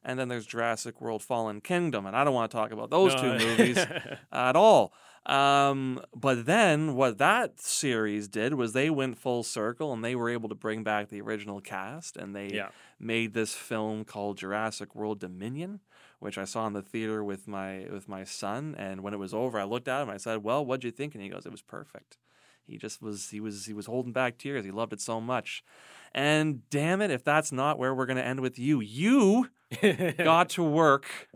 and 0.03 0.19
then 0.19 0.27
there's 0.27 0.45
Jurassic 0.45 0.99
World: 0.99 1.23
Fallen 1.23 1.61
Kingdom, 1.61 2.05
and 2.05 2.17
I 2.17 2.25
don't 2.25 2.33
want 2.33 2.51
to 2.51 2.57
talk 2.57 2.71
about 2.71 2.89
those 2.89 3.15
two 3.15 3.37
movies 3.37 3.77
at 4.31 4.55
all. 4.57 4.93
Um, 5.25 6.01
but 6.15 6.45
then 6.45 6.95
what 6.95 7.17
that 7.19 7.59
series 7.59 8.27
did 8.27 8.55
was 8.55 8.73
they 8.73 8.89
went 8.89 9.17
full 9.17 9.43
circle 9.43 9.93
and 9.93 10.03
they 10.03 10.15
were 10.15 10.29
able 10.29 10.49
to 10.49 10.55
bring 10.55 10.83
back 10.83 11.09
the 11.09 11.21
original 11.21 11.61
cast 11.61 12.17
and 12.17 12.35
they 12.35 12.49
yeah. 12.51 12.69
made 12.99 13.33
this 13.33 13.53
film 13.53 14.05
called 14.05 14.37
Jurassic 14.37 14.95
World 14.95 15.19
Dominion, 15.19 15.81
which 16.19 16.37
I 16.37 16.45
saw 16.45 16.67
in 16.67 16.73
the 16.73 16.81
theater 16.81 17.23
with 17.23 17.47
my 17.47 17.87
with 17.91 18.07
my 18.07 18.23
son. 18.23 18.75
And 18.77 19.01
when 19.01 19.13
it 19.13 19.19
was 19.19 19.33
over, 19.33 19.59
I 19.59 19.63
looked 19.63 19.87
at 19.87 20.01
him. 20.01 20.09
I 20.09 20.17
said, 20.17 20.43
"Well, 20.43 20.65
what'd 20.65 20.83
you 20.83 20.91
think?" 20.91 21.15
And 21.15 21.23
he 21.23 21.29
goes, 21.29 21.45
"It 21.45 21.51
was 21.51 21.61
perfect." 21.61 22.17
He 22.65 22.77
just 22.77 23.01
was 23.01 23.29
he 23.29 23.39
was 23.39 23.65
he 23.65 23.73
was 23.73 23.87
holding 23.87 24.13
back 24.13 24.37
tears. 24.37 24.65
He 24.65 24.71
loved 24.71 24.93
it 24.93 25.01
so 25.01 25.19
much. 25.19 25.63
And 26.13 26.69
damn 26.69 27.01
it, 27.01 27.11
if 27.11 27.23
that's 27.23 27.51
not 27.51 27.79
where 27.79 27.93
we're 27.93 28.05
going 28.05 28.17
to 28.17 28.25
end 28.25 28.41
with 28.41 28.59
you, 28.59 28.79
you 28.79 29.49
got 30.17 30.49
to 30.49 30.63
work 30.63 31.29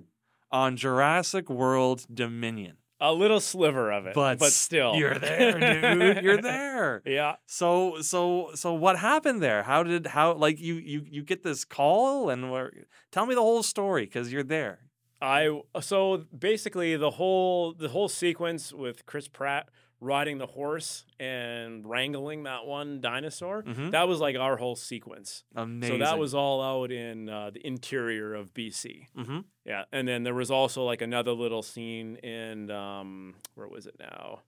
on 0.51 0.77
Jurassic 0.77 1.49
World 1.49 2.05
Dominion. 2.13 2.77
A 3.03 3.11
little 3.11 3.39
sliver 3.41 3.91
of 3.91 4.07
it, 4.07 4.15
But, 4.15 4.39
but, 4.39 4.51
still, 4.53 4.95
you're 4.95 5.19
there, 5.19 5.59
dude. 5.59 6.23
You're 6.23 6.41
there. 6.53 7.01
Yeah. 7.05 7.35
So 7.45 8.01
so 8.01 8.51
so 8.55 8.73
what 8.73 8.97
happened 8.97 9.43
there? 9.43 9.63
How 9.63 9.83
did 9.83 10.07
how 10.07 10.33
like 10.33 10.59
you 10.59 10.75
you 10.75 11.05
you 11.09 11.21
get 11.21 11.43
this 11.43 11.65
call 11.65 12.29
and 12.29 12.49
where, 12.49 12.71
tell 13.11 13.25
me 13.25 13.35
the 13.35 13.41
whole 13.41 13.61
story 13.61 14.05
because 14.05 14.31
you're 14.31 14.41
there. 14.57 14.79
I 15.21 15.61
so 15.81 16.25
basically 16.37 16.95
the 16.95 17.11
whole 17.11 17.73
the 17.73 17.89
whole 17.89 18.09
sequence 18.09 18.73
with 18.73 19.05
Chris 19.05 19.27
Pratt 19.27 19.69
riding 20.03 20.37
the 20.37 20.45
horse 20.45 21.05
and 21.19 21.85
wrangling 21.87 22.43
that 22.43 22.65
one 22.65 22.99
dinosaur. 23.01 23.63
Mhm. 23.63 23.91
That 23.91 24.07
was 24.07 24.19
like 24.19 24.35
our 24.35 24.57
whole 24.57 24.75
sequence. 24.75 25.43
Amazing. 25.55 25.99
So 25.99 26.03
that 26.05 26.19
was 26.19 26.33
all 26.35 26.61
out 26.61 26.91
in 26.91 27.29
uh, 27.29 27.51
the 27.51 27.65
interior 27.65 28.33
of 28.33 28.53
BC. 28.53 29.07
hmm 29.15 29.39
Yeah, 29.65 29.85
and 29.91 30.07
then 30.07 30.23
there 30.23 30.33
was 30.33 30.51
also 30.51 30.83
like 30.83 31.01
another 31.01 31.31
little 31.31 31.63
scene 31.63 32.17
in 32.17 32.69
um, 32.69 33.35
where 33.55 33.67
was 33.67 33.85
it 33.87 33.95
now? 33.99 34.41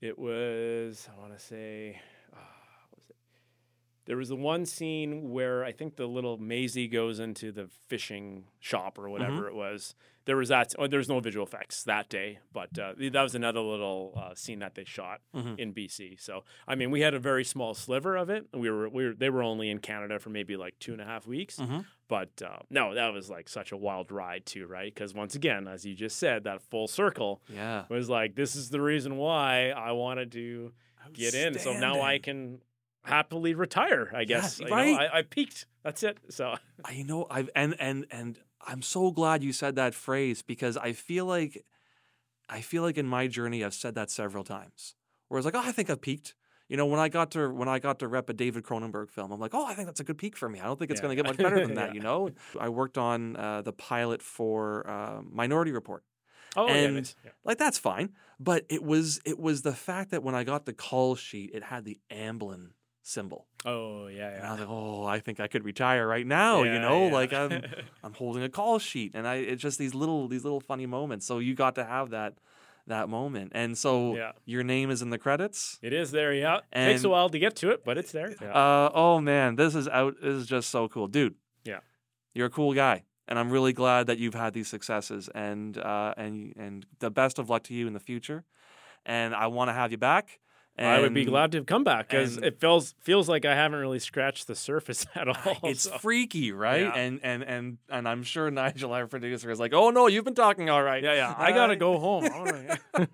It 0.00 0.18
was 0.18 1.08
I 1.14 1.20
want 1.20 1.32
to 1.38 1.44
say, 1.44 2.00
uh, 2.32 2.36
was 2.96 3.04
it? 3.10 3.16
There 4.06 4.16
was 4.16 4.30
the 4.30 4.36
one 4.36 4.64
scene 4.66 5.30
where 5.30 5.62
I 5.64 5.72
think 5.72 5.96
the 5.96 6.06
little 6.06 6.38
Maisie 6.38 6.88
goes 6.88 7.20
into 7.20 7.52
the 7.52 7.68
fishing 7.88 8.44
shop 8.58 8.98
or 8.98 9.08
whatever 9.10 9.46
it 9.48 9.54
was. 9.54 9.94
There 10.30 10.36
was 10.36 10.48
that. 10.50 10.74
Oh, 10.78 10.86
there's 10.86 11.08
no 11.08 11.18
visual 11.18 11.44
effects 11.44 11.82
that 11.84 12.08
day, 12.08 12.38
but 12.52 12.78
uh, 12.78 12.92
that 12.98 13.22
was 13.22 13.34
another 13.34 13.58
little 13.60 14.12
uh, 14.16 14.34
scene 14.36 14.60
that 14.60 14.74
they 14.76 14.84
shot 14.84 15.18
Mhm. 15.34 15.58
in 15.58 15.72
BC. 15.74 16.20
So 16.20 16.44
I 16.68 16.76
mean, 16.76 16.90
we 16.92 17.00
had 17.00 17.14
a 17.14 17.18
very 17.18 17.44
small 17.44 17.74
sliver 17.74 18.16
of 18.16 18.30
it. 18.30 18.46
We 18.54 18.70
were 18.70 18.88
we 18.88 19.06
were 19.06 19.14
they 19.14 19.28
were 19.30 19.42
only 19.42 19.68
in 19.70 19.78
Canada 19.80 20.20
for 20.20 20.30
maybe 20.30 20.56
like 20.56 20.78
two 20.78 20.92
and 20.92 21.00
a 21.00 21.04
half 21.04 21.26
weeks. 21.26 21.56
Mhm. 21.56 21.84
But 22.06 22.42
uh, 22.42 22.60
no, 22.70 22.94
that 22.94 23.12
was 23.12 23.28
like 23.28 23.48
such 23.48 23.72
a 23.72 23.76
wild 23.76 24.12
ride 24.12 24.46
too, 24.46 24.66
right? 24.68 24.92
Because 24.94 25.14
once 25.14 25.34
again, 25.34 25.66
as 25.68 25.84
you 25.84 25.94
just 25.94 26.16
said, 26.18 26.44
that 26.44 26.62
full 26.62 26.86
circle 26.88 27.42
Yeah. 27.52 27.84
was 27.88 28.08
like 28.08 28.34
this 28.36 28.54
is 28.54 28.70
the 28.70 28.80
reason 28.80 29.16
why 29.16 29.70
I 29.70 29.90
wanted 29.92 30.30
to 30.32 30.72
get 31.12 31.34
in. 31.34 31.58
So 31.58 31.72
now 31.72 32.00
I 32.02 32.18
can 32.18 32.62
happily 33.04 33.54
retire. 33.54 34.10
I 34.14 34.24
guess. 34.24 34.44
Yes, 34.44 34.60
You 34.60 34.66
know, 34.66 34.76
right. 34.76 35.10
I, 35.12 35.18
I 35.18 35.22
peaked. 35.22 35.66
That's 35.82 36.02
it. 36.02 36.18
So 36.28 36.54
I 36.84 37.02
know 37.02 37.26
I've 37.30 37.50
and 37.56 37.74
and 37.80 38.06
and 38.10 38.38
I'm 38.66 38.82
so 38.82 39.10
glad 39.10 39.42
you 39.42 39.52
said 39.52 39.76
that 39.76 39.94
phrase 39.94 40.42
because 40.42 40.76
I 40.76 40.92
feel 40.92 41.24
like 41.26 41.64
I 42.48 42.60
feel 42.60 42.82
like 42.82 42.98
in 42.98 43.06
my 43.06 43.26
journey 43.26 43.64
I've 43.64 43.74
said 43.74 43.94
that 43.94 44.10
several 44.10 44.44
times. 44.44 44.94
Where 45.28 45.38
it's 45.38 45.44
like, 45.44 45.54
oh, 45.54 45.62
I 45.64 45.72
think 45.72 45.88
I've 45.90 46.00
peaked. 46.00 46.34
You 46.68 46.76
know, 46.76 46.86
when 46.86 47.00
I 47.00 47.08
got 47.08 47.30
to 47.32 47.48
when 47.50 47.68
I 47.68 47.78
got 47.78 47.98
to 48.00 48.08
rep 48.08 48.28
a 48.28 48.32
David 48.32 48.64
Cronenberg 48.64 49.10
film, 49.10 49.32
I'm 49.32 49.40
like, 49.40 49.54
oh, 49.54 49.64
I 49.66 49.74
think 49.74 49.86
that's 49.86 50.00
a 50.00 50.04
good 50.04 50.18
peak 50.18 50.36
for 50.36 50.48
me. 50.48 50.60
I 50.60 50.64
don't 50.64 50.78
think 50.78 50.90
it's 50.90 50.98
Yeah. 51.00 51.02
going 51.06 51.16
to 51.16 51.22
get 51.22 51.28
much 51.28 51.36
better 51.38 51.64
than 51.66 51.74
that. 51.74 51.88
Yeah. 51.90 51.94
You 51.94 52.00
know, 52.00 52.30
I 52.60 52.68
worked 52.68 52.98
on 52.98 53.36
uh, 53.36 53.62
the 53.62 53.72
pilot 53.72 54.22
for 54.22 54.88
uh, 54.88 55.20
Minority 55.30 55.72
Report. 55.72 56.04
oh 56.56 56.66
yeah, 56.68 56.74
And- 56.74 57.14
yeah. 57.24 57.30
Like 57.44 57.58
that's 57.58 57.78
fine, 57.78 58.10
but 58.38 58.66
it 58.68 58.82
was 58.84 59.20
it 59.24 59.38
was 59.38 59.62
the 59.62 59.72
fact 59.74 60.10
that 60.10 60.22
when 60.22 60.34
I 60.34 60.44
got 60.44 60.64
the 60.66 60.72
call 60.72 61.14
sheet, 61.16 61.50
it 61.54 61.62
had 61.64 61.84
the 61.84 61.98
Amblin 62.12 62.70
symbol, 63.10 63.46
Oh 63.64 64.06
yeah, 64.06 64.28
and 64.36 64.46
I 64.46 64.50
was 64.52 64.60
like, 64.60 64.68
oh, 64.70 65.04
I 65.04 65.18
think 65.20 65.40
I 65.40 65.48
could 65.48 65.64
retire 65.64 66.06
right 66.06 66.26
now. 66.26 66.62
you 66.62 66.78
know, 66.78 67.06
yeah. 67.06 67.12
like 67.12 67.32
I'm 67.32 67.62
I'm 68.04 68.14
holding 68.14 68.42
a 68.42 68.48
call 68.48 68.78
sheet, 68.78 69.12
and 69.14 69.26
I 69.26 69.36
it's 69.36 69.62
just 69.62 69.78
these 69.78 69.94
little 69.94 70.28
these 70.28 70.44
little 70.44 70.60
funny 70.60 70.86
moments. 70.86 71.26
So 71.26 71.38
you 71.38 71.54
got 71.54 71.74
to 71.74 71.84
have 71.84 72.10
that 72.10 72.34
that 72.86 73.08
moment, 73.08 73.52
and 73.54 73.76
so 73.76 74.16
Yeah. 74.16 74.32
your 74.46 74.62
name 74.64 74.90
is 74.90 75.02
in 75.02 75.10
the 75.10 75.18
credits. 75.18 75.78
It 75.82 75.92
is 75.92 76.10
there, 76.10 76.32
yeah. 76.32 76.60
Takes 76.74 77.04
a 77.04 77.08
while 77.08 77.28
to 77.28 77.38
get 77.38 77.54
to 77.56 77.70
it, 77.70 77.84
but 77.84 77.98
it's 77.98 78.10
there. 78.12 78.34
Yeah. 78.40 78.52
Uh, 78.52 78.90
oh 78.94 79.20
man, 79.20 79.56
this 79.56 79.74
is 79.74 79.86
out. 79.88 80.14
This 80.22 80.34
is 80.34 80.46
just 80.46 80.70
so 80.70 80.88
cool, 80.88 81.06
dude. 81.06 81.34
Yeah. 81.64 81.80
you're 82.34 82.46
a 82.46 82.50
cool 82.50 82.72
guy, 82.74 83.04
and 83.28 83.38
I'm 83.38 83.50
really 83.50 83.72
glad 83.72 84.06
that 84.06 84.18
you've 84.18 84.34
had 84.44 84.54
these 84.54 84.68
successes, 84.68 85.28
and 85.34 85.76
uh, 85.76 86.14
and 86.16 86.54
and 86.56 86.86
the 87.00 87.10
best 87.10 87.38
of 87.38 87.50
luck 87.50 87.62
to 87.64 87.74
you 87.74 87.86
in 87.86 87.92
the 87.92 88.00
future. 88.00 88.44
And 89.06 89.34
I 89.34 89.46
want 89.46 89.68
to 89.68 89.72
have 89.74 89.90
you 89.92 89.98
back. 89.98 90.40
I 90.88 91.00
would 91.00 91.12
be 91.14 91.24
glad 91.24 91.52
to 91.52 91.58
have 91.58 91.66
come 91.66 91.84
back 91.84 92.08
because 92.08 92.36
it 92.38 92.58
feels 92.60 92.94
feels 93.00 93.28
like 93.28 93.44
I 93.44 93.54
haven't 93.54 93.78
really 93.80 93.98
scratched 93.98 94.46
the 94.46 94.54
surface 94.54 95.06
at 95.14 95.28
all. 95.28 95.58
It's 95.64 95.82
so- 95.82 95.98
freaky, 95.98 96.52
right? 96.52 96.82
Yeah. 96.82 96.94
And 96.94 97.20
and 97.22 97.42
and 97.42 97.78
and 97.88 98.08
I'm 98.08 98.22
sure 98.22 98.50
Nigel, 98.50 98.92
our 98.92 99.06
producer, 99.06 99.50
is 99.50 99.60
like, 99.60 99.72
"Oh 99.74 99.90
no, 99.90 100.06
you've 100.06 100.24
been 100.24 100.34
talking 100.34 100.70
all 100.70 100.82
right." 100.82 101.02
yeah, 101.02 101.14
yeah. 101.14 101.34
I 101.36 101.52
gotta 101.52 101.72
Uh, 101.74 101.76
go 101.76 101.98
home. 102.06 102.28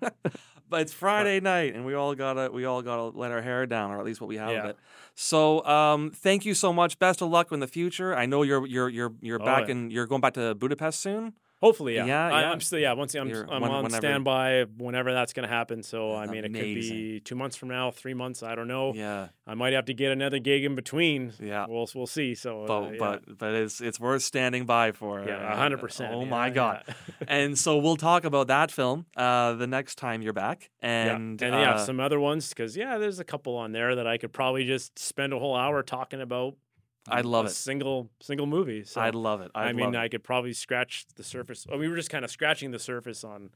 But 0.69 0.81
it's 0.81 0.91
Friday 0.91 1.39
night, 1.39 1.75
and 1.75 1.85
we 1.85 1.93
all 1.93 2.13
gotta 2.13 2.51
we 2.51 2.65
all 2.65 2.81
gotta 2.81 3.17
let 3.17 3.31
our 3.31 3.41
hair 3.41 3.65
down, 3.65 3.91
or 3.91 3.99
at 3.99 4.05
least 4.05 4.19
what 4.19 4.27
we 4.27 4.35
have 4.35 4.49
of 4.49 4.65
it. 4.71 4.77
So, 5.15 5.65
um, 5.65 6.11
thank 6.11 6.43
you 6.45 6.53
so 6.53 6.73
much. 6.73 6.99
Best 6.99 7.21
of 7.21 7.29
luck 7.29 7.53
in 7.53 7.61
the 7.61 7.67
future. 7.67 8.13
I 8.13 8.25
know 8.25 8.41
you're 8.43 8.65
you're 8.67 8.89
you're 8.89 9.13
you're 9.21 9.41
Oh, 9.41 9.45
back 9.45 9.67
yeah. 9.67 9.71
in 9.71 9.91
you're 9.91 10.07
going 10.07 10.19
back 10.19 10.33
to 10.33 10.55
Budapest 10.55 10.99
soon. 10.99 11.33
Hopefully, 11.59 11.95
yeah. 11.95 12.05
Yeah, 12.05 12.27
I, 12.27 12.41
yeah. 12.41 12.51
I'm 12.51 12.59
still, 12.61 12.77
yeah. 12.77 12.93
Once 12.93 13.15
I'm, 13.15 13.29
You're- 13.29 13.47
I'm 13.49 13.63
when- 13.63 13.71
on 13.71 13.83
whenever- 13.85 13.99
standby 13.99 14.65
whenever 14.77 15.11
that's 15.11 15.33
going 15.33 15.47
to 15.47 15.53
happen. 15.53 15.81
So, 15.81 16.13
I 16.15 16.27
mean, 16.27 16.45
it 16.45 16.53
could 16.53 16.61
be 16.61 17.19
two 17.19 17.33
months 17.35 17.55
from 17.57 17.69
now, 17.69 17.89
three 17.89 18.13
months. 18.13 18.43
I 18.43 18.53
don't 18.53 18.67
know. 18.67 18.93
Yeah, 18.93 19.29
I 19.47 19.55
might 19.55 19.73
have 19.73 19.85
to 19.85 19.93
get 19.95 20.11
another 20.11 20.37
gig 20.37 20.63
in 20.65 20.75
between. 20.75 21.33
yeah. 21.39 21.65
We'll, 21.67 21.89
we'll 21.95 22.05
see. 22.05 22.35
So, 22.35 22.63
uh, 22.63 22.67
But 22.67 22.91
yeah. 22.91 22.97
but 22.99 23.37
but 23.39 23.53
it's 23.55 23.81
it's 23.81 23.99
worth 23.99 24.21
standing 24.21 24.65
by 24.65 24.91
for. 24.91 25.23
yeah, 25.27 25.37
uh, 25.49 25.53
a 25.53 25.55
hundred 25.55 25.79
percent. 25.79 26.13
Oh 26.13 26.23
yeah, 26.23 26.29
my 26.29 26.49
god. 26.51 26.83
yeah. 26.87 26.93
and 27.27 27.57
so 27.57 27.77
we'll 27.77 27.95
talk 27.97 28.23
about 28.23 28.47
that 28.47 28.69
film 28.69 29.07
uh, 29.15 29.53
the 29.53 29.65
next 29.67 29.95
time 29.95 30.21
you're 30.21 30.33
back. 30.33 30.69
Yeah. 30.83 31.15
And 31.15 31.41
and 31.41 31.55
yeah, 31.55 31.71
uh, 31.71 31.77
some 31.79 31.99
other 31.99 32.19
ones 32.19 32.49
because 32.49 32.77
yeah, 32.77 32.99
there's 32.99 33.19
a 33.19 33.23
couple 33.25 33.55
on 33.55 33.71
there 33.71 33.95
that 33.95 34.05
I 34.05 34.17
could 34.19 34.31
probably 34.31 34.65
just 34.65 34.99
spend 34.99 35.33
a 35.33 35.39
whole 35.39 35.55
hour 35.55 35.81
talking 35.81 36.21
about. 36.21 36.53
I'd 37.07 37.25
love 37.25 37.45
it. 37.45 37.51
Single 37.51 38.09
single 38.21 38.45
movie. 38.45 38.83
So 38.83 39.01
I'd 39.01 39.15
love 39.15 39.41
it. 39.41 39.51
I'd 39.55 39.69
I 39.69 39.73
mean, 39.73 39.95
it. 39.95 39.97
I 39.97 40.07
could 40.07 40.23
probably 40.23 40.53
scratch 40.53 41.05
the 41.15 41.23
surface. 41.23 41.65
Oh, 41.69 41.77
we 41.77 41.87
were 41.87 41.95
just 41.95 42.09
kind 42.09 42.25
of 42.25 42.31
scratching 42.31 42.71
the 42.71 42.79
surface 42.79 43.23
on 43.23 43.51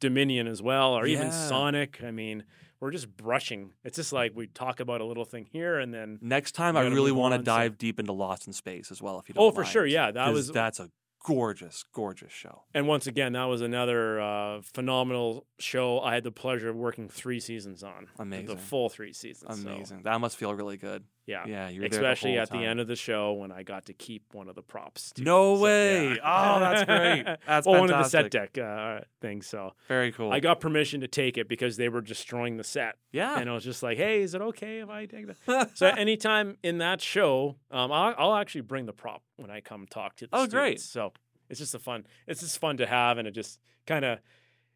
Dominion 0.00 0.46
as 0.46 0.62
well, 0.62 0.92
or 0.94 1.06
even 1.06 1.32
Sonic. 1.32 2.02
I 2.02 2.10
mean, 2.10 2.44
we're 2.80 2.90
just 2.90 3.16
brushing. 3.16 3.72
It's 3.84 3.96
just 3.96 4.12
like 4.12 4.32
we 4.34 4.46
talk 4.48 4.80
about 4.80 5.00
a 5.00 5.04
little 5.04 5.24
thing 5.24 5.46
here, 5.50 5.78
and 5.78 5.92
then 5.92 6.18
Next 6.20 6.52
time, 6.52 6.76
I 6.76 6.82
really 6.82 7.12
want 7.12 7.32
to 7.32 7.38
on, 7.38 7.44
so- 7.44 7.50
dive 7.50 7.78
deep 7.78 7.98
into 7.98 8.12
Lost 8.12 8.46
in 8.46 8.52
Space 8.52 8.90
as 8.90 9.00
well. 9.00 9.18
If 9.18 9.28
you 9.28 9.34
don't 9.34 9.44
oh, 9.44 9.50
for 9.50 9.64
sure, 9.64 9.86
yeah, 9.86 10.10
that 10.10 10.32
was 10.32 10.50
that's 10.50 10.80
a 10.80 10.90
gorgeous, 11.26 11.84
gorgeous 11.92 12.32
show. 12.32 12.62
And 12.72 12.86
once 12.86 13.06
again, 13.06 13.32
that 13.32 13.44
was 13.44 13.60
another 13.60 14.20
uh, 14.20 14.60
phenomenal 14.62 15.46
show. 15.58 16.00
I 16.00 16.14
had 16.14 16.24
the 16.24 16.30
pleasure 16.30 16.68
of 16.68 16.76
working 16.76 17.08
three 17.08 17.40
seasons 17.40 17.82
on. 17.82 18.06
Amazing. 18.18 18.46
The 18.46 18.56
full 18.56 18.88
three 18.88 19.12
seasons. 19.12 19.62
so, 19.62 19.68
Amazing. 19.68 20.02
That 20.04 20.20
must 20.20 20.36
feel 20.36 20.54
really 20.54 20.76
good. 20.76 21.04
Yeah. 21.26 21.44
Yeah, 21.46 21.68
you 21.68 21.82
were 21.82 21.88
there 21.88 21.98
Especially 22.00 22.34
the 22.34 22.40
at 22.40 22.50
the 22.50 22.58
end 22.58 22.78
of 22.80 22.86
the 22.86 22.96
show 22.96 23.32
when 23.34 23.50
I 23.52 23.62
got 23.62 23.86
to 23.86 23.92
keep 23.92 24.22
one 24.32 24.48
of 24.48 24.54
the 24.54 24.62
props. 24.62 25.10
Too. 25.12 25.24
No 25.24 25.56
So, 25.56 25.62
way. 25.62 26.14
yeah. 26.14 26.16
Oh, 26.56 26.60
that's 26.60 26.84
great. 26.84 27.24
That's 27.46 27.66
well, 27.66 27.80
one 27.80 27.90
of 27.90 27.98
the 27.98 28.08
set 28.08 28.30
deck 28.30 28.56
uh, 28.58 29.00
things. 29.20 29.46
So 29.46 29.72
Very 29.88 30.12
cool. 30.12 30.32
I 30.32 30.40
got 30.40 30.60
permission 30.60 31.00
to 31.00 31.08
take 31.08 31.36
it 31.36 31.48
because 31.48 31.76
they 31.76 31.88
were 31.88 32.00
destroying 32.00 32.56
the 32.56 32.64
set. 32.64 32.96
yeah. 33.12 33.38
And 33.38 33.50
I 33.50 33.54
was 33.54 33.64
just 33.64 33.82
like, 33.82 33.98
hey, 33.98 34.22
is 34.22 34.34
it 34.34 34.40
okay 34.40 34.78
if 34.78 34.88
I 34.88 35.06
take 35.06 35.26
that? 35.46 35.70
so 35.76 35.86
anytime 35.88 36.56
in 36.62 36.78
that 36.78 37.00
show, 37.00 37.56
um, 37.70 37.90
I'll, 37.92 38.14
I'll 38.16 38.34
actually 38.36 38.62
bring 38.62 38.86
the 38.86 38.92
prop 38.92 39.22
when 39.36 39.50
I 39.50 39.60
come 39.60 39.86
talk 39.88 40.16
to 40.16 40.26
the 40.26 40.36
Oh, 40.36 40.46
great. 40.46 40.80
So 40.80 41.12
it's 41.50 41.58
just 41.60 41.74
a 41.74 41.78
fun, 41.78 42.06
it's 42.26 42.40
just 42.40 42.58
fun 42.58 42.76
to 42.78 42.86
have, 42.86 43.18
and 43.18 43.26
it 43.28 43.32
just 43.32 43.58
kind 43.86 44.04
of, 44.04 44.18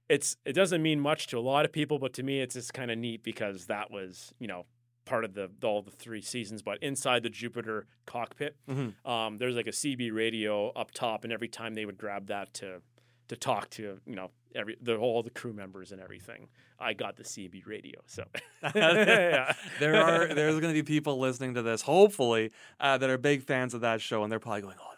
it's 0.09 0.37
it 0.45 0.55
doesn't 0.55 0.83
mean 0.83 0.99
much 1.01 1.29
to 1.29 1.39
a 1.39 1.41
lot 1.41 1.65
of 1.65 1.73
people, 1.73 1.99
but 2.01 2.13
to 2.15 2.23
me, 2.25 2.41
it's 2.41 2.55
just 2.55 2.75
kind 2.75 2.91
of 2.91 2.99
neat 2.99 3.23
because 3.23 3.67
that 3.67 3.91
was 3.93 4.35
you 4.41 4.49
know 4.49 4.67
part 5.05 5.25
of 5.25 5.35
the 5.35 5.51
all 5.63 5.83
the 5.83 5.91
three 5.91 6.21
seasons. 6.23 6.63
But 6.63 6.83
inside 6.83 7.23
the 7.23 7.31
Jupiter 7.31 7.87
cockpit, 8.07 8.57
Mhm. 8.69 8.95
um, 9.07 9.39
there's 9.39 9.55
like 9.57 9.67
a 9.67 9.73
CB 9.73 10.11
radio 10.13 10.71
up 10.71 10.91
top, 10.93 11.25
and 11.25 11.33
every 11.33 11.49
time 11.49 11.75
they 11.75 11.85
would 11.87 11.99
grab 11.99 12.27
that 12.29 12.53
to 12.55 12.83
to 13.29 13.37
talk 13.37 13.71
to 13.71 14.01
you 14.07 14.15
know 14.17 14.31
every 14.55 14.77
the 14.81 14.97
all 14.97 15.23
the 15.23 15.31
crew 15.31 15.53
members 15.53 15.93
and 15.93 16.01
everything, 16.01 16.49
I 16.79 16.93
got 16.95 17.17
the 17.17 17.25
CB 17.25 17.63
radio. 17.67 18.01
So 18.07 18.25
there 18.75 19.97
are 19.97 20.27
there's 20.35 20.61
going 20.61 20.75
to 20.75 20.83
be 20.83 20.83
people 20.83 21.19
listening 21.19 21.55
to 21.55 21.63
this, 21.63 21.83
hopefully, 21.83 22.51
uh, 22.81 22.99
that 22.99 23.09
are 23.11 23.19
big 23.19 23.43
fans 23.45 23.75
of 23.75 23.81
that 23.83 24.01
show, 24.01 24.23
and 24.23 24.31
they're 24.33 24.39
probably 24.41 24.63
going, 24.63 24.77
"Oh, 24.81 24.93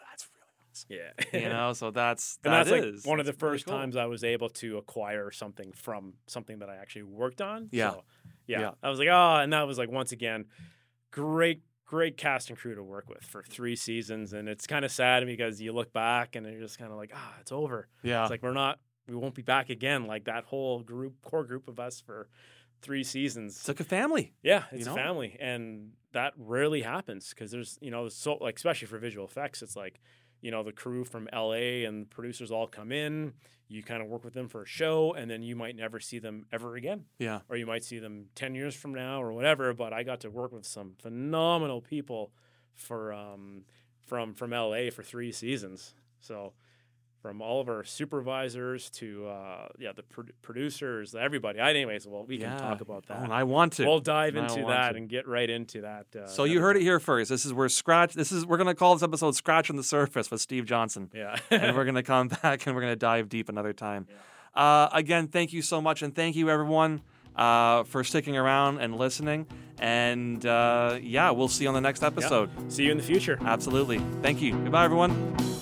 yeah. 0.89 1.11
You 1.33 1.49
know, 1.49 1.73
so 1.73 1.91
that's 1.91 2.39
and 2.43 2.53
that 2.53 2.65
that's 2.67 2.71
like 2.71 3.05
one 3.05 3.19
of 3.19 3.25
the 3.25 3.31
really 3.31 3.39
first 3.39 3.65
cool. 3.65 3.75
times 3.75 3.95
I 3.95 4.05
was 4.05 4.23
able 4.23 4.49
to 4.49 4.77
acquire 4.77 5.31
something 5.31 5.71
from 5.73 6.13
something 6.27 6.59
that 6.59 6.69
I 6.69 6.75
actually 6.75 7.03
worked 7.03 7.41
on. 7.41 7.69
Yeah. 7.71 7.91
So, 7.91 8.03
yeah. 8.47 8.59
Yeah. 8.59 8.71
I 8.81 8.89
was 8.89 8.99
like, 8.99 9.09
oh, 9.11 9.35
and 9.41 9.53
that 9.53 9.67
was 9.67 9.77
like 9.77 9.89
once 9.89 10.11
again, 10.11 10.45
great, 11.11 11.61
great 11.85 12.17
cast 12.17 12.49
and 12.49 12.57
crew 12.57 12.75
to 12.75 12.83
work 12.83 13.09
with 13.09 13.23
for 13.23 13.43
three 13.43 13.75
seasons. 13.75 14.33
And 14.33 14.49
it's 14.49 14.67
kind 14.67 14.83
of 14.85 14.91
sad 14.91 15.25
because 15.25 15.61
you 15.61 15.73
look 15.73 15.93
back 15.93 16.35
and 16.35 16.45
you're 16.45 16.61
just 16.61 16.77
kind 16.79 16.91
of 16.91 16.97
like, 16.97 17.11
ah, 17.15 17.33
it's 17.41 17.51
over. 17.51 17.87
Yeah, 18.01 18.21
It's 18.23 18.31
like 18.31 18.43
we're 18.43 18.53
not, 18.53 18.79
we 19.07 19.15
won't 19.15 19.35
be 19.35 19.41
back 19.41 19.69
again. 19.69 20.07
Like 20.07 20.25
that 20.25 20.45
whole 20.45 20.79
group, 20.81 21.21
core 21.21 21.43
group 21.43 21.67
of 21.67 21.79
us 21.79 22.01
for 22.01 22.27
three 22.81 23.03
seasons. 23.03 23.55
it's 23.57 23.67
like 23.67 23.79
a 23.79 23.83
family. 23.85 24.33
Yeah, 24.43 24.63
you 24.71 24.79
it's 24.79 24.85
know? 24.85 24.93
a 24.93 24.95
family, 24.95 25.37
and 25.39 25.91
that 26.11 26.33
rarely 26.37 26.81
happens 26.81 27.29
because 27.29 27.49
there's 27.49 27.79
you 27.81 27.89
know 27.89 28.09
so 28.09 28.35
like 28.35 28.57
especially 28.57 28.87
for 28.87 28.99
visual 28.99 29.25
effects, 29.25 29.61
it's 29.63 29.75
like 29.75 29.99
you 30.43 30.51
know 30.51 30.61
the 30.61 30.73
crew 30.73 31.03
from 31.05 31.27
LA 31.33 31.87
and 31.87 32.07
producers 32.09 32.51
all 32.51 32.67
come 32.67 32.91
in. 32.91 33.33
You 33.69 33.81
kind 33.81 34.03
of 34.03 34.07
work 34.09 34.23
with 34.23 34.33
them 34.35 34.49
for 34.49 34.61
a 34.61 34.67
show, 34.67 35.13
and 35.13 35.31
then 35.31 35.41
you 35.41 35.55
might 35.55 35.75
never 35.75 35.99
see 35.99 36.19
them 36.19 36.45
ever 36.51 36.75
again, 36.75 37.05
Yeah, 37.17 37.39
or 37.49 37.55
you 37.55 37.65
might 37.65 37.83
see 37.83 37.97
them 37.97 38.25
ten 38.35 38.53
years 38.53 38.75
from 38.75 38.93
now 38.93 39.23
or 39.23 39.33
whatever. 39.33 39.73
But 39.73 39.93
I 39.93 40.03
got 40.03 40.19
to 40.19 40.29
work 40.29 40.51
with 40.51 40.65
some 40.65 40.93
phenomenal 41.01 41.81
people 41.81 42.31
for 42.75 43.13
um, 43.13 43.63
from 44.05 44.33
from 44.35 44.51
LA 44.51 44.89
for 44.91 45.01
three 45.01 45.31
seasons. 45.31 45.95
So 46.19 46.53
from 47.23 47.41
all 47.41 47.61
of 47.61 47.69
our 47.69 47.83
supervisors 47.85 48.89
to 48.89 49.25
uh, 49.29 49.69
yeah 49.79 49.93
the 49.95 50.03
pro- 50.03 50.25
producers, 50.41 51.15
everybody. 51.15 51.59
I, 51.61 51.69
anyways, 51.71 52.05
well 52.05 52.25
we 52.25 52.37
yeah. 52.37 52.49
can 52.49 52.59
talk 52.59 52.81
about 52.81 53.05
Oh, 53.09 53.13
that. 53.13 53.23
and 53.23 53.33
I 53.33 53.43
want 53.43 53.73
to. 53.73 53.85
We'll 53.85 54.01
dive 54.01 54.35
into 54.35 54.63
that 54.67 54.91
to. 54.91 54.97
and 54.97 55.07
get 55.09 55.25
right 55.27 55.49
into 55.49 55.81
that. 55.81 56.07
Uh, 56.15 56.27
so 56.27 56.43
you 56.43 56.59
heard 56.59 56.75
it 56.75 56.81
here 56.83 56.99
first. 56.99 57.29
This 57.29 57.45
is 57.45 57.53
where 57.53 57.69
scratch. 57.69 58.13
This 58.13 58.31
is 58.33 58.45
we're 58.45 58.57
gonna 58.57 58.75
call 58.75 58.93
this 58.93 59.03
episode 59.03 59.35
"Scratching 59.37 59.77
the 59.77 59.83
Surface" 59.83 60.29
with 60.29 60.41
Steve 60.41 60.65
Johnson, 60.65 61.09
Yeah. 61.13 61.37
and 61.49 61.75
we're 61.75 61.85
gonna 61.89 62.03
come 62.03 62.27
back 62.27 62.67
and 62.67 62.75
we're 62.75 62.81
gonna 62.81 62.95
dive 62.97 63.29
deep 63.29 63.47
another 63.49 63.71
time. 63.73 64.05
Uh, 64.53 64.89
again, 64.91 65.29
thank 65.29 65.53
you 65.53 65.61
so 65.61 65.81
much, 65.81 66.03
and 66.03 66.13
thank 66.13 66.35
you 66.35 66.49
everyone 66.49 67.01
uh, 67.37 67.83
for 67.85 68.03
sticking 68.03 68.35
around 68.37 68.79
and 68.79 68.97
listening. 68.97 69.47
And 69.79 70.45
uh, 70.45 70.99
yeah, 71.01 71.31
we'll 71.31 71.47
see 71.47 71.63
you 71.63 71.69
on 71.69 71.73
the 71.73 71.81
next 71.81 72.03
episode. 72.03 72.49
See 72.71 72.83
you 72.83 72.91
in 72.91 72.97
the 72.97 73.03
future. 73.03 73.39
Absolutely. 73.45 73.99
Thank 74.21 74.41
you. 74.41 74.51
Goodbye, 74.53 74.83
everyone. 74.85 75.52